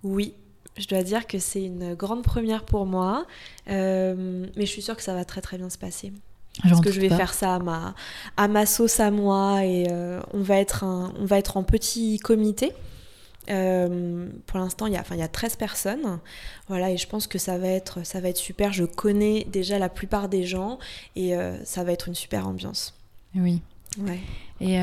Oui, 0.03 0.35
je 0.77 0.89
dois 0.89 1.05
dire 1.05 1.29
que 1.29 1.39
c'est 1.39 1.63
une 1.63 1.95
grande 1.95 2.25
première 2.25 2.65
pour 2.65 2.85
moi, 2.85 3.25
euh, 3.69 4.47
mais 4.57 4.67
je 4.67 4.71
suis 4.71 4.83
sûre 4.83 4.97
que 4.97 5.03
ça 5.03 5.15
va 5.15 5.25
très 5.25 5.41
très 5.41 5.59
bien 5.59 5.71
se 5.71 5.79
passer. 5.79 6.13
Parce 6.65 6.81
que 6.81 6.91
je 6.91 7.01
vais 7.01 7.09
faire 7.09 7.35
ça 7.35 7.55
à 7.55 7.59
ma, 7.61 7.95
à 8.37 8.49
ma 8.49 8.67
sauce 8.67 8.99
à 8.99 9.11
moi 9.13 9.65
et 9.65 9.87
on 10.35 10.43
va 10.43 10.57
être 10.57 10.83
un, 10.83 11.13
on 11.21 11.25
va 11.25 11.39
être 11.39 11.57
en 11.57 11.63
petit 11.63 12.19
comité. 12.19 12.73
Pour 13.47 14.59
l'instant, 14.59 14.87
il 14.87 14.93
y, 14.93 14.97
a, 14.97 15.01
enfin, 15.01 15.15
il 15.15 15.21
y 15.21 15.25
a 15.25 15.29
13 15.29 15.57
personnes. 15.57 16.19
Voilà, 16.69 16.91
et 16.91 16.97
je 16.97 17.07
pense 17.07 17.27
que 17.27 17.39
ça 17.39 17.59
va, 17.59 17.69
être, 17.69 18.05
ça 18.05 18.21
va 18.21 18.29
être 18.29 18.37
super. 18.37 18.73
Je 18.73 18.85
connais 18.85 19.47
déjà 19.51 19.79
la 19.79 19.89
plupart 19.89 20.29
des 20.29 20.45
gens 20.45 20.79
et 21.17 21.35
ça 21.65 21.85
va 21.85 21.93
être 21.93 22.09
une 22.09 22.15
super 22.15 22.47
ambiance. 22.47 22.95
Oui. 23.35 23.63
Ouais. 23.99 24.21
Et 24.61 24.79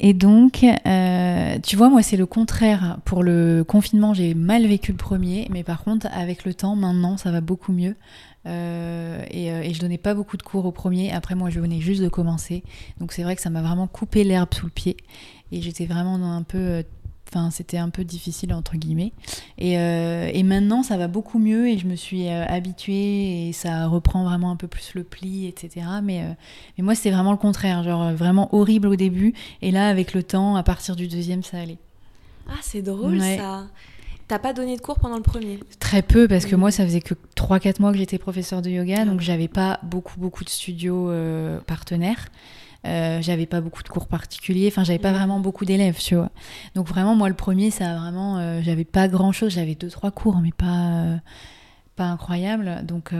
Et 0.00 0.12
donc, 0.14 0.64
euh, 0.64 1.58
tu 1.60 1.76
vois, 1.76 1.88
moi, 1.88 2.02
c'est 2.02 2.16
le 2.16 2.26
contraire. 2.26 2.98
Pour 3.04 3.24
le 3.24 3.64
confinement, 3.66 4.14
j'ai 4.14 4.34
mal 4.34 4.64
vécu 4.66 4.92
le 4.92 4.96
premier, 4.96 5.48
mais 5.50 5.64
par 5.64 5.82
contre, 5.82 6.06
avec 6.12 6.44
le 6.44 6.54
temps, 6.54 6.76
maintenant, 6.76 7.16
ça 7.16 7.32
va 7.32 7.40
beaucoup 7.40 7.72
mieux. 7.72 7.96
Euh, 8.46 9.24
et, 9.30 9.52
euh, 9.52 9.62
et, 9.62 9.74
je 9.74 9.80
donnais 9.80 9.98
pas 9.98 10.14
beaucoup 10.14 10.36
de 10.36 10.42
cours 10.42 10.64
au 10.64 10.72
premier. 10.72 11.12
Après, 11.12 11.34
moi, 11.34 11.50
je 11.50 11.60
venais 11.60 11.80
juste 11.80 12.02
de 12.02 12.08
commencer. 12.08 12.62
Donc, 12.98 13.12
c'est 13.12 13.22
vrai 13.22 13.36
que 13.36 13.42
ça 13.42 13.50
m'a 13.50 13.62
vraiment 13.62 13.86
coupé 13.86 14.24
l'herbe 14.24 14.54
sous 14.54 14.66
le 14.66 14.72
pied. 14.72 14.96
Et 15.52 15.60
j'étais 15.60 15.86
vraiment 15.86 16.14
un 16.14 16.42
peu 16.42 16.84
Enfin, 17.30 17.50
c'était 17.50 17.76
un 17.76 17.90
peu 17.90 18.04
difficile 18.04 18.54
entre 18.54 18.76
guillemets. 18.76 19.12
Et, 19.58 19.78
euh, 19.78 20.30
et, 20.32 20.42
maintenant, 20.42 20.82
ça 20.82 20.96
va 20.96 21.08
beaucoup 21.08 21.38
mieux 21.38 21.68
et 21.68 21.76
je 21.76 21.86
me 21.86 21.94
suis 21.94 22.28
euh, 22.28 22.44
habituée 22.46 23.48
et 23.48 23.52
ça 23.52 23.86
reprend 23.86 24.24
vraiment 24.24 24.50
un 24.50 24.56
peu 24.56 24.66
plus 24.66 24.94
le 24.94 25.04
pli, 25.04 25.46
etc. 25.46 25.86
Mais, 26.02 26.22
euh, 26.22 26.32
mais 26.76 26.84
moi, 26.84 26.94
c'était 26.94 27.10
vraiment 27.10 27.32
le 27.32 27.38
contraire, 27.38 27.82
genre 27.82 28.14
vraiment 28.14 28.54
horrible 28.54 28.88
au 28.88 28.96
début. 28.96 29.34
Et 29.60 29.70
là, 29.70 29.88
avec 29.88 30.14
le 30.14 30.22
temps, 30.22 30.56
à 30.56 30.62
partir 30.62 30.96
du 30.96 31.06
deuxième, 31.06 31.42
ça 31.42 31.58
allait. 31.58 31.78
Ah, 32.48 32.58
c'est 32.62 32.82
drôle 32.82 33.20
ça. 33.20 33.66
T'as 34.28 34.38
pas 34.38 34.52
donné 34.52 34.76
de 34.76 34.80
cours 34.82 34.98
pendant 34.98 35.16
le 35.16 35.22
premier? 35.22 35.58
Très 35.80 36.02
peu, 36.02 36.28
parce 36.28 36.44
que 36.44 36.54
moi, 36.54 36.70
ça 36.70 36.84
faisait 36.84 37.00
que 37.00 37.14
3-4 37.34 37.80
mois 37.80 37.92
que 37.92 37.98
j'étais 37.98 38.18
professeur 38.18 38.62
de 38.62 38.70
yoga, 38.70 39.04
donc 39.06 39.20
j'avais 39.20 39.48
pas 39.48 39.80
beaucoup, 39.82 40.20
beaucoup 40.20 40.44
de 40.44 40.50
studios 40.50 41.10
partenaires. 41.66 42.26
Euh, 42.86 43.18
j'avais 43.20 43.46
pas 43.46 43.60
beaucoup 43.60 43.82
de 43.82 43.88
cours 43.88 44.06
particuliers, 44.06 44.68
enfin 44.68 44.84
j'avais 44.84 45.00
pas 45.00 45.12
vraiment 45.12 45.40
beaucoup 45.40 45.64
d'élèves, 45.64 45.98
tu 45.98 46.14
vois. 46.14 46.30
Donc 46.74 46.86
vraiment 46.86 47.16
moi 47.16 47.28
le 47.28 47.34
premier 47.34 47.70
ça 47.70 47.90
a 47.90 47.96
vraiment, 47.96 48.38
euh, 48.38 48.60
j'avais 48.62 48.84
pas 48.84 49.08
grand 49.08 49.32
chose, 49.32 49.52
j'avais 49.52 49.74
deux 49.74 49.90
trois 49.90 50.12
cours 50.12 50.38
mais 50.40 50.52
pas 50.52 51.02
euh, 51.04 51.16
pas 51.96 52.04
incroyable. 52.04 52.82
Donc 52.84 53.12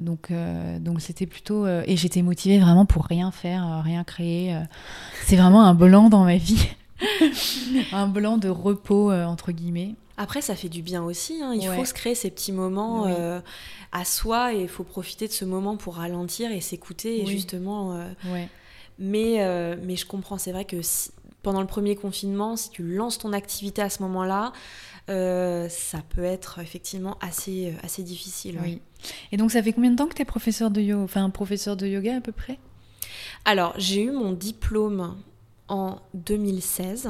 donc 0.00 0.32
donc 0.80 1.00
c'était 1.00 1.26
plutôt 1.26 1.66
et 1.66 1.96
j'étais 1.96 2.22
motivée 2.22 2.58
vraiment 2.58 2.84
pour 2.84 3.04
rien 3.04 3.30
faire, 3.30 3.82
rien 3.84 4.02
créer. 4.02 4.58
C'est 5.24 5.36
vraiment 5.36 5.64
un 5.64 5.74
blanc 5.74 6.08
dans 6.08 6.24
ma 6.24 6.36
vie, 6.36 6.68
un 7.92 8.08
blanc 8.08 8.36
de 8.36 8.48
repos 8.48 9.12
entre 9.12 9.52
guillemets. 9.52 9.94
Après, 10.22 10.40
ça 10.40 10.54
fait 10.54 10.68
du 10.68 10.82
bien 10.82 11.02
aussi. 11.02 11.42
Hein. 11.42 11.54
Il 11.54 11.66
faut 11.66 11.84
se 11.84 11.94
créer 11.94 12.14
ces 12.14 12.30
petits 12.30 12.52
moments 12.52 13.06
à 13.92 14.04
soi 14.04 14.54
et 14.54 14.62
il 14.62 14.68
faut 14.68 14.84
profiter 14.84 15.26
de 15.26 15.32
ce 15.32 15.44
moment 15.44 15.76
pour 15.76 15.96
ralentir 15.96 16.50
et 16.52 16.60
s'écouter 16.60 17.20
et 17.22 17.26
justement 17.26 17.96
ouais. 18.26 18.48
Mais, 18.98 19.42
euh, 19.42 19.76
mais 19.82 19.96
je 19.96 20.06
comprends, 20.06 20.38
c'est 20.38 20.52
vrai 20.52 20.64
que 20.64 20.76
pendant 21.42 21.60
le 21.60 21.66
premier 21.66 21.96
confinement, 21.96 22.56
si 22.56 22.70
tu 22.70 22.82
lances 22.82 23.18
ton 23.18 23.32
activité 23.32 23.82
à 23.82 23.90
ce 23.90 24.02
moment-là, 24.02 24.52
euh, 25.10 25.68
ça 25.68 25.98
peut 26.10 26.22
être 26.22 26.60
effectivement 26.60 27.16
assez, 27.20 27.72
euh, 27.72 27.84
assez 27.84 28.02
difficile. 28.02 28.58
Oui. 28.62 28.80
Et 29.32 29.36
donc, 29.36 29.50
ça 29.50 29.62
fait 29.62 29.72
combien 29.72 29.90
de 29.90 29.96
temps 29.96 30.06
que 30.06 30.14
tu 30.14 30.22
es 30.22 30.24
professeur 30.24 30.70
de 30.70 30.80
yoga, 30.80 31.02
enfin 31.02 31.28
professeur 31.30 31.76
de 31.76 31.86
yoga 31.86 32.16
à 32.16 32.20
peu 32.20 32.32
près? 32.32 32.58
Alors, 33.44 33.74
j'ai 33.76 34.02
eu 34.02 34.12
mon 34.12 34.32
diplôme 34.32 35.16
en 35.72 36.00
2016. 36.12 37.08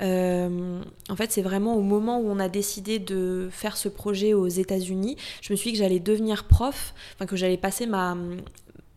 en 0.00 1.16
fait, 1.16 1.32
c'est 1.32 1.42
vraiment 1.42 1.74
au 1.74 1.80
moment 1.80 2.20
où 2.20 2.28
on 2.28 2.38
a 2.38 2.50
décidé 2.50 2.98
de 2.98 3.48
faire 3.50 3.78
ce 3.78 3.88
projet 3.88 4.34
aux 4.34 4.46
États-Unis, 4.46 5.16
je 5.40 5.52
me 5.52 5.56
suis 5.56 5.70
dit 5.70 5.78
que 5.78 5.82
j'allais 5.82 6.00
devenir 6.00 6.44
prof, 6.44 6.94
enfin 7.14 7.24
que 7.24 7.34
j'allais 7.34 7.56
passer 7.56 7.86
ma, 7.86 8.14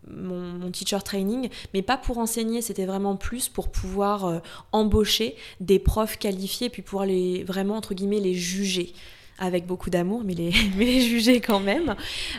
mon, 0.10 0.70
teacher 0.72 1.00
training, 1.04 1.50
mais 1.74 1.82
pas 1.82 1.98
pour 1.98 2.18
enseigner, 2.18 2.62
c'était 2.62 2.86
vraiment 2.86 3.16
plus 3.16 3.48
pour 3.48 3.70
pouvoir 3.70 4.26
euh, 4.26 4.40
embaucher 4.74 5.36
des 5.62 5.80
profs 5.80 6.18
qualifiés, 6.18 6.70
puis 6.70 6.82
pouvoir 6.82 7.06
les 7.06 7.44
vraiment 7.44 7.76
entre 7.78 7.94
guillemets 7.94 8.20
les 8.20 8.34
juger 8.34 8.94
avec 9.40 9.66
beaucoup 9.66 9.90
d'amour, 9.90 10.24
mais 10.26 10.34
les, 10.34 10.52
juger 11.02 11.40
quand 11.40 11.60
même. 11.62 11.96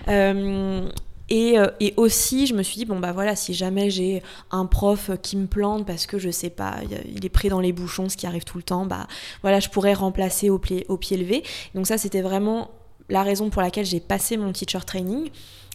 Euh, 0.09 0.89
et, 1.29 1.59
euh, 1.59 1.67
et, 1.81 1.95
aussi, 1.97 2.47
je 2.47 2.55
me 2.55 2.63
suis 2.63 2.77
dit, 2.77 2.85
bon, 2.85 2.99
bah 2.99 3.13
voilà, 3.13 3.37
si 3.37 3.53
jamais 3.55 3.91
j'ai 3.91 4.23
un 4.51 4.67
prof 4.67 5.11
qui 5.23 5.37
me 5.37 5.47
plante 5.47 5.87
parce 5.87 6.07
que 6.07 6.19
je 6.19 6.31
sais 6.31 6.51
pas, 6.51 6.77
il 7.15 7.25
est 7.25 7.29
pris 7.29 7.49
dans 7.49 7.61
les 7.61 7.73
bouchons, 7.73 8.09
ce 8.09 8.17
qui 8.17 8.27
arrive 8.27 8.45
tout 8.45 8.57
le 8.57 8.63
temps, 8.63 8.87
bah 8.87 9.07
voilà, 9.43 9.61
je 9.61 9.69
pourrais 9.69 9.95
remplacer 9.95 10.49
au 10.51 10.59
pied, 10.59 10.87
au 10.89 10.97
pied 10.97 11.17
levé. 11.17 11.43
Donc, 11.75 11.87
ça, 11.87 11.99
c'était 11.99 12.23
vraiment 12.23 12.71
la 13.09 13.23
raison 13.23 13.51
pour 13.51 13.63
laquelle 13.63 13.87
j'ai 13.87 14.01
passé 14.01 14.37
mon 14.37 14.53
teacher 14.53 14.81
training. 14.87 15.31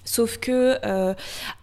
Sauf 0.06 0.38
que 0.38 0.78
euh, 0.86 1.14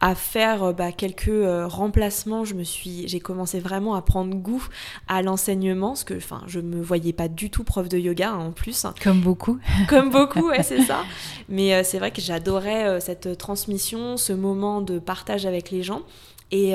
à 0.00 0.14
faire 0.14 0.62
euh, 0.62 0.72
bah, 0.72 0.92
quelques 0.92 1.28
euh, 1.28 1.66
remplacements, 1.66 2.44
je 2.44 2.54
me 2.54 2.64
suis, 2.64 3.06
j'ai 3.06 3.20
commencé 3.20 3.60
vraiment 3.60 3.94
à 3.94 4.02
prendre 4.02 4.34
goût 4.34 4.66
à 5.08 5.22
l'enseignement, 5.22 5.88
parce 5.88 6.04
que, 6.04 6.14
enfin, 6.14 6.42
je 6.46 6.60
me 6.60 6.80
voyais 6.80 7.12
pas 7.12 7.28
du 7.28 7.50
tout 7.50 7.64
prof 7.64 7.88
de 7.88 7.98
yoga 7.98 8.30
hein, 8.30 8.38
en 8.38 8.52
plus. 8.52 8.86
Comme 9.02 9.20
beaucoup. 9.20 9.58
Comme 9.88 10.10
beaucoup, 10.10 10.48
ouais, 10.48 10.62
c'est 10.62 10.82
ça. 10.82 11.04
Mais 11.48 11.84
c'est 11.84 11.98
vrai 11.98 12.10
que 12.10 12.20
j'adorais 12.20 13.00
cette 13.00 13.36
transmission, 13.36 14.16
ce 14.16 14.32
moment 14.32 14.80
de 14.80 14.98
partage 14.98 15.44
avec 15.46 15.70
les 15.70 15.82
gens, 15.82 16.02
et 16.50 16.74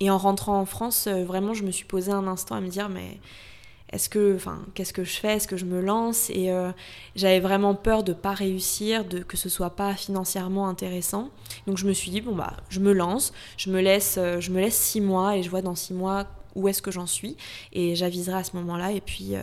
et 0.00 0.10
en 0.10 0.18
rentrant 0.18 0.58
en 0.58 0.66
France, 0.66 1.06
vraiment, 1.06 1.54
je 1.54 1.62
me 1.62 1.70
suis 1.70 1.84
posé 1.84 2.10
un 2.10 2.26
instant 2.26 2.56
à 2.56 2.60
me 2.60 2.68
dire, 2.68 2.88
mais 2.88 3.18
est-ce 3.92 4.08
que, 4.08 4.34
enfin, 4.34 4.64
qu'est-ce 4.74 4.92
que 4.92 5.04
je 5.04 5.16
fais? 5.16 5.36
Est-ce 5.36 5.46
que 5.46 5.56
je 5.56 5.66
me 5.66 5.80
lance? 5.80 6.30
Et 6.30 6.50
euh, 6.50 6.72
j'avais 7.14 7.40
vraiment 7.40 7.74
peur 7.74 8.02
de 8.02 8.12
pas 8.12 8.32
réussir, 8.32 9.04
de 9.04 9.20
que 9.20 9.36
ce 9.36 9.48
soit 9.48 9.70
pas 9.70 9.94
financièrement 9.94 10.68
intéressant. 10.68 11.30
Donc 11.66 11.78
je 11.78 11.86
me 11.86 11.92
suis 11.92 12.10
dit 12.10 12.20
bon 12.20 12.34
bah, 12.34 12.56
je 12.70 12.80
me 12.80 12.92
lance, 12.92 13.32
je 13.56 13.70
me 13.70 13.80
laisse, 13.80 14.16
euh, 14.18 14.40
je 14.40 14.50
me 14.50 14.60
laisse 14.60 14.76
six 14.76 15.00
mois 15.00 15.36
et 15.36 15.42
je 15.42 15.50
vois 15.50 15.62
dans 15.62 15.74
six 15.74 15.94
mois 15.94 16.26
où 16.54 16.66
est-ce 16.68 16.82
que 16.82 16.90
j'en 16.90 17.06
suis 17.06 17.36
et 17.72 17.94
j'aviserai 17.94 18.38
à 18.38 18.44
ce 18.44 18.56
moment-là. 18.56 18.92
Et 18.92 19.00
puis, 19.00 19.36
euh, 19.36 19.42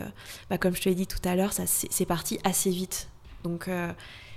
bah, 0.50 0.58
comme 0.58 0.74
je 0.74 0.82
te 0.82 0.88
l'ai 0.88 0.94
dit 0.94 1.06
tout 1.06 1.20
à 1.24 1.36
l'heure, 1.36 1.52
ça 1.52 1.64
c'est 1.66 2.06
parti 2.06 2.38
assez 2.44 2.70
vite. 2.70 3.08
Donc 3.44 3.68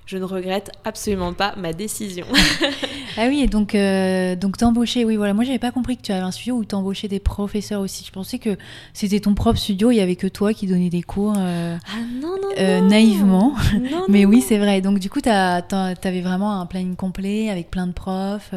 je 0.05 0.17
ne 0.17 0.23
regrette 0.23 0.71
absolument 0.83 1.33
pas 1.33 1.55
ma 1.57 1.73
décision. 1.73 2.25
ah 3.17 3.25
oui, 3.27 3.41
et 3.41 3.47
donc, 3.47 3.73
euh, 3.73 4.35
donc 4.35 4.57
t'embaucher, 4.57 5.03
oui, 5.03 5.15
voilà, 5.15 5.33
moi 5.33 5.43
j'avais 5.43 5.59
pas 5.59 5.71
compris 5.71 5.97
que 5.97 6.03
tu 6.03 6.11
avais 6.11 6.21
un 6.21 6.31
studio 6.31 6.55
où 6.55 6.65
t'embauchais 6.65 7.07
des 7.07 7.19
professeurs 7.19 7.81
aussi. 7.81 8.05
Je 8.05 8.11
pensais 8.11 8.37
que 8.37 8.57
c'était 8.93 9.19
ton 9.19 9.33
propre 9.33 9.57
studio, 9.57 9.91
il 9.91 9.95
y 9.95 10.01
avait 10.01 10.15
que 10.15 10.27
toi 10.27 10.53
qui 10.53 10.67
donnais 10.67 10.89
des 10.89 11.01
cours 11.01 11.33
euh, 11.37 11.75
ah, 11.87 11.97
non, 12.21 12.35
non, 12.41 12.49
euh, 12.59 12.81
naïvement. 12.81 13.55
Mais 14.07 14.25
oui, 14.25 14.41
c'est 14.41 14.57
vrai. 14.57 14.81
Donc 14.81 14.99
du 14.99 15.09
coup, 15.09 15.21
t'avais 15.21 16.21
vraiment 16.21 16.59
un 16.61 16.65
planning 16.65 16.95
complet 16.95 17.49
avec 17.49 17.71
plein 17.71 17.87
de 17.87 17.93
profs. 17.93 18.51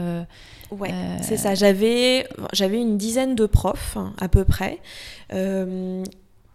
Ouais, 0.71 0.93
c'est 1.23 1.39
ça. 1.39 1.55
J'avais, 1.55 2.27
j'avais 2.53 2.81
une 2.81 2.99
dizaine 2.99 3.35
de 3.35 3.47
profs 3.47 3.97
à 4.21 4.29
peu 4.29 4.45
près 4.45 4.81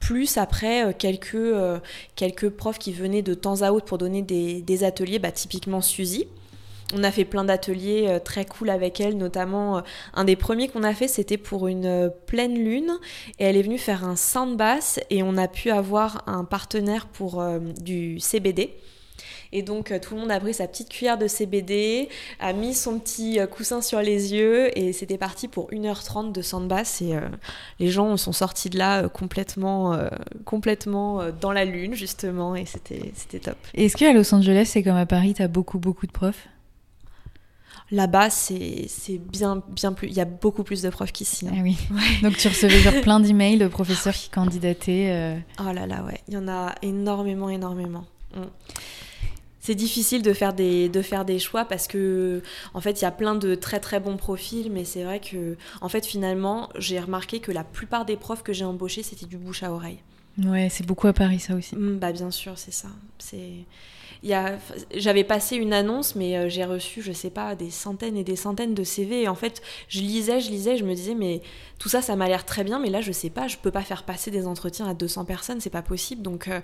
plus 0.04 0.38
après 0.38 0.86
euh, 0.86 0.92
quelques, 0.92 1.36
euh, 1.36 1.80
quelques 2.18 2.50
profs 2.50 2.78
qui 2.78 2.92
venaient 2.92 3.22
de 3.22 3.34
temps 3.34 3.62
à 3.62 3.72
autre 3.72 3.86
pour 3.86 3.98
donner 3.98 4.22
des, 4.22 4.84
ateliers, 4.84 5.18
bah, 5.18 5.32
typiquement 5.32 5.80
Suzy. 5.80 6.28
On 6.94 7.06
a 7.06 7.12
fait 7.12 7.24
plein 7.24 7.46
d'ateliers 7.46 8.08
euh, 8.10 8.20
très 8.20 8.44
cool 8.44 8.70
avec 8.70 9.00
elle, 9.00 9.18
notamment 9.18 9.82
un 10.14 10.26
des 10.26 10.36
premiers 10.36 10.68
qu'on 10.68 10.84
a 10.84 10.94
fait, 10.94 11.08
c'était 11.08 11.38
pour 11.38 11.68
une 11.68 12.12
pleine 12.28 12.56
lune. 12.56 12.92
Et 13.40 13.46
elle 13.46 13.56
est 13.56 13.62
venue 13.62 13.78
faire 13.78 14.04
un 14.04 14.18
sound 14.18 14.58
bass 14.58 15.00
et 15.10 15.24
on 15.24 15.38
a 15.38 15.48
pu 15.48 15.72
avoir 15.72 16.24
un 16.28 16.44
partenaire 16.44 17.08
pour 17.08 17.42
du 17.82 18.20
CBD. 18.20 18.76
Et 19.54 19.62
donc 19.62 19.92
euh, 19.92 20.00
tout 20.00 20.16
le 20.16 20.22
monde 20.22 20.32
a 20.32 20.40
pris 20.40 20.56
sa 20.56 20.68
petite 20.68 20.90
cuillère 20.90 21.20
de 21.20 21.28
CBD, 21.28 22.10
a 22.40 22.54
mis 22.54 22.74
son 22.74 22.98
petit 22.98 23.40
euh, 23.40 23.46
coussin 23.46 23.82
sur 23.82 24.02
les 24.02 24.34
yeux 24.34 24.78
et 24.78 24.92
c'était 24.94 25.20
parti 25.20 25.48
pour 25.48 25.70
1h30 25.70 26.32
de 26.32 26.42
sandbass 26.42 27.04
et 27.04 27.14
euh, 27.14 27.22
les 27.80 27.90
gens 27.90 28.18
sont 28.18 28.34
sortis 28.34 28.72
de 28.72 28.80
là 28.80 29.08
complètement, 29.10 29.96
complètement 30.44 31.22
dans 31.40 31.52
la 31.52 31.66
lune 31.66 31.94
justement 31.94 32.56
et 32.56 32.66
c'était 32.66 33.40
top. 33.40 33.58
Est-ce 33.76 33.96
qu'à 33.96 34.12
Los 34.12 34.34
Angeles 34.34 34.70
c'est 34.72 34.82
comme 34.82 34.96
à 34.96 35.06
Paris, 35.06 35.36
tu 35.36 35.44
as 35.44 35.48
beaucoup 35.48 35.78
beaucoup 35.78 36.08
de 36.08 36.12
profs? 36.12 36.48
Là-bas, 37.92 38.32
c'est 38.32 38.88
bien, 39.20 39.62
bien 39.70 39.94
plus. 39.94 40.08
Il 40.08 40.14
y 40.14 40.22
a 40.22 40.26
beaucoup 40.26 40.64
plus 40.64 40.82
de 40.82 40.90
profs 40.90 41.12
qu'ici. 41.12 41.46
Ah 41.52 41.58
oui. 41.62 41.78
Donc 42.24 42.38
tu 42.38 42.48
recevais 42.48 42.80
genre 42.80 43.02
plein 43.02 43.20
d'emails 43.20 43.58
de 43.58 43.68
professeurs 43.68 44.16
qui 44.16 44.30
candidataient. 44.30 45.44
Oh 45.60 45.72
là 45.72 45.86
là, 45.86 46.04
ouais. 46.04 46.20
Il 46.28 46.34
y 46.34 46.38
en 46.38 46.48
a 46.48 46.74
énormément, 46.82 47.50
énormément. 47.50 48.06
Mm 48.36 48.48
c'est 49.64 49.76
difficile 49.76 50.22
de 50.22 50.34
faire 50.34 50.54
des 50.54 50.90
de 50.90 51.02
faire 51.02 51.24
des 51.24 51.40
choix 51.40 51.64
parce 51.64 51.88
que 51.88 52.44
en 52.74 52.82
fait 52.82 53.00
il 53.00 53.04
y 53.04 53.08
a 53.08 53.12
plein 53.12 53.34
de 53.34 53.56
très 53.56 53.80
très 53.80 54.02
bons 54.02 54.18
profils 54.18 54.70
mais 54.70 54.84
c'est 54.84 55.04
vrai 55.06 55.22
que 55.22 55.56
en 55.80 55.88
fait 55.88 56.06
finalement 56.06 56.70
j'ai 56.78 57.00
remarqué 57.00 57.40
que 57.40 57.52
la 57.52 57.64
plupart 57.64 58.04
des 58.04 58.18
profs 58.18 58.44
que 58.44 58.52
j'ai 58.52 58.66
embauchés 58.66 59.04
c'était 59.04 59.26
du 59.26 59.38
bouche 59.38 59.64
à 59.64 59.72
oreille. 59.72 60.00
Ouais 60.38 60.68
c'est 60.70 60.86
beaucoup 60.86 61.08
à 61.08 61.14
Paris 61.14 61.40
ça 61.40 61.56
aussi. 61.56 61.78
Mmh, 61.78 61.98
bah 61.98 62.12
bien 62.12 62.30
sûr 62.30 62.58
c'est 62.58 62.74
ça. 62.74 62.90
C'est 63.20 63.66
il 64.22 64.58
j'avais 64.96 65.24
passé 65.24 65.56
une 65.56 65.72
annonce 65.72 66.16
mais 66.16 66.38
euh, 66.38 66.50
j'ai 66.50 66.66
reçu 66.66 67.02
je 67.02 67.14
sais 67.14 67.30
pas 67.30 67.56
des 67.56 67.72
centaines 67.72 68.18
et 68.18 68.26
des 68.26 68.36
centaines 68.36 68.74
de 68.74 68.84
CV 68.84 69.22
et 69.22 69.28
en 69.30 69.36
fait 69.36 69.62
je 69.88 70.02
lisais 70.02 70.42
je 70.42 70.50
lisais 70.50 70.76
je 70.76 70.84
me 70.84 70.94
disais 70.94 71.16
mais 71.16 71.42
tout 71.80 71.88
ça 71.88 72.02
ça 72.02 72.18
m'a 72.18 72.28
l'air 72.28 72.46
très 72.46 72.66
bien 72.66 72.80
mais 72.80 72.90
là 72.90 73.00
je 73.00 73.14
sais 73.14 73.30
pas 73.30 73.48
je 73.48 73.56
peux 73.56 73.72
pas 73.72 73.84
faire 73.84 74.04
passer 74.04 74.30
des 74.30 74.46
entretiens 74.46 74.88
à 74.88 74.94
200 74.94 75.24
personnes 75.24 75.62
c'est 75.62 75.70
pas 75.70 75.82
possible. 75.82 76.22
Donc 76.22 76.50
euh, 76.50 76.60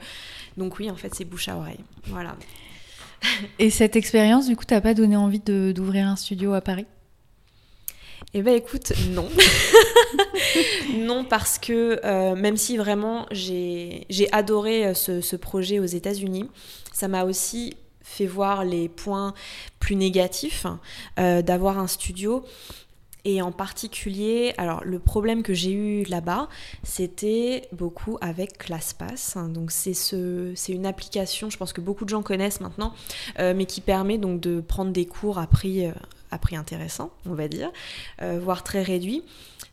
donc 0.57 0.79
oui 0.79 0.91
en 0.91 0.95
fait 0.95 1.15
c'est 1.15 1.23
bouche 1.23 1.47
à 1.47 1.55
oreille. 1.55 1.79
Voilà 2.07 2.35
et 3.59 3.69
cette 3.69 3.95
expérience, 3.95 4.47
du 4.47 4.55
coup, 4.55 4.65
t'as 4.65 4.81
pas 4.81 4.93
donné 4.93 5.15
envie 5.15 5.39
d'ouvrir 5.39 6.07
un 6.07 6.15
studio 6.15 6.53
à 6.53 6.61
Paris? 6.61 6.85
Eh 8.33 8.43
ben 8.43 8.53
écoute, 8.53 8.93
non. 9.09 9.27
non, 10.99 11.25
parce 11.25 11.57
que 11.57 11.99
euh, 12.03 12.35
même 12.35 12.57
si 12.57 12.77
vraiment 12.77 13.25
j'ai 13.31 14.05
adoré 14.31 14.85
euh, 14.85 14.93
ce, 14.93 15.35
projet 15.35 15.79
aux 15.79 15.85
États-Unis, 15.85 16.47
ça 16.93 17.07
m'a 17.07 17.23
aussi 17.23 17.75
fait 18.03 18.27
voir 18.27 18.65
les 18.65 18.87
points 18.87 19.33
plus 19.79 19.95
négatifs 19.95 20.67
euh, 21.17 21.41
d'avoir 21.41 21.79
un 21.79 21.87
studio. 21.87 22.45
Et 23.25 23.41
en 23.41 23.51
particulier, 23.51 24.53
alors 24.57 24.83
le 24.85 24.97
problème 24.97 25.43
que 25.43 25.53
j'ai 25.53 25.71
eu 25.71 26.03
là-bas, 26.03 26.47
c'était 26.83 27.67
beaucoup 27.73 28.17
avec 28.21 28.57
ClassPass. 28.57 29.37
Donc 29.49 29.71
c'est 29.71 29.93
ce, 29.93 30.53
une 30.71 30.85
application, 30.85 31.49
je 31.49 31.57
pense 31.57 31.73
que 31.73 31.81
beaucoup 31.81 32.05
de 32.05 32.09
gens 32.09 32.23
connaissent 32.23 32.61
maintenant, 32.61 32.93
mais 33.37 33.65
qui 33.65 33.81
permet 33.81 34.17
donc 34.17 34.39
de 34.39 34.61
prendre 34.61 34.91
des 34.91 35.05
cours 35.05 35.37
à 35.37 35.47
prix, 35.47 35.85
à 36.31 36.37
prix 36.37 36.55
intéressant, 36.55 37.11
on 37.25 37.33
va 37.33 37.49
dire, 37.49 37.71
voire 38.21 38.63
très 38.63 38.83
réduit. 38.83 39.23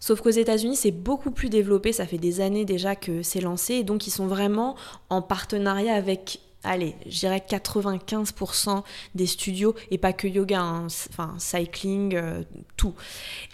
Sauf 0.01 0.21
qu'aux 0.21 0.31
États-Unis, 0.31 0.77
c'est 0.77 0.91
beaucoup 0.91 1.31
plus 1.31 1.49
développé, 1.49 1.93
ça 1.93 2.07
fait 2.07 2.19
des 2.19 2.41
années 2.41 2.65
déjà 2.65 2.97
que 2.97 3.23
c'est 3.23 3.41
lancé, 3.41 3.75
et 3.75 3.85
donc 3.85 4.07
ils 4.07 4.11
sont 4.11 4.27
vraiment 4.27 4.77
en 5.09 5.23
partenariat 5.23 5.95
avec 5.95 6.41
allez, 6.65 6.97
je 7.07 7.21
dirais 7.21 7.43
95% 7.47 8.83
des 9.15 9.27
studios, 9.27 9.75
et 9.91 9.99
pas 9.99 10.13
que 10.13 10.27
yoga, 10.27 10.61
hein, 10.61 10.87
enfin 11.11 11.35
cycling, 11.39 12.15
euh, 12.17 12.43
tout. 12.77 12.95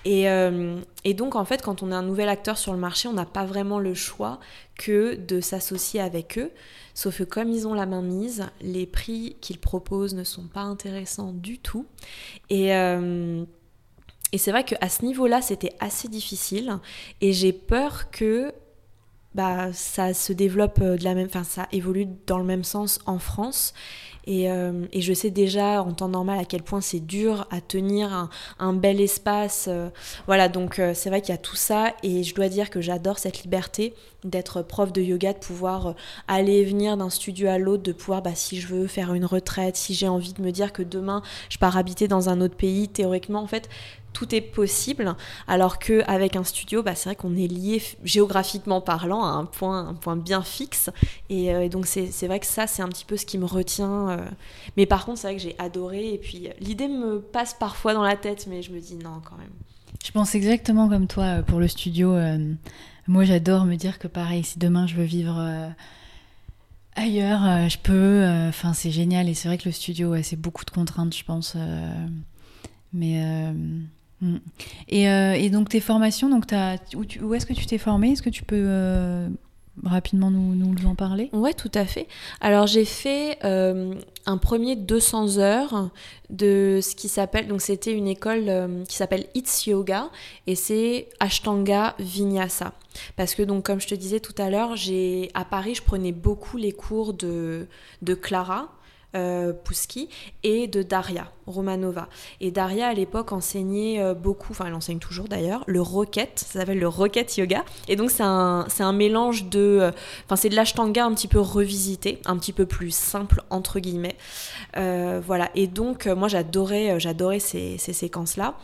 Et, 0.04 0.28
euh, 0.28 0.80
et, 1.04 1.14
donc 1.14 1.36
en 1.36 1.44
fait, 1.44 1.62
quand 1.62 1.82
on 1.82 1.90
est 1.92 1.94
un 1.94 2.02
nouvel 2.02 2.28
acteur 2.28 2.58
sur 2.58 2.72
le 2.72 2.78
marché, 2.78 3.08
on 3.08 3.12
n'a 3.12 3.26
pas 3.26 3.44
vraiment 3.44 3.78
le 3.78 3.94
choix 3.94 4.40
que 4.76 5.14
de 5.14 5.40
s'associer 5.40 6.00
avec 6.00 6.38
eux. 6.38 6.50
Sauf 6.94 7.18
que 7.18 7.24
comme 7.24 7.50
ils 7.50 7.66
ont 7.66 7.74
la 7.74 7.86
main 7.86 8.02
mise, 8.02 8.46
les 8.60 8.86
prix 8.86 9.36
qu'ils 9.40 9.58
proposent 9.58 10.14
ne 10.14 10.24
sont 10.24 10.46
pas 10.46 10.60
intéressants 10.60 11.32
du 11.32 11.58
tout. 11.58 11.86
Et, 12.50 12.74
euh, 12.74 13.44
et 14.32 14.38
c'est 14.38 14.50
vrai 14.50 14.64
qu'à 14.64 14.88
ce 14.88 15.04
niveau-là, 15.04 15.42
c'était 15.42 15.74
assez 15.80 16.08
difficile. 16.08 16.78
Et 17.20 17.32
j'ai 17.32 17.52
peur 17.52 18.10
que 18.10 18.52
bah, 19.34 19.72
ça 19.72 20.14
se 20.14 20.32
développe 20.32 20.78
euh, 20.82 20.96
de 20.96 21.04
la 21.04 21.14
même, 21.14 21.26
enfin 21.26 21.44
ça 21.44 21.66
évolue 21.72 22.06
dans 22.26 22.38
le 22.38 22.44
même 22.44 22.64
sens 22.64 22.98
en 23.06 23.18
France. 23.18 23.72
Et, 24.24 24.48
euh, 24.52 24.86
et, 24.92 25.00
je 25.00 25.12
sais 25.12 25.30
déjà 25.30 25.82
en 25.82 25.92
temps 25.94 26.08
normal 26.08 26.38
à 26.38 26.44
quel 26.44 26.62
point 26.62 26.80
c'est 26.80 27.00
dur 27.00 27.44
à 27.50 27.60
tenir 27.60 28.12
un, 28.12 28.30
un 28.60 28.72
bel 28.72 29.00
espace. 29.00 29.66
Euh. 29.68 29.88
voilà, 30.28 30.48
donc 30.48 30.80
c'est 30.94 31.08
vrai 31.08 31.20
qu'il 31.20 31.30
y 31.30 31.34
a 31.34 31.40
tout 31.40 31.56
ça 31.56 31.92
et 32.04 32.22
je 32.22 32.32
dois 32.32 32.48
dire 32.48 32.70
que 32.70 32.80
j'adore 32.80 33.18
cette 33.18 33.42
liberté 33.42 33.94
d'être 34.22 34.62
prof 34.62 34.92
de 34.92 35.02
yoga, 35.02 35.32
de 35.32 35.38
pouvoir 35.38 35.96
aller 36.28 36.58
et 36.58 36.64
venir 36.64 36.96
d'un 36.96 37.10
studio 37.10 37.48
à 37.48 37.58
l'autre, 37.58 37.82
de 37.82 37.90
pouvoir, 37.90 38.22
bah, 38.22 38.36
si 38.36 38.60
je 38.60 38.68
veux 38.68 38.86
faire 38.86 39.12
une 39.12 39.24
retraite, 39.24 39.74
si 39.74 39.92
j'ai 39.92 40.06
envie 40.06 40.34
de 40.34 40.42
me 40.42 40.52
dire 40.52 40.72
que 40.72 40.84
demain 40.84 41.22
je 41.48 41.58
pars 41.58 41.76
habiter 41.76 42.06
dans 42.06 42.28
un 42.28 42.40
autre 42.40 42.56
pays, 42.56 42.88
théoriquement, 42.88 43.40
en 43.40 43.48
fait, 43.48 43.68
tout 44.12 44.34
est 44.34 44.40
possible, 44.40 45.16
alors 45.48 45.78
qu'avec 45.78 46.36
un 46.36 46.44
studio, 46.44 46.82
bah, 46.82 46.94
c'est 46.94 47.08
vrai 47.08 47.16
qu'on 47.16 47.36
est 47.36 47.46
lié 47.46 47.82
géographiquement 48.04 48.80
parlant 48.80 49.24
à 49.24 49.28
un 49.28 49.44
point, 49.44 49.88
un 49.88 49.94
point 49.94 50.16
bien 50.16 50.42
fixe. 50.42 50.90
Et, 51.28 51.54
euh, 51.54 51.68
donc 51.68 51.86
c'est 51.86 52.26
vrai 52.26 52.40
que 52.40 52.46
ça, 52.46 52.66
c'est 52.66 52.82
un 52.82 52.88
petit 52.88 53.04
peu 53.04 53.16
ce 53.16 53.26
qui 53.26 53.38
me 53.38 53.46
retient. 53.46 54.10
Euh. 54.10 54.18
Mais 54.76 54.86
par 54.86 55.04
contre, 55.04 55.18
c'est 55.18 55.28
vrai 55.28 55.36
que 55.36 55.42
j'ai 55.42 55.56
adoré. 55.58 56.14
Et 56.14 56.18
puis 56.18 56.48
l'idée 56.60 56.88
me 56.88 57.20
passe 57.20 57.54
parfois 57.54 57.94
dans 57.94 58.02
la 58.02 58.16
tête, 58.16 58.46
mais 58.48 58.62
je 58.62 58.72
me 58.72 58.80
dis 58.80 58.96
non 58.96 59.20
quand 59.24 59.36
même. 59.36 59.52
Je 60.04 60.10
pense 60.10 60.34
exactement 60.34 60.88
comme 60.88 61.06
toi 61.06 61.24
euh, 61.24 61.42
pour 61.42 61.60
le 61.60 61.68
studio. 61.68 62.14
moi, 63.06 63.24
j'adore 63.24 63.64
me 63.64 63.76
dire 63.76 63.98
que 63.98 64.08
pareil, 64.08 64.44
si 64.44 64.58
demain 64.58 64.86
je 64.86 64.94
veux 64.94 65.04
vivre 65.04 65.72
ailleurs, 66.94 67.68
je 67.68 67.78
peux. 67.78 68.24
Enfin, 68.48 68.74
c'est 68.74 68.90
génial. 68.90 69.28
Et 69.28 69.34
c'est 69.34 69.48
vrai 69.48 69.58
que 69.58 69.66
le 69.66 69.72
studio, 69.72 70.14
c'est 70.22 70.40
beaucoup 70.40 70.64
de 70.64 70.70
contraintes, 70.70 71.16
je 71.16 71.24
pense. 71.24 71.56
mais 72.92 73.52
Mm. 74.22 74.36
Euh, 74.92 75.32
et, 75.32 75.50
donc 75.50 75.68
tes 75.68 75.80
formations, 75.80 76.30
donc 76.30 76.44
où, 76.94 77.34
est-ce 77.34 77.44
que 77.44 77.52
tu 77.52 77.66
t'es 77.66 77.78
formé 77.78 78.12
Est-ce 78.12 78.22
que 78.22 78.30
tu 78.30 78.44
peux 78.44 78.64
euh, 78.66 79.28
rapidement 79.84 80.30
nous, 80.30 80.54
nous, 80.54 80.86
en 80.86 80.94
parler? 80.94 81.28
Ouais, 81.32 81.52
tout 81.52 81.70
à 81.74 81.84
fait. 81.84 82.06
Alors 82.40 82.66
j'ai 82.68 82.84
fait 82.84 83.38
euh, 83.44 83.94
un 84.24 84.38
premier 84.38 84.76
200 84.76 85.38
heures 85.38 85.90
de 86.30 86.78
ce 86.80 86.94
qui 86.94 87.08
s'appelle, 87.08 87.48
donc 87.48 87.60
c'était 87.60 87.92
une 87.92 88.06
école 88.06 88.50
qui 88.88 88.96
s'appelle 88.96 89.26
It's 89.34 89.66
Yoga 89.66 90.08
et 90.46 90.54
c'est 90.54 91.08
Ashtanga 91.20 91.94
Vinyasa. 91.98 92.72
Parce 93.16 93.34
que 93.34 93.42
donc 93.42 93.64
comme 93.64 93.80
je 93.80 93.88
te 93.88 93.94
disais 93.94 94.20
tout 94.20 94.34
à 94.38 94.50
l'heure, 94.50 94.76
j'ai 94.76 95.30
à 95.34 95.44
Paris, 95.44 95.74
je 95.74 95.82
prenais 95.82 96.12
beaucoup 96.12 96.58
les 96.58 96.72
cours 96.72 97.12
de, 97.12 97.66
de 98.02 98.14
Clara 98.14 98.72
euh, 99.14 99.52
Pouski 99.52 100.08
et 100.42 100.68
de 100.68 100.82
Daria 100.82 101.30
Romanova. 101.46 102.08
Et 102.40 102.50
Daria 102.50 102.88
à 102.88 102.94
l'époque 102.94 103.32
enseignait 103.32 104.00
euh, 104.00 104.14
beaucoup, 104.14 104.52
enfin 104.52 104.64
elle 104.68 104.74
enseigne 104.74 105.00
toujours 105.00 105.28
d'ailleurs, 105.28 105.64
le 105.66 105.82
rocket, 105.82 106.38
ça 106.38 106.60
s'appelle 106.60 106.78
le 106.78 106.88
rocket 106.88 107.36
yoga. 107.36 107.62
Et 107.88 107.96
donc 107.96 108.10
c'est 108.10 108.22
un, 108.22 108.66
un, 108.78 108.92
mélange 108.92 109.50
de, 109.50 109.60
euh, 109.60 109.90
enfin 110.24 110.36
c'est 110.36 110.48
de 110.48 110.56
l'ashtanga 110.56 111.04
un 111.04 111.12
petit 111.12 111.28
peu 111.28 111.40
revisité, 111.40 112.20
un 112.24 112.38
petit 112.38 112.54
peu 112.54 112.64
plus 112.64 112.90
simple 112.90 113.42
entre 113.50 113.80
guillemets. 113.80 114.16
voilà. 114.74 115.50
Et 115.54 115.66
donc 115.66 116.06
moi 116.06 116.28
j'adorais, 116.28 116.98
j'adorais 116.98 117.40
ces, 117.40 117.76
ces 117.76 117.92
séquences-là. 117.92 118.54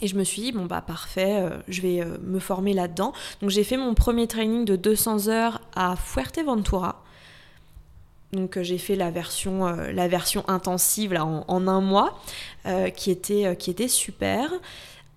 Et 0.00 0.06
je 0.06 0.16
me 0.16 0.22
suis 0.22 0.42
dit, 0.42 0.52
bon 0.52 0.66
bah 0.66 0.80
parfait, 0.80 1.44
je 1.66 1.82
vais 1.82 2.04
me 2.22 2.38
former 2.38 2.72
là-dedans. 2.72 3.12
Donc 3.40 3.50
j'ai 3.50 3.64
fait 3.64 3.76
mon 3.76 3.94
premier 3.94 4.28
training 4.28 4.64
de 4.64 4.76
200 4.76 5.28
heures 5.28 5.60
à 5.74 5.96
Fuerteventura. 5.96 7.02
Donc 8.32 8.56
euh, 8.56 8.62
j'ai 8.62 8.78
fait 8.78 8.96
la 8.96 9.10
version, 9.10 9.66
euh, 9.66 9.92
la 9.92 10.08
version 10.08 10.42
intensive 10.48 11.12
là, 11.12 11.26
en, 11.26 11.68
un 11.68 11.80
mois, 11.82 12.18
euh, 12.64 12.88
qui, 12.88 13.10
était, 13.10 13.54
qui 13.56 13.70
était 13.70 13.88
super. 13.88 14.50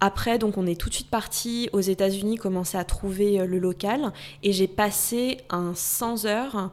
Après, 0.01 0.37
donc 0.37 0.57
on 0.57 0.67
est 0.67 0.79
tout 0.79 0.89
de 0.89 0.95
suite 0.95 1.09
parti 1.09 1.69
aux 1.71 1.79
États-Unis, 1.79 2.35
commencer 2.35 2.77
à 2.77 2.83
trouver 2.83 3.37
le 3.47 3.57
local, 3.57 4.11
et 4.43 4.51
j'ai 4.51 4.67
passé 4.67 5.37
un 5.49 5.73
100 5.73 6.25
heures 6.25 6.71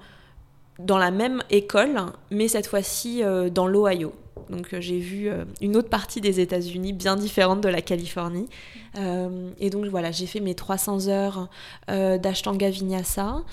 dans 0.81 0.99
la 0.99 1.13
même 1.13 1.45
école, 1.49 2.07
mais 2.33 2.49
cette 2.49 2.67
fois-ci 2.67 3.23
dans 3.53 3.69
l'Ohio. 3.69 4.13
Donc 4.51 4.75
j'ai 4.81 4.99
vu 4.99 5.31
une 5.61 5.77
autre 5.77 5.89
partie 5.89 6.21
des 6.21 6.41
États-Unis 6.41 6.93
bien 6.93 7.15
différente 7.15 7.61
de 7.61 7.69
la 7.69 7.81
Californie. 7.81 8.49
et 8.97 9.71
donc 9.71 9.87
voilà, 9.87 10.11
j'ai 10.11 10.27
fait 10.27 10.41
mes 10.41 10.57
300 10.57 11.07
heures 11.07 11.49
d'Ashtanga 11.87 12.71
Vinyasa 12.71 13.45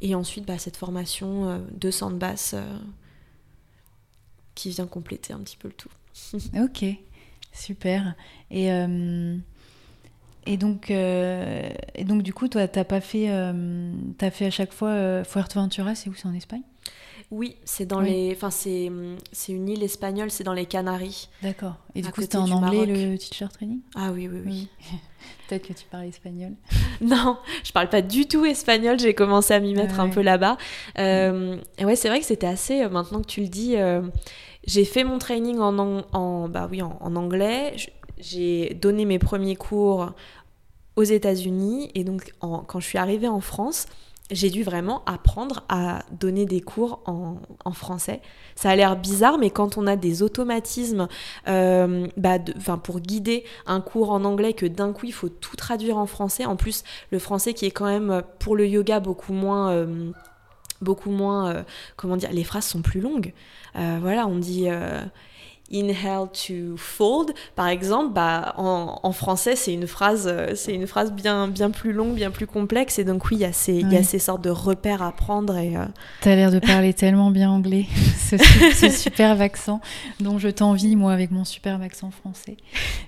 et 0.00 0.14
ensuite, 0.14 0.46
bah, 0.46 0.58
cette 0.58 0.76
formation 0.76 1.48
euh, 1.48 1.58
de 1.72 1.90
sandbass 1.90 2.54
euh, 2.54 2.78
qui 4.54 4.70
vient 4.70 4.86
compléter 4.86 5.32
un 5.32 5.40
petit 5.40 5.56
peu 5.56 5.68
le 5.68 5.74
tout. 5.74 5.90
ok, 6.56 6.84
super. 7.52 8.14
Et, 8.50 8.72
euh, 8.72 9.36
et, 10.46 10.56
donc, 10.56 10.90
et 10.90 12.04
donc, 12.04 12.22
du 12.22 12.32
coup, 12.32 12.48
toi, 12.48 12.68
t'as 12.68 12.84
pas 12.84 13.00
fait, 13.00 13.28
as 13.28 14.30
fait 14.30 14.46
à 14.46 14.50
chaque 14.50 14.72
fois 14.72 15.24
Fuerteventura, 15.24 15.94
c'est 15.94 16.08
où? 16.08 16.14
C'est 16.14 16.26
en 16.26 16.34
Espagne? 16.34 16.62
Oui, 17.30 17.56
c'est 17.64 17.84
dans 17.84 18.00
les. 18.00 18.32
Enfin, 18.34 18.50
c'est, 18.50 18.90
c'est 19.32 19.52
une 19.52 19.68
île 19.68 19.82
espagnole, 19.82 20.30
c'est 20.30 20.44
dans 20.44 20.54
les 20.54 20.64
Canaries. 20.64 21.28
D'accord. 21.42 21.74
Et 21.94 22.00
du 22.00 22.10
coup, 22.10 22.22
c'était 22.22 22.38
en 22.38 22.50
anglais 22.50 22.86
le 22.86 23.18
teacher 23.18 23.48
training? 23.52 23.80
Ah 23.94 24.12
oui, 24.12 24.28
oui, 24.28 24.40
oui. 24.46 24.68
Peut-être 25.48 25.68
que 25.68 25.72
tu 25.74 25.84
parles 25.90 26.06
espagnol. 26.06 26.52
non, 27.02 27.36
je 27.64 27.72
parle 27.72 27.90
pas 27.90 28.00
du 28.00 28.26
tout 28.26 28.46
espagnol. 28.46 28.98
J'ai 28.98 29.12
commencé 29.12 29.52
à 29.52 29.60
m'y 29.60 29.74
mettre 29.74 30.00
un 30.00 30.08
peu 30.08 30.22
là-bas. 30.22 30.56
Euh, 30.98 31.58
et 31.76 31.84
ouais, 31.84 31.96
c'est 31.96 32.08
vrai 32.08 32.20
que 32.20 32.26
c'était 32.26 32.46
assez. 32.46 32.82
Euh, 32.82 32.88
maintenant 32.88 33.20
que 33.20 33.26
tu 33.26 33.42
le 33.42 33.48
dis, 33.48 33.76
euh, 33.76 34.00
j'ai 34.66 34.86
fait 34.86 35.04
mon 35.04 35.18
training 35.18 35.58
en, 35.58 36.04
en, 36.12 36.48
bah 36.48 36.66
oui, 36.70 36.80
en 36.80 37.16
anglais. 37.16 37.76
J'ai 38.16 38.74
donné 38.74 39.04
mes 39.04 39.18
premiers 39.18 39.56
cours 39.56 40.12
aux 40.96 41.04
États-Unis. 41.04 41.90
Et 41.94 42.04
donc, 42.04 42.32
quand 42.40 42.80
je 42.80 42.86
suis 42.86 42.98
arrivée 42.98 43.28
en 43.28 43.40
France, 43.40 43.86
j'ai 44.30 44.50
dû 44.50 44.62
vraiment 44.62 45.02
apprendre 45.06 45.64
à 45.68 46.00
donner 46.12 46.44
des 46.44 46.60
cours 46.60 47.00
en, 47.06 47.38
français. 47.72 48.20
Ça 48.56 48.70
a 48.70 48.76
l'air 48.76 48.96
bizarre, 48.96 49.38
mais 49.38 49.50
quand 49.50 49.78
on 49.78 49.86
a 49.86 49.96
des 49.96 50.22
automatismes 50.22 51.08
euh, 51.48 52.06
bah 52.16 52.38
pour 52.82 53.00
guider 53.00 53.44
un 53.66 53.80
cours 53.80 54.10
en 54.10 54.24
anglais, 54.24 54.52
que 54.52 54.66
d'un 54.66 54.92
coup 54.92 55.06
il 55.06 55.12
faut 55.12 55.28
tout 55.28 55.56
traduire 55.56 55.98
en 55.98 56.06
français, 56.06 56.44
en 56.44 56.56
plus 56.56 56.82
le 57.10 57.18
français 57.18 57.54
qui 57.54 57.66
est 57.66 57.70
quand 57.70 57.86
même 57.86 58.22
pour 58.38 58.56
le 58.56 58.66
yoga 58.66 59.00
beaucoup 59.00 59.32
moins... 59.32 59.70
Euh, 59.70 60.10
beaucoup 60.80 61.10
moins, 61.10 61.50
euh, 61.50 61.62
comment 61.96 62.16
dire, 62.16 62.30
les 62.30 62.44
phrases 62.44 62.66
sont 62.66 62.82
plus 62.82 63.00
longues. 63.00 63.32
voilà, 63.74 64.28
on 64.28 64.36
dit 64.36 64.68
inhale 65.70 66.28
to 66.32 66.76
fold, 66.76 67.32
par 67.54 67.68
exemple, 67.68 68.12
bah, 68.12 68.54
en, 68.56 69.12
français, 69.12 69.56
c'est 69.56 69.72
une 69.72 69.86
phrase, 69.86 70.26
euh, 70.26 70.54
c'est 70.54 70.74
une 70.74 70.86
phrase 70.86 71.12
bien, 71.12 71.48
bien 71.48 71.70
plus 71.70 71.92
longue, 71.92 72.14
bien 72.14 72.30
plus 72.30 72.46
complexe. 72.46 72.98
Et 72.98 73.04
donc, 73.04 73.26
oui, 73.26 73.36
il 73.36 73.40
y, 73.40 73.44
a 73.44 73.52
ces, 73.52 73.80
y 73.80 73.96
a 73.96 74.02
ces 74.02 74.18
sortes 74.18 74.42
de 74.42 74.50
repères 74.50 75.02
à 75.02 75.12
prendre. 75.12 75.56
Et, 75.56 75.76
euh... 75.76 75.84
as 76.24 76.34
l'air 76.34 76.50
de 76.50 76.58
parler 76.58 76.94
tellement 76.94 77.30
bien 77.30 77.50
anglais, 77.50 77.86
ce, 78.18 78.90
superbe 78.90 79.40
accent 79.40 79.80
dont 80.20 80.38
je 80.38 80.48
t'envie, 80.48 80.96
moi, 80.96 81.12
avec 81.12 81.30
mon 81.30 81.44
superbe 81.44 81.82
accent 81.82 82.10
français. 82.10 82.56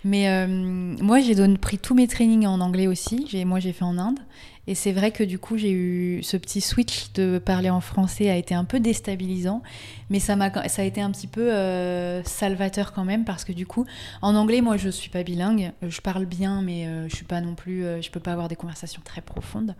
Mais 0.04 0.28
euh, 0.28 0.46
moi, 0.48 1.20
j'ai 1.20 1.34
pris 1.58 1.78
tous 1.78 1.94
mes 1.94 2.08
trainings 2.08 2.46
en 2.46 2.60
anglais 2.60 2.86
aussi. 2.86 3.26
Moi, 3.44 3.60
j'ai 3.60 3.72
fait 3.72 3.84
en 3.84 3.98
Inde. 3.98 4.18
Et 4.66 4.74
c'est 4.74 4.92
vrai 4.92 5.10
que 5.10 5.24
du 5.24 5.38
coup, 5.38 5.56
j'ai 5.56 5.70
eu 5.70 6.22
ce 6.22 6.36
petit 6.36 6.60
switch 6.60 7.12
de 7.14 7.38
parler 7.38 7.70
en 7.70 7.80
français 7.80 8.30
a 8.30 8.36
été 8.36 8.54
un 8.54 8.64
peu 8.64 8.78
déstabilisant, 8.78 9.62
mais 10.10 10.20
ça, 10.20 10.36
m'a, 10.36 10.68
ça 10.68 10.82
a 10.82 10.84
été 10.84 11.00
un 11.00 11.10
petit 11.10 11.26
peu 11.26 11.52
euh, 11.52 12.22
salvateur 12.24 12.92
quand 12.92 13.04
même 13.04 13.24
parce 13.24 13.44
que 13.44 13.52
du 13.52 13.66
coup, 13.66 13.86
en 14.22 14.34
anglais, 14.34 14.60
moi, 14.60 14.76
je 14.76 14.88
suis 14.90 15.10
pas 15.10 15.22
bilingue. 15.22 15.72
Je 15.82 16.00
parle 16.00 16.26
bien, 16.26 16.62
mais 16.62 16.86
euh, 16.86 17.08
je 17.08 17.16
suis 17.16 17.24
pas 17.24 17.40
non 17.40 17.54
plus, 17.54 17.84
euh, 17.84 18.02
je 18.02 18.10
peux 18.10 18.20
pas 18.20 18.32
avoir 18.32 18.48
des 18.48 18.56
conversations 18.56 19.02
très 19.04 19.22
profondes. 19.22 19.74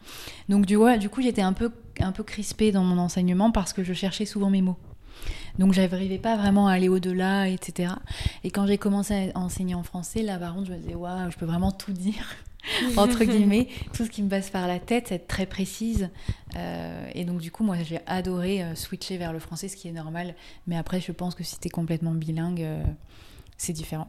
Donc 0.49 0.66
du 0.66 0.78
coup, 0.78 1.22
j'étais 1.22 1.43
un 1.43 1.53
peu, 1.53 1.70
un 2.01 2.12
peu 2.12 2.24
crispée 2.24 2.72
dans 2.72 2.83
mon 2.83 2.99
enseignement 2.99 3.51
parce 3.51 3.72
que 3.72 3.85
je 3.85 3.93
cherchais 3.93 4.24
souvent 4.24 4.51
mes 4.51 4.62
mots. 4.62 4.78
Donc 5.59 5.74
j'arrivais 5.74 6.18
pas 6.18 6.37
vraiment 6.37 6.68
à 6.68 6.72
aller 6.72 6.89
au-delà, 6.89 7.49
etc. 7.49 7.93
Et 8.45 8.51
quand 8.51 8.66
j'ai 8.66 8.78
commencé 8.78 9.31
à 9.35 9.39
enseigner 9.39 9.74
en 9.74 9.83
français, 9.83 10.22
là 10.22 10.39
par 10.39 10.55
contre, 10.55 10.68
je 10.68 10.72
me 10.72 10.78
disais, 10.78 10.95
waouh, 10.95 11.31
je 11.31 11.37
peux 11.37 11.47
vraiment 11.47 11.70
tout 11.70 11.93
dire. 11.93 12.24
entre 12.97 13.25
guillemets, 13.25 13.69
tout 13.93 14.05
ce 14.05 14.11
qui 14.11 14.23
me 14.23 14.29
passe 14.29 14.51
par 14.51 14.67
la 14.67 14.79
tête, 14.79 15.13
être 15.13 15.27
très 15.27 15.47
précise. 15.47 16.11
Euh, 16.57 17.11
et 17.15 17.25
donc, 17.25 17.41
du 17.41 17.51
coup, 17.51 17.65
moi, 17.65 17.77
j'ai 17.83 18.01
adoré 18.07 18.63
euh, 18.63 18.75
switcher 18.75 19.17
vers 19.17 19.33
le 19.33 19.39
français, 19.39 19.69
ce 19.69 19.77
qui 19.77 19.89
est 19.89 19.93
normal. 19.93 20.35
Mais 20.67 20.77
après, 20.77 21.01
je 21.01 21.13
pense 21.13 21.35
que 21.35 21.45
si 21.45 21.59
tu 21.59 21.69
es 21.69 21.71
complètement 21.71 22.13
bilingue, 22.13 22.63
euh, 22.63 22.83
c'est 23.57 23.73
différent. 23.73 24.09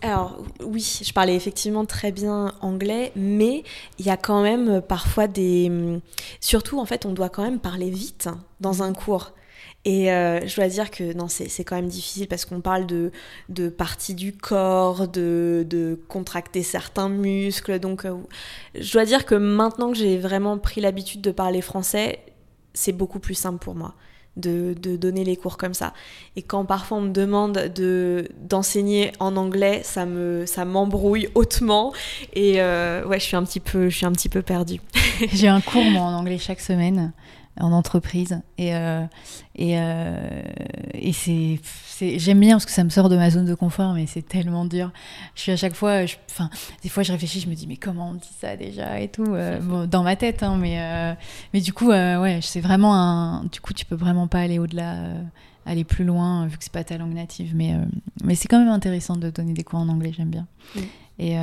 Alors 0.00 0.44
oui, 0.64 1.00
je 1.02 1.12
parlais 1.12 1.34
effectivement 1.34 1.84
très 1.84 2.12
bien 2.12 2.54
anglais, 2.60 3.10
mais 3.16 3.64
il 3.98 4.06
y 4.06 4.10
a 4.10 4.16
quand 4.16 4.40
même 4.40 4.80
parfois 4.80 5.26
des... 5.26 5.66
Hum, 5.68 6.00
surtout, 6.40 6.78
en 6.78 6.84
fait, 6.86 7.04
on 7.04 7.12
doit 7.12 7.30
quand 7.30 7.42
même 7.42 7.58
parler 7.58 7.90
vite 7.90 8.28
dans 8.60 8.84
un 8.84 8.92
cours. 8.92 9.32
Et 9.86 10.10
euh, 10.10 10.44
je 10.44 10.56
dois 10.56 10.66
dire 10.66 10.90
que 10.90 11.12
non, 11.12 11.28
c'est 11.28 11.62
quand 11.62 11.76
même 11.76 11.86
difficile 11.86 12.26
parce 12.26 12.44
qu'on 12.44 12.60
parle 12.60 12.86
de, 12.86 13.12
de 13.48 13.68
parties 13.68 14.16
du 14.16 14.32
corps, 14.32 15.06
de, 15.06 15.64
de 15.70 15.96
contracter 16.08 16.64
certains 16.64 17.08
muscles. 17.08 17.78
Donc, 17.78 18.04
euh, 18.04 18.16
je 18.74 18.92
dois 18.92 19.04
dire 19.04 19.24
que 19.24 19.36
maintenant 19.36 19.92
que 19.92 19.96
j'ai 19.96 20.18
vraiment 20.18 20.58
pris 20.58 20.80
l'habitude 20.80 21.20
de 21.20 21.30
parler 21.30 21.60
français, 21.60 22.18
c'est 22.74 22.90
beaucoup 22.90 23.20
plus 23.20 23.36
simple 23.36 23.58
pour 23.58 23.76
moi. 23.76 23.94
De, 24.36 24.74
de, 24.78 24.96
donner 24.96 25.24
les 25.24 25.34
cours 25.34 25.56
comme 25.56 25.72
ça. 25.72 25.94
Et 26.34 26.42
quand 26.42 26.66
parfois 26.66 26.98
on 26.98 27.00
me 27.00 27.10
demande 27.10 27.72
de, 27.74 28.28
d'enseigner 28.42 29.12
en 29.18 29.34
anglais, 29.34 29.80
ça, 29.82 30.04
me, 30.04 30.44
ça 30.44 30.66
m'embrouille 30.66 31.30
hautement. 31.34 31.94
Et 32.34 32.60
euh, 32.60 33.02
ouais, 33.06 33.18
je 33.18 33.24
suis 33.24 33.36
un 33.36 33.44
petit 33.44 33.60
peu, 33.60 33.88
peu 34.30 34.42
perdue. 34.42 34.82
J'ai 35.32 35.48
un 35.48 35.62
cours 35.62 35.84
moi, 35.84 36.02
en 36.02 36.12
anglais 36.12 36.36
chaque 36.36 36.60
semaine 36.60 37.14
en 37.58 37.72
entreprise. 37.72 38.40
Et, 38.58 38.74
euh, 38.74 39.04
et, 39.54 39.78
euh, 39.78 40.42
et 40.94 41.12
c'est, 41.12 41.58
j'aime 42.18 42.40
bien 42.40 42.56
parce 42.56 42.66
que 42.66 42.72
ça 42.72 42.84
me 42.84 42.90
sort 42.90 43.08
de 43.08 43.16
ma 43.16 43.30
zone 43.30 43.46
de 43.46 43.54
confort, 43.54 43.94
mais 43.94 44.06
c'est 44.06 44.26
tellement 44.26 44.64
dur. 44.64 44.92
Je 45.34 45.42
suis 45.42 45.52
à 45.52 45.56
chaque 45.56 45.74
fois, 45.74 46.02
enfin, 46.30 46.50
des 46.82 46.88
fois 46.88 47.02
je 47.02 47.12
réfléchis, 47.12 47.40
je 47.40 47.48
me 47.48 47.54
dis, 47.54 47.66
mais 47.66 47.76
comment 47.76 48.10
on 48.10 48.14
dit 48.14 48.28
ça 48.40 48.56
déjà 48.56 49.00
et 49.00 49.08
tout, 49.08 49.24
euh, 49.26 49.60
bon, 49.60 49.86
dans 49.86 50.02
ma 50.02 50.16
tête, 50.16 50.42
hein, 50.42 50.56
mais, 50.58 51.16
mais 51.54 51.60
du 51.60 51.72
coup, 51.72 51.88
ouais, 51.88 52.40
c'est 52.42 52.60
vraiment 52.60 52.94
un. 52.94 53.44
Du 53.44 53.60
coup, 53.60 53.72
tu 53.72 53.84
peux 53.84 53.96
vraiment 53.96 54.28
pas 54.28 54.40
aller 54.40 54.58
au-delà, 54.58 54.96
aller 55.64 55.84
plus 55.84 56.04
loin, 56.04 56.46
vu 56.46 56.58
que 56.58 56.64
c'est 56.64 56.72
pas 56.72 56.84
ta 56.84 56.98
langue 56.98 57.14
native, 57.14 57.52
mais, 57.54 57.74
mais 58.22 58.34
c'est 58.34 58.48
quand 58.48 58.58
même 58.58 58.68
intéressant 58.68 59.16
de 59.16 59.30
donner 59.30 59.52
des 59.52 59.64
cours 59.64 59.78
en 59.78 59.88
anglais, 59.88 60.12
j'aime 60.16 60.30
bien. 60.30 60.46
Et. 61.18 61.36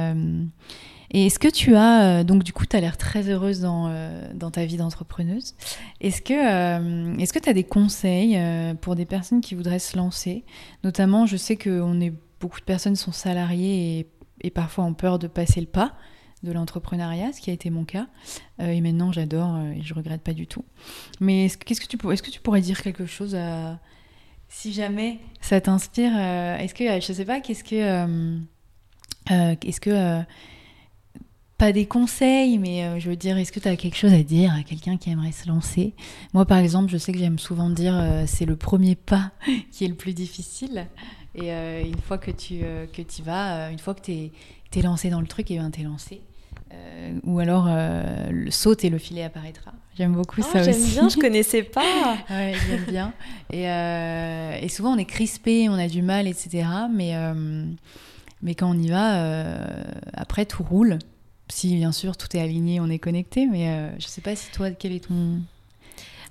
Et 1.14 1.28
est-ce 1.28 1.38
que 1.38 1.48
tu 1.48 1.76
as, 1.76 2.04
euh, 2.04 2.24
donc 2.24 2.44
du 2.44 2.54
coup, 2.54 2.66
tu 2.66 2.76
as 2.76 2.82
l'air 2.82 2.98
très 2.98 3.30
heureuse 3.30 3.62
dans, 3.62 3.88
euh, 3.88 4.28
dans 4.34 4.50
ta 4.50 4.66
vie 4.66 4.78
d'entrepreneuse. 4.78 5.54
Est-ce 6.02 6.24
que 6.24 6.34
euh, 6.34 7.26
tu 7.28 7.50
as 7.50 7.54
des 7.54 7.64
conseils 7.64 8.40
pour 8.82 8.96
des 8.96 9.06
personnes 9.06 9.42
qui 9.42 9.54
voudraient 9.54 9.80
se 9.80 9.96
lancer? 9.96 10.44
Notamment, 10.84 11.28
je 11.28 11.38
sais 11.38 11.56
que 11.56 11.82
on 11.82 12.02
est, 12.02 12.12
beaucoup 12.40 12.60
de 12.60 12.66
personnes 12.66 12.96
sont 12.96 13.12
salariées 13.12 14.00
et, 14.00 14.08
et, 14.42 14.50
parfois 14.50 14.84
ont 14.86 14.96
peur 14.96 15.20
de 15.20 15.28
passer 15.28 15.62
le 15.62 15.68
pas 15.68 15.94
de 16.42 16.52
l'entrepreneuriat, 16.52 17.32
ce 17.32 17.40
qui 17.40 17.52
a 17.52 17.54
été 17.54 17.70
mon 17.70 17.86
cas. 17.86 18.08
et 18.60 18.82
maintenant, 18.82 19.14
j'adore 19.14 19.58
et 19.60 19.82
je 19.82 19.94
regrette 19.94 20.22
pas 20.22 20.34
du 20.34 20.46
tout. 20.46 20.66
Mais 21.22 21.46
est-ce, 21.46 21.58
qu'est-ce 21.58 21.80
que 21.80 21.86
tu, 21.86 21.98
est-ce 22.12 22.22
que 22.22 22.32
tu 22.32 22.42
pourrais 22.42 22.60
dire 22.60 22.82
quelque 22.82 23.06
chose 23.06 23.36
à... 23.36 23.80
Si 24.50 24.74
jamais 24.74 25.20
ça 25.40 25.62
t'inspire, 25.62 26.18
est-ce 26.18 26.74
que, 26.74 26.84
je 26.84 27.14
sais 27.14 27.24
pas, 27.24 27.40
qu'est-ce 27.40 27.64
que... 27.64 28.40
est-ce 29.30 29.80
que 29.80 30.24
pas 31.64 31.72
des 31.72 31.86
conseils, 31.86 32.58
mais 32.58 32.84
euh, 32.84 33.00
je 33.00 33.10
veux 33.10 33.16
dire, 33.16 33.38
est-ce 33.38 33.54
que 33.54 33.60
tu 33.62 33.70
as 33.70 33.78
quelque 33.78 33.96
chose 33.96 34.12
à 34.12 34.22
dire 34.22 34.54
à 34.54 34.64
quelqu'un 34.64 34.98
qui 34.98 35.10
aimerait 35.10 35.32
se 35.32 35.48
lancer? 35.48 35.94
Moi, 36.34 36.46
par 36.46 36.58
exemple, 36.58 36.92
je 36.92 36.98
sais 36.98 37.14
que 37.14 37.18
j'aime 37.18 37.40
souvent 37.40 37.70
dire 37.70 37.96
euh, 37.96 38.26
c'est 38.28 38.44
le 38.44 38.58
premier 38.58 38.96
pas 38.96 39.32
qui 39.72 39.86
est 39.86 39.88
le 39.88 39.94
plus 39.94 40.14
difficile. 40.14 40.88
Et 41.36 41.54
euh, 41.54 41.82
une 41.82 42.02
fois 42.02 42.18
que 42.18 42.32
tu 42.32 42.60
que 42.92 43.02
y 43.02 43.22
vas, 43.22 43.72
une 43.72 43.80
fois 43.80 43.96
que 43.96 44.02
tu 44.02 44.12
es, 44.12 44.82
lancé 44.82 45.10
dans 45.10 45.22
le 45.22 45.28
truc, 45.28 45.52
et 45.52 45.54
eh 45.54 45.58
bien 45.58 45.72
tu 45.72 45.80
es 45.80 45.84
lancé. 45.86 46.22
ou 47.24 47.40
alors 47.40 47.70
le 47.70 48.52
saute 48.52 48.84
et 48.84 48.90
le 48.90 48.98
filet 48.98 49.24
apparaîtra. 49.24 49.72
J'aime 49.98 50.12
beaucoup 50.12 50.42
oh, 50.42 50.52
ça 50.52 50.60
aussi. 50.60 50.72
J'aime 50.72 50.90
bien, 50.90 51.08
je 51.08 51.18
connaissais 51.22 51.64
pas. 51.64 52.18
ouais, 52.30 52.56
j'aime 52.68 52.84
bien. 52.90 53.14
Et, 53.54 53.64
et, 54.66 54.68
souvent 54.68 54.96
on 54.96 54.98
est 54.98 55.06
crispé, 55.06 55.70
on 55.70 55.76
a 55.76 55.88
du 55.88 56.02
mal, 56.02 56.28
etc. 56.28 56.66
Mais, 56.92 57.16
mais 58.42 58.54
quand 58.54 58.70
on 58.70 58.78
y 58.78 58.90
va, 58.90 59.56
après 60.14 60.46
tout 60.46 60.64
roule. 60.64 61.00
Si 61.50 61.76
bien 61.76 61.92
sûr 61.92 62.18
tout 62.18 62.36
est 62.36 62.40
aligné, 62.40 62.80
on 62.80 62.90
est 62.90 63.00
connecté, 63.00 63.46
mais 63.46 63.70
euh, 63.70 63.90
je 64.00 64.06
ne 64.06 64.10
sais 64.10 64.22
pas 64.22 64.36
si 64.36 64.52
toi, 64.52 64.72
quel 64.72 64.94
est 64.94 65.08
ton... 65.08 65.40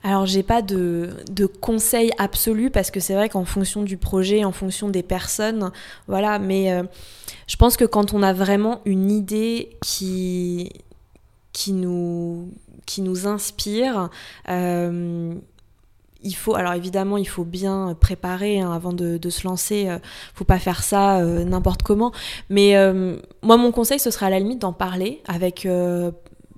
Alors 0.05 0.27
j'ai 0.27 0.43
pas 0.43 0.63
de, 0.63 1.11
de 1.31 1.47
conseils 1.47 2.11
absolus 2.19 2.71
parce 2.71 2.91
que 2.91 2.99
c'est 2.99 3.15
vrai 3.15 3.29
qu'en 3.29 3.45
fonction 3.45 3.83
du 3.83 3.97
projet, 3.97 4.45
en 4.45 4.51
fonction 4.51 4.89
des 4.89 5.05
personnes, 5.05 5.71
voilà, 6.09 6.41
mais 6.41 6.73
euh, 6.73 6.83
je 7.47 7.57
pense 7.57 7.77
que 7.77 7.85
quand 7.85 8.13
on 8.13 8.23
a 8.23 8.33
vraiment 8.33 8.81
une 8.85 9.13
idée 9.13 9.77
qui, 9.81 10.73
qui, 11.53 11.73
nous, 11.73 12.51
qui 12.85 13.01
nous 13.01 13.29
inspire, 13.29 14.11
euh, 14.49 15.35
il 16.25 16.35
faut, 16.35 16.55
alors 16.55 16.75
évidemment, 16.75 17.17
il 17.17 17.29
faut 17.29 17.45
bien 17.45 17.97
préparer 17.99 18.61
hein, 18.61 18.73
avant 18.73 18.93
de, 18.93 19.19
se 19.31 19.47
lancer. 19.47 19.89
euh, 19.89 19.99
faut 20.35 20.45
pas 20.45 20.59
faire 20.59 20.83
ça 20.83 21.19
euh, 21.19 21.45
n'importe 21.45 21.83
comment. 21.83 22.13
Mais 22.49 22.77
euh, 22.77 23.17
moi, 23.43 23.57
mon 23.57 23.73
conseil, 23.73 23.99
ce 23.99 24.11
serait 24.11 24.27
à 24.27 24.31
la 24.31 24.39
limite 24.39 24.61
d'en 24.61 24.73
parler 24.73 25.23
avec 25.27 25.67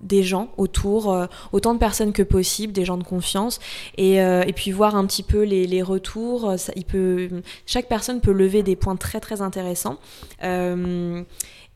des 0.03 0.23
gens 0.23 0.49
autour, 0.59 1.17
autant 1.53 1.73
de 1.73 1.79
personnes 1.79 2.13
que 2.13 2.23
possible, 2.23 2.73
des 2.73 2.85
gens 2.85 2.99
de 2.99 3.05
confiance, 3.05 3.59
et, 3.97 4.21
puis 4.55 4.71
voir 4.71 4.97
un 4.97 5.07
petit 5.07 5.23
peu 5.23 5.43
les, 5.43 5.83
retours. 5.83 6.55
il 6.77 6.85
peut, 6.85 7.29
chaque 7.67 7.89
personne 7.89 8.21
peut 8.21 8.33
lever 8.33 8.63
des 8.63 8.77
points 8.77 8.97
très 8.97 9.21
très 9.21 9.41
intéressants. 9.41 9.99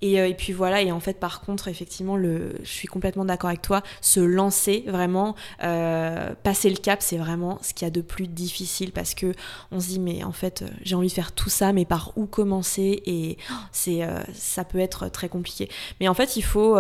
Euh, 0.03 0.27
et, 0.27 0.35
puis 0.35 0.53
voilà, 0.53 0.83
et 0.83 0.93
en 0.93 1.01
fait, 1.01 1.19
par 1.19 1.41
contre, 1.41 1.69
effectivement, 1.69 2.17
le, 2.17 2.55
je 2.63 2.69
suis 2.69 2.89
complètement 2.89 3.25
d'accord 3.25 3.49
avec 3.49 3.63
toi, 3.63 3.83
se 4.01 4.21
lancer 4.21 4.85
vraiment, 4.87 5.35
euh, 5.63 6.35
passer 6.43 6.71
le 6.71 6.77
cap, 6.77 7.03
c'est 7.03 7.17
vraiment 7.17 7.59
ce 7.63 7.75
qu'il 7.75 7.87
y 7.87 7.89
a 7.89 7.91
de 7.91 8.01
plus 8.01 8.29
difficile 8.29 8.93
parce 8.93 9.15
que 9.15 9.33
on 9.73 9.81
se 9.81 9.89
dit, 9.89 10.01
mais 10.01 10.23
en 10.25 10.33
fait, 10.33 10.63
euh, 10.63 10.69
j'ai 10.83 10.95
envie 10.95 11.09
de 11.09 11.13
faire 11.13 11.33
tout 11.33 11.51
ça, 11.51 11.73
mais 11.73 11.85
par 11.85 12.13
où 12.17 12.27
commencer? 12.27 13.03
Et 13.07 13.39
c'est, 13.73 14.01
ça 14.35 14.65
peut 14.65 14.79
être 14.79 15.09
très 15.09 15.29
compliqué. 15.29 15.69
Mais 16.01 16.09
en 16.09 16.15
fait, 16.15 16.37
il 16.37 16.43
faut, 16.43 16.77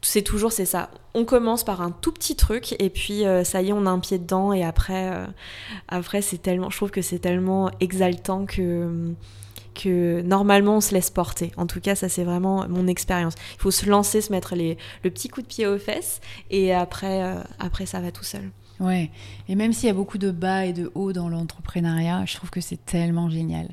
c'est 0.00 0.22
toujours, 0.22 0.52
c'est 0.52 0.64
ça. 0.64 0.90
On 1.14 1.24
commence 1.24 1.64
par 1.64 1.82
un 1.82 1.90
tout 1.90 2.12
petit 2.12 2.36
truc 2.36 2.74
et 2.78 2.90
puis 2.90 3.22
ça 3.44 3.62
y 3.62 3.68
est, 3.68 3.72
on 3.72 3.86
a 3.86 3.90
un 3.90 3.98
pied 3.98 4.18
dedans 4.18 4.52
et 4.52 4.64
après, 4.64 5.10
après 5.88 6.22
c'est 6.22 6.38
tellement, 6.38 6.70
je 6.70 6.76
trouve 6.76 6.90
que 6.90 7.02
c'est 7.02 7.18
tellement 7.18 7.70
exaltant 7.80 8.46
que 8.46 9.14
que 9.74 10.22
normalement 10.22 10.76
on 10.76 10.80
se 10.80 10.94
laisse 10.94 11.10
porter. 11.10 11.52
En 11.56 11.66
tout 11.66 11.80
cas, 11.80 11.94
ça 11.94 12.08
c'est 12.08 12.24
vraiment 12.24 12.68
mon 12.68 12.86
expérience. 12.86 13.34
Il 13.54 13.60
faut 13.60 13.70
se 13.70 13.88
lancer, 13.88 14.20
se 14.20 14.32
mettre 14.32 14.54
les, 14.54 14.76
le 15.04 15.10
petit 15.10 15.28
coup 15.28 15.42
de 15.42 15.46
pied 15.46 15.66
aux 15.66 15.78
fesses 15.78 16.20
et 16.50 16.74
après, 16.74 17.22
euh, 17.22 17.42
après 17.58 17.86
ça 17.86 18.00
va 18.00 18.12
tout 18.12 18.24
seul. 18.24 18.50
Ouais, 18.80 19.10
et 19.48 19.54
même 19.54 19.72
s'il 19.72 19.86
y 19.86 19.90
a 19.90 19.94
beaucoup 19.94 20.18
de 20.18 20.30
bas 20.30 20.66
et 20.66 20.72
de 20.72 20.90
hauts 20.94 21.12
dans 21.12 21.28
l'entrepreneuriat, 21.28 22.24
je 22.26 22.34
trouve 22.34 22.50
que 22.50 22.60
c'est 22.60 22.84
tellement 22.84 23.30
génial 23.30 23.68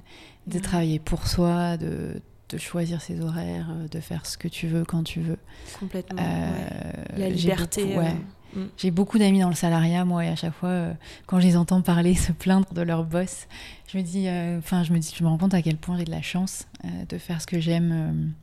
de 0.46 0.60
travailler 0.60 1.00
pour 1.00 1.28
soi, 1.28 1.78
de, 1.78 2.22
de, 2.50 2.58
choisir 2.58 3.02
ses 3.02 3.22
horaires, 3.22 3.70
euh, 3.72 3.88
de 3.88 4.00
faire 4.00 4.26
ce 4.26 4.38
que 4.38 4.48
tu 4.48 4.68
veux 4.68 4.84
quand 4.84 5.04
tu 5.04 5.22
veux. 5.22 5.38
Complètement. 5.80 6.22
Euh, 6.22 7.18
La 7.18 7.30
liberté. 7.30 7.96
ouais. 7.98 8.16
Mm. 8.56 8.66
J'ai 8.78 8.92
beaucoup 8.92 9.18
d'amis 9.18 9.40
dans 9.40 9.50
le 9.50 9.56
salariat, 9.56 10.06
moi, 10.06 10.26
et 10.26 10.30
à 10.30 10.36
chaque 10.36 10.54
fois, 10.54 10.70
euh, 10.70 10.94
quand 11.26 11.40
je 11.40 11.48
les 11.48 11.58
entends 11.58 11.82
parler, 11.82 12.16
se 12.16 12.32
plaindre 12.32 12.74
de 12.74 12.82
leur 12.82 13.04
boss, 13.04 13.48
je 13.92 13.98
me 13.98 14.04
dis, 14.04 14.28
euh, 14.28 14.60
enfin, 14.60 14.84
je 14.84 14.94
me 14.94 15.00
dis, 15.00 15.14
je 15.16 15.24
me 15.24 15.30
rends 15.30 15.38
compte 15.38 15.54
à 15.54 15.62
quel 15.62 15.78
point 15.78 15.98
j'ai 15.98 16.06
de 16.06 16.12
la 16.12 16.22
chance 16.22 16.68
euh, 16.86 16.88
de 17.08 17.18
faire 17.18 17.42
ce 17.42 17.48
que 17.48 17.60
j'aime 17.60 18.34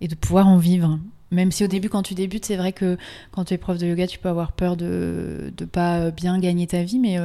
et 0.00 0.08
de 0.08 0.14
pouvoir 0.14 0.46
en 0.48 0.58
vivre. 0.58 0.98
Même 1.30 1.52
si 1.52 1.62
au 1.62 1.66
début, 1.66 1.90
quand 1.90 2.02
tu 2.02 2.14
débutes, 2.14 2.46
c'est 2.46 2.56
vrai 2.56 2.72
que 2.72 2.96
quand 3.32 3.44
tu 3.44 3.54
es 3.54 3.58
prof 3.58 3.76
de 3.76 3.86
yoga, 3.86 4.06
tu 4.06 4.18
peux 4.18 4.30
avoir 4.30 4.52
peur 4.52 4.78
de 4.78 5.52
ne 5.60 5.66
pas 5.66 6.10
bien 6.10 6.38
gagner 6.38 6.66
ta 6.66 6.82
vie, 6.84 6.98
mais, 6.98 7.18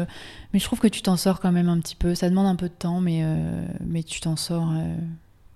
mais 0.51 0.59
je 0.59 0.65
trouve 0.65 0.79
que 0.79 0.89
tu 0.89 1.01
t'en 1.01 1.15
sors 1.15 1.39
quand 1.39 1.53
même 1.53 1.69
un 1.69 1.79
petit 1.79 1.95
peu. 1.95 2.13
Ça 2.13 2.29
demande 2.29 2.47
un 2.47 2.57
peu 2.57 2.67
de 2.67 2.73
temps, 2.73 2.99
mais, 2.99 3.23
mais 3.79 4.03
tu 4.03 4.19
t'en 4.19 4.35
sors, 4.35 4.73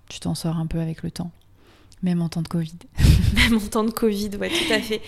tu 0.08 0.18
t'en 0.20 0.34
sors 0.34 0.56
un 0.56 0.66
peu 0.66 0.80
avec 0.80 1.02
le 1.02 1.10
temps. 1.10 1.30
Même 2.02 2.22
en 2.22 2.30
temps 2.30 2.42
de 2.42 2.48
Covid. 2.48 2.78
Même 3.34 3.58
en 3.58 3.68
temps 3.68 3.84
de 3.84 3.90
Covid, 3.90 4.30
ouais, 4.40 4.48
tout 4.48 4.72
à 4.72 4.80
fait. 4.80 5.02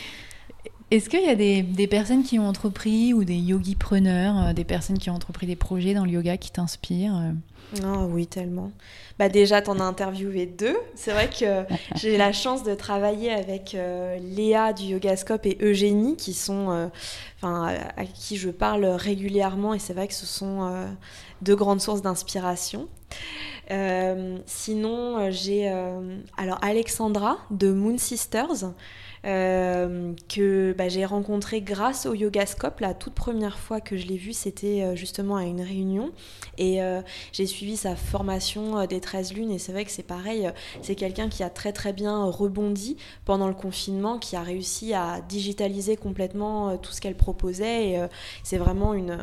Est-ce 0.91 1.09
qu'il 1.09 1.23
y 1.23 1.29
a 1.29 1.37
des, 1.37 1.63
des, 1.63 1.87
personnes 1.87 2.23
qui 2.23 2.39
ont 2.39 2.47
entrepris 2.49 3.15
ou 3.15 3.25
des 3.25 3.37
yogi-preneurs, 3.37 4.55
des 4.55 4.65
personnes 4.65 4.99
qui 4.99 5.09
ont 5.11 5.15
entrepris 5.15 5.47
des 5.47 5.57
projets 5.57 5.95
dans 5.95 6.05
le 6.05 6.11
yoga 6.11 6.37
qui 6.37 6.51
t'inspirent 6.51 7.33
Oh 7.85 8.09
oui, 8.11 8.27
tellement. 8.27 8.73
Bah 9.19 9.29
déjà, 9.29 9.63
t'en 9.63 9.79
as 9.79 9.85
interviewé 9.85 10.47
deux. 10.47 10.77
C'est 10.97 11.13
vrai 11.13 11.29
que 11.29 11.65
j'ai 11.95 12.17
la 12.17 12.33
chance 12.33 12.63
de 12.63 12.75
travailler 12.75 13.31
avec 13.31 13.75
euh, 13.75 14.19
Léa 14.19 14.73
du 14.73 14.85
Yogascope 14.85 15.47
et 15.47 15.57
Eugénie, 15.61 16.17
qui 16.17 16.35
sont, 16.35 16.71
euh, 16.71 16.87
enfin, 17.37 17.73
à, 17.97 18.05
qui 18.07 18.37
je 18.37 18.51
parle 18.51 18.85
régulièrement, 18.85 19.75
et 19.75 19.79
c'est 19.79 19.93
vrai 19.93 20.09
que 20.09 20.15
ce 20.15 20.27
sont 20.27 20.65
euh, 20.65 20.87
deux 21.43 21.55
grandes 21.55 21.81
sources 21.81 22.03
d'inspiration. 22.03 22.89
sinon, 24.47 25.31
j'ai 25.31 25.69
alors 26.37 26.59
Alexandra 26.63 27.39
de 27.51 27.73
Moon 27.73 27.99
Sisters. 27.99 28.73
Euh, 29.27 30.15
que 30.31 30.73
bah, 30.73 30.89
j'ai 30.89 31.05
rencontré 31.05 31.61
grâce 31.61 32.07
au 32.07 32.15
Yogascope. 32.15 32.81
La 32.81 32.95
toute 32.95 33.13
première 33.13 33.59
fois 33.59 33.81
que 33.81 33.99
je 33.99 34.07
l'ai 34.07 34.17
vu, 34.17 34.33
c'était 34.33 34.83
euh, 34.83 34.97
justement 34.97 35.37
à 35.37 35.45
une 35.45 35.61
réunion. 35.61 36.11
Et 36.57 36.83
euh, 36.83 37.03
j'ai 37.33 37.47
suivi 37.47 37.77
sa 37.77 37.97
formation 37.97 38.87
des 38.87 39.01
13 39.01 39.35
lunes. 39.35 39.51
Et 39.51 39.59
c'est 39.59 39.73
vrai 39.73 39.85
que 39.85 39.91
c'est 39.91 40.03
pareil, 40.03 40.51
c'est 40.81 40.95
quelqu'un 40.95 41.29
qui 41.29 41.43
a 41.43 41.51
très 41.51 41.73
très 41.73 41.93
bien 41.93 42.25
rebondi 42.25 42.97
pendant 43.27 43.49
le 43.49 43.55
confinement, 43.55 44.19
qui 44.19 44.37
a 44.37 44.43
réussi 44.43 44.95
à 44.95 45.21
digitaliser 45.29 45.97
complètement 45.97 46.79
tout 46.79 46.93
ce 46.93 47.01
qu'elle 47.01 47.17
proposait. 47.17 47.91
Et 47.91 48.07
c'est 48.43 48.59
vraiment 48.59 48.95
une, 48.95 49.19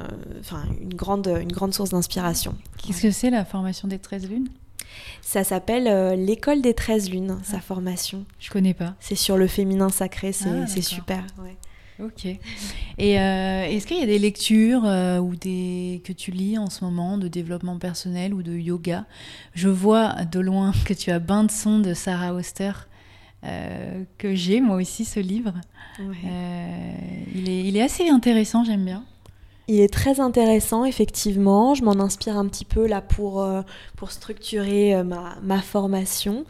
une, 0.82 0.94
grande, 0.94 1.28
une 1.28 1.52
grande 1.52 1.74
source 1.74 1.90
d'inspiration. 1.90 2.56
Qu'est-ce 2.78 3.02
que 3.02 3.12
c'est 3.12 3.30
la 3.30 3.46
formation 3.46 3.88
des 3.88 4.00
13 4.00 4.30
lunes? 4.30 4.50
Ça 5.22 5.44
s'appelle 5.44 5.88
euh, 5.88 6.16
l'école 6.16 6.62
des 6.62 6.74
13 6.74 7.10
lunes, 7.12 7.38
sa 7.44 7.58
ah. 7.58 7.62
formation. 7.62 8.26
Je 8.40 8.50
connais 8.50 8.74
pas. 8.74 8.96
C'est 9.00 9.16
sur 9.16 9.38
le 9.38 9.48
féminin 9.48 9.90
sacré, 9.90 10.32
c'est 10.32 10.50
ah, 10.50 10.82
super. 10.82 11.24
Ok. 12.00 12.26
Et 12.26 13.20
euh, 13.20 13.66
est-ce 13.66 13.88
qu'il 13.88 13.98
y 13.98 14.04
a 14.04 14.06
des 14.06 14.20
lectures 14.20 14.86
euh, 14.86 15.18
ou 15.18 15.36
des 15.36 16.02
que 16.06 16.14
tu 16.14 16.30
lis 16.30 16.58
en 16.60 16.70
ce 16.70 16.86
moment 16.86 17.18
de 17.18 17.28
développement 17.28 17.80
personnel 17.80 18.34
ou 18.34 18.44
de 18.44 18.54
yoga? 18.54 19.06
Je 19.54 19.68
vois 19.68 20.14
de 20.32 20.40
loin 20.40 20.72
que 20.86 20.94
tu 20.94 21.10
as 21.10 21.20
Bain 21.20 21.44
de 21.44 21.52
son 21.52 21.80
de 21.80 21.94
Sarah 21.94 22.34
Auster. 22.34 22.74
que 23.42 24.36
j'ai 24.36 24.62
moi 24.62 24.76
aussi 24.78 25.06
ce 25.06 25.20
livre. 25.20 25.54
il, 26.00 27.50
est, 27.50 27.64
il 27.66 27.76
est 27.76 27.82
assez 27.82 28.08
intéressant, 28.10 28.64
j'aime 28.64 28.86
bien. 28.86 29.04
Il 29.70 29.82
est 29.82 29.94
très 29.94 30.22
intéressant, 30.22 30.86
effectivement. 30.86 31.76
Je 31.76 31.84
m'en 31.84 32.00
inspire 32.00 32.38
un 32.38 32.48
petit 32.48 32.64
peu 32.64 32.88
là 32.88 33.02
pour, 33.02 33.42
euh, 33.42 33.62
pour 33.98 34.12
structurer 34.12 34.96
euh, 34.96 35.04
ma, 35.04 35.36
ma, 35.44 35.62
formation. 35.62 36.46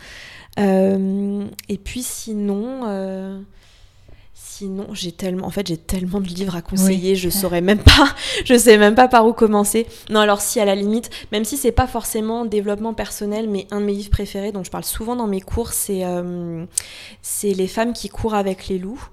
Euh, 0.59 1.45
et 1.67 1.77
puis 1.77 2.03
sinon, 2.03 3.43
sinon 4.33 4.87
j'ai 4.93 5.11
tellement, 5.11 5.47
en 5.47 5.49
fait, 5.49 5.67
j'ai 5.67 5.77
tellement 5.77 6.19
de 6.19 6.27
livres 6.27 6.55
à 6.55 6.61
conseiller, 6.61 7.15
je 7.15 7.29
saurais 7.29 7.61
même 7.61 7.79
pas, 7.79 8.15
je 8.45 8.57
sais 8.57 8.77
même 8.77 8.95
pas 8.95 9.07
par 9.07 9.25
où 9.27 9.33
commencer. 9.33 9.87
Non, 10.09 10.19
alors 10.19 10.41
si 10.41 10.59
à 10.59 10.65
la 10.65 10.75
limite, 10.75 11.09
même 11.31 11.43
si 11.43 11.57
c'est 11.57 11.71
pas 11.71 11.87
forcément 11.87 12.45
développement 12.45 12.93
personnel, 12.93 13.49
mais 13.49 13.67
un 13.71 13.81
de 13.81 13.85
mes 13.85 13.93
livres 13.93 14.09
préférés 14.11 14.51
dont 14.51 14.63
je 14.63 14.71
parle 14.71 14.83
souvent 14.83 15.15
dans 15.15 15.27
mes 15.27 15.41
cours, 15.41 15.73
c'est 15.73 16.03
c'est 17.23 17.53
Les 17.53 17.67
femmes 17.67 17.93
qui 17.93 18.09
courent 18.09 18.35
avec 18.35 18.67
les 18.67 18.77
loups. 18.77 19.09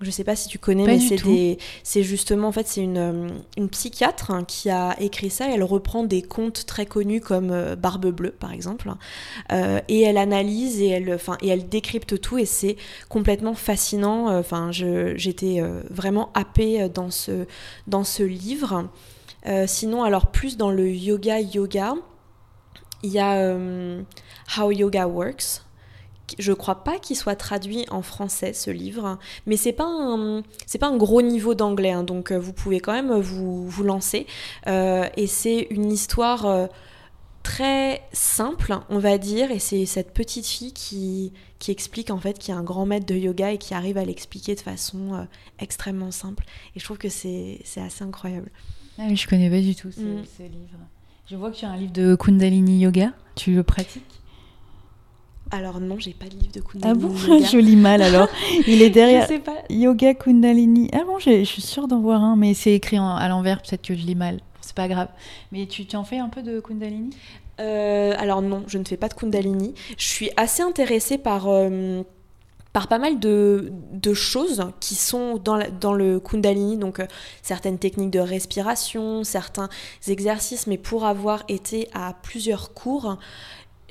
Je 0.00 0.10
sais 0.10 0.24
pas 0.24 0.34
si 0.34 0.48
tu 0.48 0.58
connais, 0.58 0.84
mais 0.84 1.58
c'est 1.84 2.02
justement 2.02 2.48
en 2.48 2.52
fait 2.52 2.66
c'est 2.66 2.82
une, 2.82 2.98
euh, 2.98 3.28
une, 3.56 3.68
psychiatre 3.68 4.32
hein, 4.32 4.42
qui 4.44 4.68
a 4.68 4.96
écrit 5.00 5.30
ça. 5.30 5.48
elle 5.48 5.62
reprend 5.62 6.02
des 6.02 6.20
contes 6.20 6.66
très 6.66 6.84
connus 6.84 7.20
comme 7.20 7.50
euh, 7.52 7.76
Barbe 7.76 8.06
bleue 8.06 8.32
par 8.32 8.52
exemple, 8.52 8.90
euh, 9.52 9.80
et 9.86 10.02
elle 10.02 10.16
analyse 10.16 10.80
et 10.80 10.88
elle, 10.88 11.14
enfin 11.14 11.36
et 11.42 11.48
elle 11.48 11.68
décrypte 11.68 12.20
tout 12.20 12.38
et 12.38 12.44
c'est 12.44 12.76
complètement 13.08 13.54
fascinant. 13.54 14.36
Enfin, 14.36 14.70
j'étais 14.72 15.62
vraiment 15.90 16.30
happée 16.34 16.88
dans 16.88 17.10
ce 17.10 17.46
dans 17.86 18.04
ce 18.04 18.22
livre. 18.22 18.88
sinon, 19.66 20.02
alors 20.02 20.26
plus 20.26 20.56
dans 20.56 20.70
le 20.70 20.90
yoga 20.90 21.40
yoga, 21.40 21.94
il 23.02 23.12
y 23.12 23.20
a 23.20 23.56
How 24.58 24.70
Yoga 24.72 25.06
Works 25.06 25.63
je 26.38 26.52
crois 26.52 26.84
pas 26.84 26.98
qu'il 26.98 27.16
soit 27.16 27.36
traduit 27.36 27.84
en 27.90 28.02
français 28.02 28.52
ce 28.52 28.70
livre, 28.70 29.18
mais 29.46 29.56
c'est 29.56 29.72
pas 29.72 29.86
un 29.86 30.42
c'est 30.66 30.78
pas 30.78 30.88
un 30.88 30.96
gros 30.96 31.22
niveau 31.22 31.54
d'anglais, 31.54 31.92
hein, 31.92 32.02
donc 32.02 32.30
euh, 32.30 32.38
vous 32.38 32.52
pouvez 32.52 32.80
quand 32.80 32.92
même 32.92 33.14
vous, 33.18 33.68
vous 33.68 33.82
lancer. 33.82 34.26
Euh, 34.66 35.08
et 35.16 35.26
c'est 35.26 35.66
une 35.70 35.92
histoire 35.92 36.46
euh, 36.46 36.66
très 37.42 38.02
simple, 38.12 38.78
on 38.88 38.98
va 38.98 39.18
dire, 39.18 39.50
et 39.50 39.58
c'est 39.58 39.86
cette 39.86 40.14
petite 40.14 40.46
fille 40.46 40.72
qui, 40.72 41.32
qui 41.58 41.70
explique 41.70 42.10
en 42.10 42.18
fait 42.18 42.38
qu'il 42.38 42.54
y 42.54 42.56
a 42.56 42.60
un 42.60 42.64
grand 42.64 42.86
maître 42.86 43.06
de 43.06 43.14
yoga 43.14 43.52
et 43.52 43.58
qui 43.58 43.74
arrive 43.74 43.98
à 43.98 44.04
l'expliquer 44.04 44.54
de 44.54 44.60
façon 44.60 45.26
extrêmement 45.58 46.10
simple. 46.10 46.44
Et 46.74 46.80
je 46.80 46.84
trouve 46.84 46.98
que 46.98 47.10
c'est 47.10 47.60
assez 47.76 48.02
incroyable. 48.02 48.50
Ah 48.98 49.04
oui, 49.08 49.16
je 49.16 49.28
connais 49.28 49.50
pas 49.50 49.60
du 49.60 49.74
tout 49.74 49.90
ce, 49.90 50.00
mm. 50.00 50.24
ce 50.38 50.42
livre. 50.42 50.78
Je 51.30 51.36
vois 51.36 51.50
que 51.50 51.56
tu 51.56 51.64
as 51.64 51.70
un 51.70 51.76
livre 51.76 51.92
de 51.92 52.14
Kundalini 52.14 52.78
Yoga. 52.78 53.12
Tu 53.34 53.54
le 53.54 53.62
pratiques? 53.62 54.02
Alors 55.54 55.80
non, 55.80 55.98
j'ai 55.98 56.12
pas 56.12 56.26
de 56.26 56.34
livre 56.34 56.52
de 56.52 56.60
Kundalini. 56.60 57.04
Ah 57.04 57.38
bon 57.38 57.44
Joli 57.50 57.76
mal 57.76 58.02
alors. 58.02 58.28
Il 58.66 58.82
est 58.82 58.90
derrière. 58.90 59.22
je 59.22 59.28
sais 59.28 59.38
pas. 59.38 59.56
Yoga 59.70 60.14
Kundalini. 60.14 60.90
Ah 60.92 61.04
bon, 61.06 61.18
je 61.18 61.44
suis 61.44 61.62
sûre 61.62 61.88
d'en 61.88 62.00
voir 62.00 62.22
un, 62.22 62.36
mais 62.36 62.54
c'est 62.54 62.72
écrit 62.72 62.98
à 62.98 63.28
l'envers, 63.28 63.62
peut-être 63.62 63.82
que 63.82 63.94
je 63.94 64.04
lis 64.04 64.14
mal. 64.14 64.40
C'est 64.60 64.74
pas 64.74 64.88
grave. 64.88 65.08
Mais 65.52 65.66
tu, 65.66 65.86
tu 65.86 65.96
en 65.96 66.04
fais 66.04 66.18
un 66.18 66.28
peu 66.28 66.42
de 66.42 66.60
Kundalini? 66.60 67.10
Euh, 67.60 68.14
Alors 68.18 68.42
non, 68.42 68.64
je 68.66 68.78
ne 68.78 68.84
fais 68.84 68.96
pas 68.96 69.08
de 69.08 69.14
Kundalini. 69.14 69.74
Je 69.96 70.06
suis 70.06 70.30
assez 70.36 70.62
intéressée 70.62 71.18
par. 71.18 71.48
Euh, 71.48 72.02
par 72.72 72.88
pas 72.88 72.98
mal 72.98 73.20
de, 73.20 73.72
de, 73.92 74.14
choses 74.14 74.64
qui 74.80 74.96
sont 74.96 75.36
dans, 75.36 75.60
dans 75.80 75.92
le 75.92 76.18
Kundalini, 76.18 76.76
donc 76.76 76.98
euh, 76.98 77.06
certaines 77.40 77.78
techniques 77.78 78.10
de 78.10 78.18
respiration, 78.18 79.22
certains 79.22 79.68
exercices, 80.08 80.66
mais 80.66 80.76
pour 80.76 81.04
avoir 81.04 81.44
été 81.46 81.88
à 81.94 82.14
plusieurs 82.24 82.74
cours, 82.74 83.16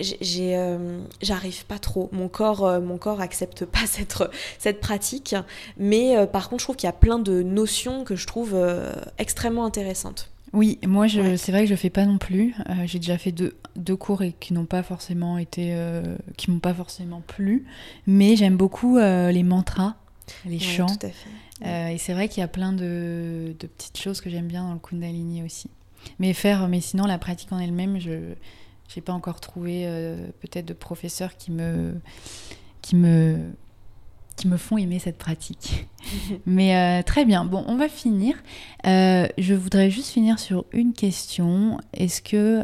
euh, 0.01 1.01
j'arrive 1.21 1.65
pas 1.65 1.79
trop. 1.79 2.09
Mon 2.11 2.27
corps 2.27 2.65
euh, 2.65 2.79
mon 2.79 2.97
corps 2.97 3.21
accepte 3.21 3.65
pas 3.65 3.85
cette 3.85 4.17
cette 4.57 4.79
pratique. 4.79 5.35
Mais 5.77 6.17
euh, 6.17 6.25
par 6.25 6.49
contre 6.49 6.61
je 6.61 6.65
trouve 6.65 6.75
qu'il 6.75 6.87
y 6.87 6.89
a 6.89 6.93
plein 6.93 7.19
de 7.19 7.43
notions 7.43 8.03
que 8.03 8.15
je 8.15 8.27
trouve 8.27 8.57
extrêmement 9.17 9.65
intéressantes. 9.65 10.29
Oui 10.51 10.79
moi 10.85 11.07
je 11.07 11.35
c'est 11.35 11.51
vrai 11.51 11.63
que 11.63 11.69
je 11.69 11.75
fais 11.75 11.89
pas 11.89 12.05
non 12.05 12.17
plus. 12.17 12.55
J'ai 12.85 12.99
déjà 12.99 13.17
fait 13.17 13.31
deux, 13.31 13.55
deux 13.75 13.95
cours 13.95 14.21
et 14.21 14.33
qui 14.39 14.53
n'ont 14.53 14.65
pas 14.65 14.83
forcément 14.83 15.37
été 15.37 15.75
qui 16.37 16.51
m'ont 16.51 16.59
pas 16.59 16.73
forcément 16.73 17.21
plu. 17.25 17.65
Mais 18.07 18.35
j'aime 18.35 18.57
beaucoup 18.57 18.97
les 18.97 19.43
mantras 19.43 19.95
les 20.45 20.59
chants. 20.59 20.87
tout 20.87 21.05
à 21.05 21.09
fait. 21.09 21.93
et 21.93 21.97
c'est 21.97 22.13
vrai 22.13 22.29
qu'il 22.29 22.39
y 22.39 22.43
a 22.43 22.47
plein 22.47 22.71
de, 22.71 23.53
de 23.59 23.67
petites 23.67 23.97
choses 23.97 24.21
que 24.21 24.29
j'aime 24.29 24.47
bien 24.47 24.63
dans 24.63 24.73
le 24.73 24.79
kundalini 24.79 25.43
aussi. 25.43 25.69
Mais 26.19 26.33
faire 26.33 26.67
mais 26.67 26.81
sinon 26.81 27.05
la 27.05 27.17
pratique 27.17 27.51
en 27.51 27.59
elle-même 27.59 27.99
je 27.99 28.35
j'ai 28.93 29.01
pas 29.01 29.13
encore 29.13 29.39
trouvé 29.39 29.83
euh, 29.85 30.27
peut-être 30.39 30.65
de 30.65 30.73
professeurs 30.73 31.35
qui 31.37 31.51
me, 31.51 31.95
qui 32.81 32.95
me, 32.95 33.37
qui 34.35 34.47
me 34.47 34.57
font 34.57 34.77
aimer 34.77 34.99
cette 34.99 35.17
pratique. 35.17 35.87
Mais 36.45 36.75
euh, 36.75 37.03
très 37.03 37.25
bien. 37.25 37.45
Bon, 37.45 37.63
on 37.67 37.75
va 37.75 37.89
finir. 37.89 38.35
Euh, 38.85 39.27
je 39.37 39.53
voudrais 39.53 39.89
juste 39.89 40.09
finir 40.09 40.37
sur 40.37 40.65
une 40.71 40.93
question. 40.93 41.79
Est-ce 41.93 42.21
que, 42.21 42.63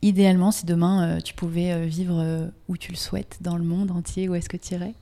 idéalement, 0.00 0.50
si 0.50 0.64
demain 0.64 1.20
tu 1.20 1.34
pouvais 1.34 1.86
vivre 1.86 2.50
où 2.68 2.76
tu 2.76 2.92
le 2.92 2.96
souhaites, 2.96 3.38
dans 3.40 3.56
le 3.56 3.64
monde 3.64 3.90
entier, 3.90 4.28
où 4.28 4.34
est-ce 4.34 4.48
que 4.48 4.56
tu 4.56 4.74
irais? 4.74 4.94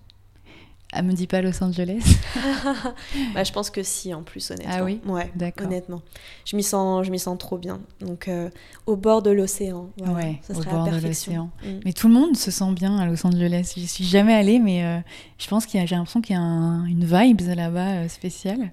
Elle 0.92 1.06
me 1.06 1.12
dit 1.12 1.26
pas 1.26 1.40
Los 1.40 1.62
Angeles 1.64 2.02
bah, 3.34 3.44
Je 3.44 3.52
pense 3.52 3.70
que 3.70 3.82
si, 3.82 4.12
en 4.12 4.22
plus, 4.22 4.50
honnêtement. 4.50 4.74
Ah 4.76 4.84
oui 4.84 5.00
Ouais, 5.06 5.30
d'accord. 5.34 5.66
Honnêtement. 5.66 6.02
Je 6.44 6.54
m'y 6.54 6.62
sens, 6.62 7.06
je 7.06 7.16
sens 7.16 7.38
trop 7.38 7.56
bien. 7.56 7.80
Donc, 8.00 8.28
euh, 8.28 8.50
au 8.86 8.96
bord 8.96 9.22
de 9.22 9.30
l'océan. 9.30 9.90
ouais, 9.98 10.40
au 10.50 10.62
bord 10.62 10.90
de 10.90 10.98
l'océan. 10.98 11.50
Mm. 11.64 11.68
Mais 11.86 11.92
tout 11.94 12.08
le 12.08 12.14
monde 12.14 12.36
se 12.36 12.50
sent 12.50 12.72
bien 12.72 12.98
à 12.98 13.06
Los 13.06 13.26
Angeles. 13.26 13.72
Je 13.76 13.86
suis 13.86 14.04
jamais 14.04 14.34
allée, 14.34 14.58
mais 14.58 14.84
euh, 14.84 14.98
je 15.38 15.48
pense 15.48 15.64
qu'il 15.64 15.80
y 15.80 15.82
a, 15.82 15.86
j'ai 15.86 15.96
l'impression 15.96 16.20
qu'il 16.20 16.36
y 16.36 16.38
a 16.38 16.42
une 16.42 17.04
vibe 17.04 17.40
là-bas 17.40 18.02
euh, 18.02 18.08
spéciale. 18.08 18.70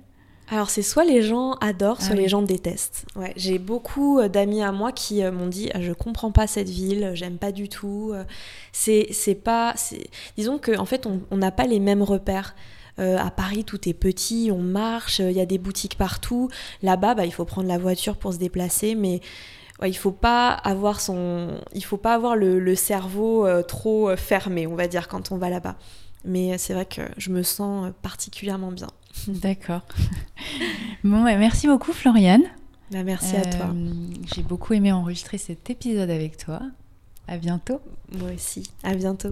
Alors 0.52 0.70
c'est 0.70 0.82
soit 0.82 1.04
les 1.04 1.22
gens 1.22 1.54
adorent, 1.62 2.02
soit 2.02 2.16
ah 2.16 2.20
les 2.20 2.28
gens 2.28 2.42
détestent. 2.42 3.06
Ouais, 3.16 3.34
j'ai 3.36 3.60
beaucoup 3.60 4.20
euh, 4.20 4.30
d'amis 4.30 4.64
à 4.64 4.72
moi 4.72 4.92
qui 4.92 5.24
euh, 5.24 5.32
m'ont 5.32 5.48
dit 5.48 5.70
je 5.80 5.94
comprends 5.94 6.32
pas 6.32 6.48
cette 6.48 6.70
ville, 6.70 7.12
j'aime 7.14 7.38
pas 7.38 7.52
du 7.52 7.70
tout. 7.70 8.12
Euh, 8.14 8.24
c'est 8.72 9.08
c'est 9.12 9.36
pas 9.36 9.76
disons 10.38 10.58
que 10.58 10.76
en 10.78 10.86
fait 10.86 11.06
on 11.06 11.38
n'a 11.38 11.52
pas 11.52 11.66
les 11.66 11.80
mêmes 11.80 12.04
repères. 12.04 12.56
à 12.98 13.32
Paris, 13.32 13.64
tout 13.64 13.88
est 13.88 13.94
petit, 13.94 14.52
on 14.52 14.62
marche, 14.62 15.20
il 15.20 15.32
y 15.32 15.40
a 15.40 15.46
des 15.46 15.58
boutiques 15.58 15.98
partout. 15.98 16.50
Là-bas, 16.84 17.16
bah, 17.16 17.26
il 17.26 17.32
faut 17.32 17.46
prendre 17.46 17.68
la 17.70 17.78
voiture 17.78 18.18
pour 18.18 18.34
se 18.34 18.40
déplacer, 18.40 18.94
mais 18.94 19.22
il 19.86 19.96
faut 19.96 20.12
pas 20.12 20.50
avoir 20.50 21.00
son, 21.00 21.62
il 21.74 21.86
faut 21.86 21.98
pas 21.98 22.14
avoir 22.14 22.36
le, 22.36 22.76
cerveau 22.76 23.48
trop 23.64 24.14
fermé, 24.18 24.68
on 24.68 24.76
va 24.76 24.88
dire, 24.88 25.08
quand 25.08 25.32
on 25.32 25.38
va 25.38 25.50
là-bas. 25.50 25.78
Mais 26.26 26.58
c'est 26.58 26.74
vrai 26.74 26.86
que 26.86 27.04
je 27.16 27.30
me 27.30 27.42
sens 27.42 27.94
particulièrement 28.02 28.74
bien. 28.74 28.90
D'accord. 29.28 29.82
bon, 31.04 31.24
merci 31.24 31.68
beaucoup, 31.68 31.94
Floriane. 31.94 32.44
Bah, 32.92 33.04
merci 33.04 33.36
à 33.36 33.46
toi. 33.46 33.68
Euh, 33.68 33.92
j'ai 34.34 34.42
beaucoup 34.42 34.74
aimé 34.74 34.92
enregistrer 34.92 35.38
cet 35.38 35.70
épisode 35.70 36.10
avec 36.10 36.38
toi. 36.38 36.62
À 37.28 37.38
bientôt. 37.38 37.82
Moi 38.18 38.32
aussi. 38.34 38.64
À 38.84 38.96
bientôt. 38.96 39.32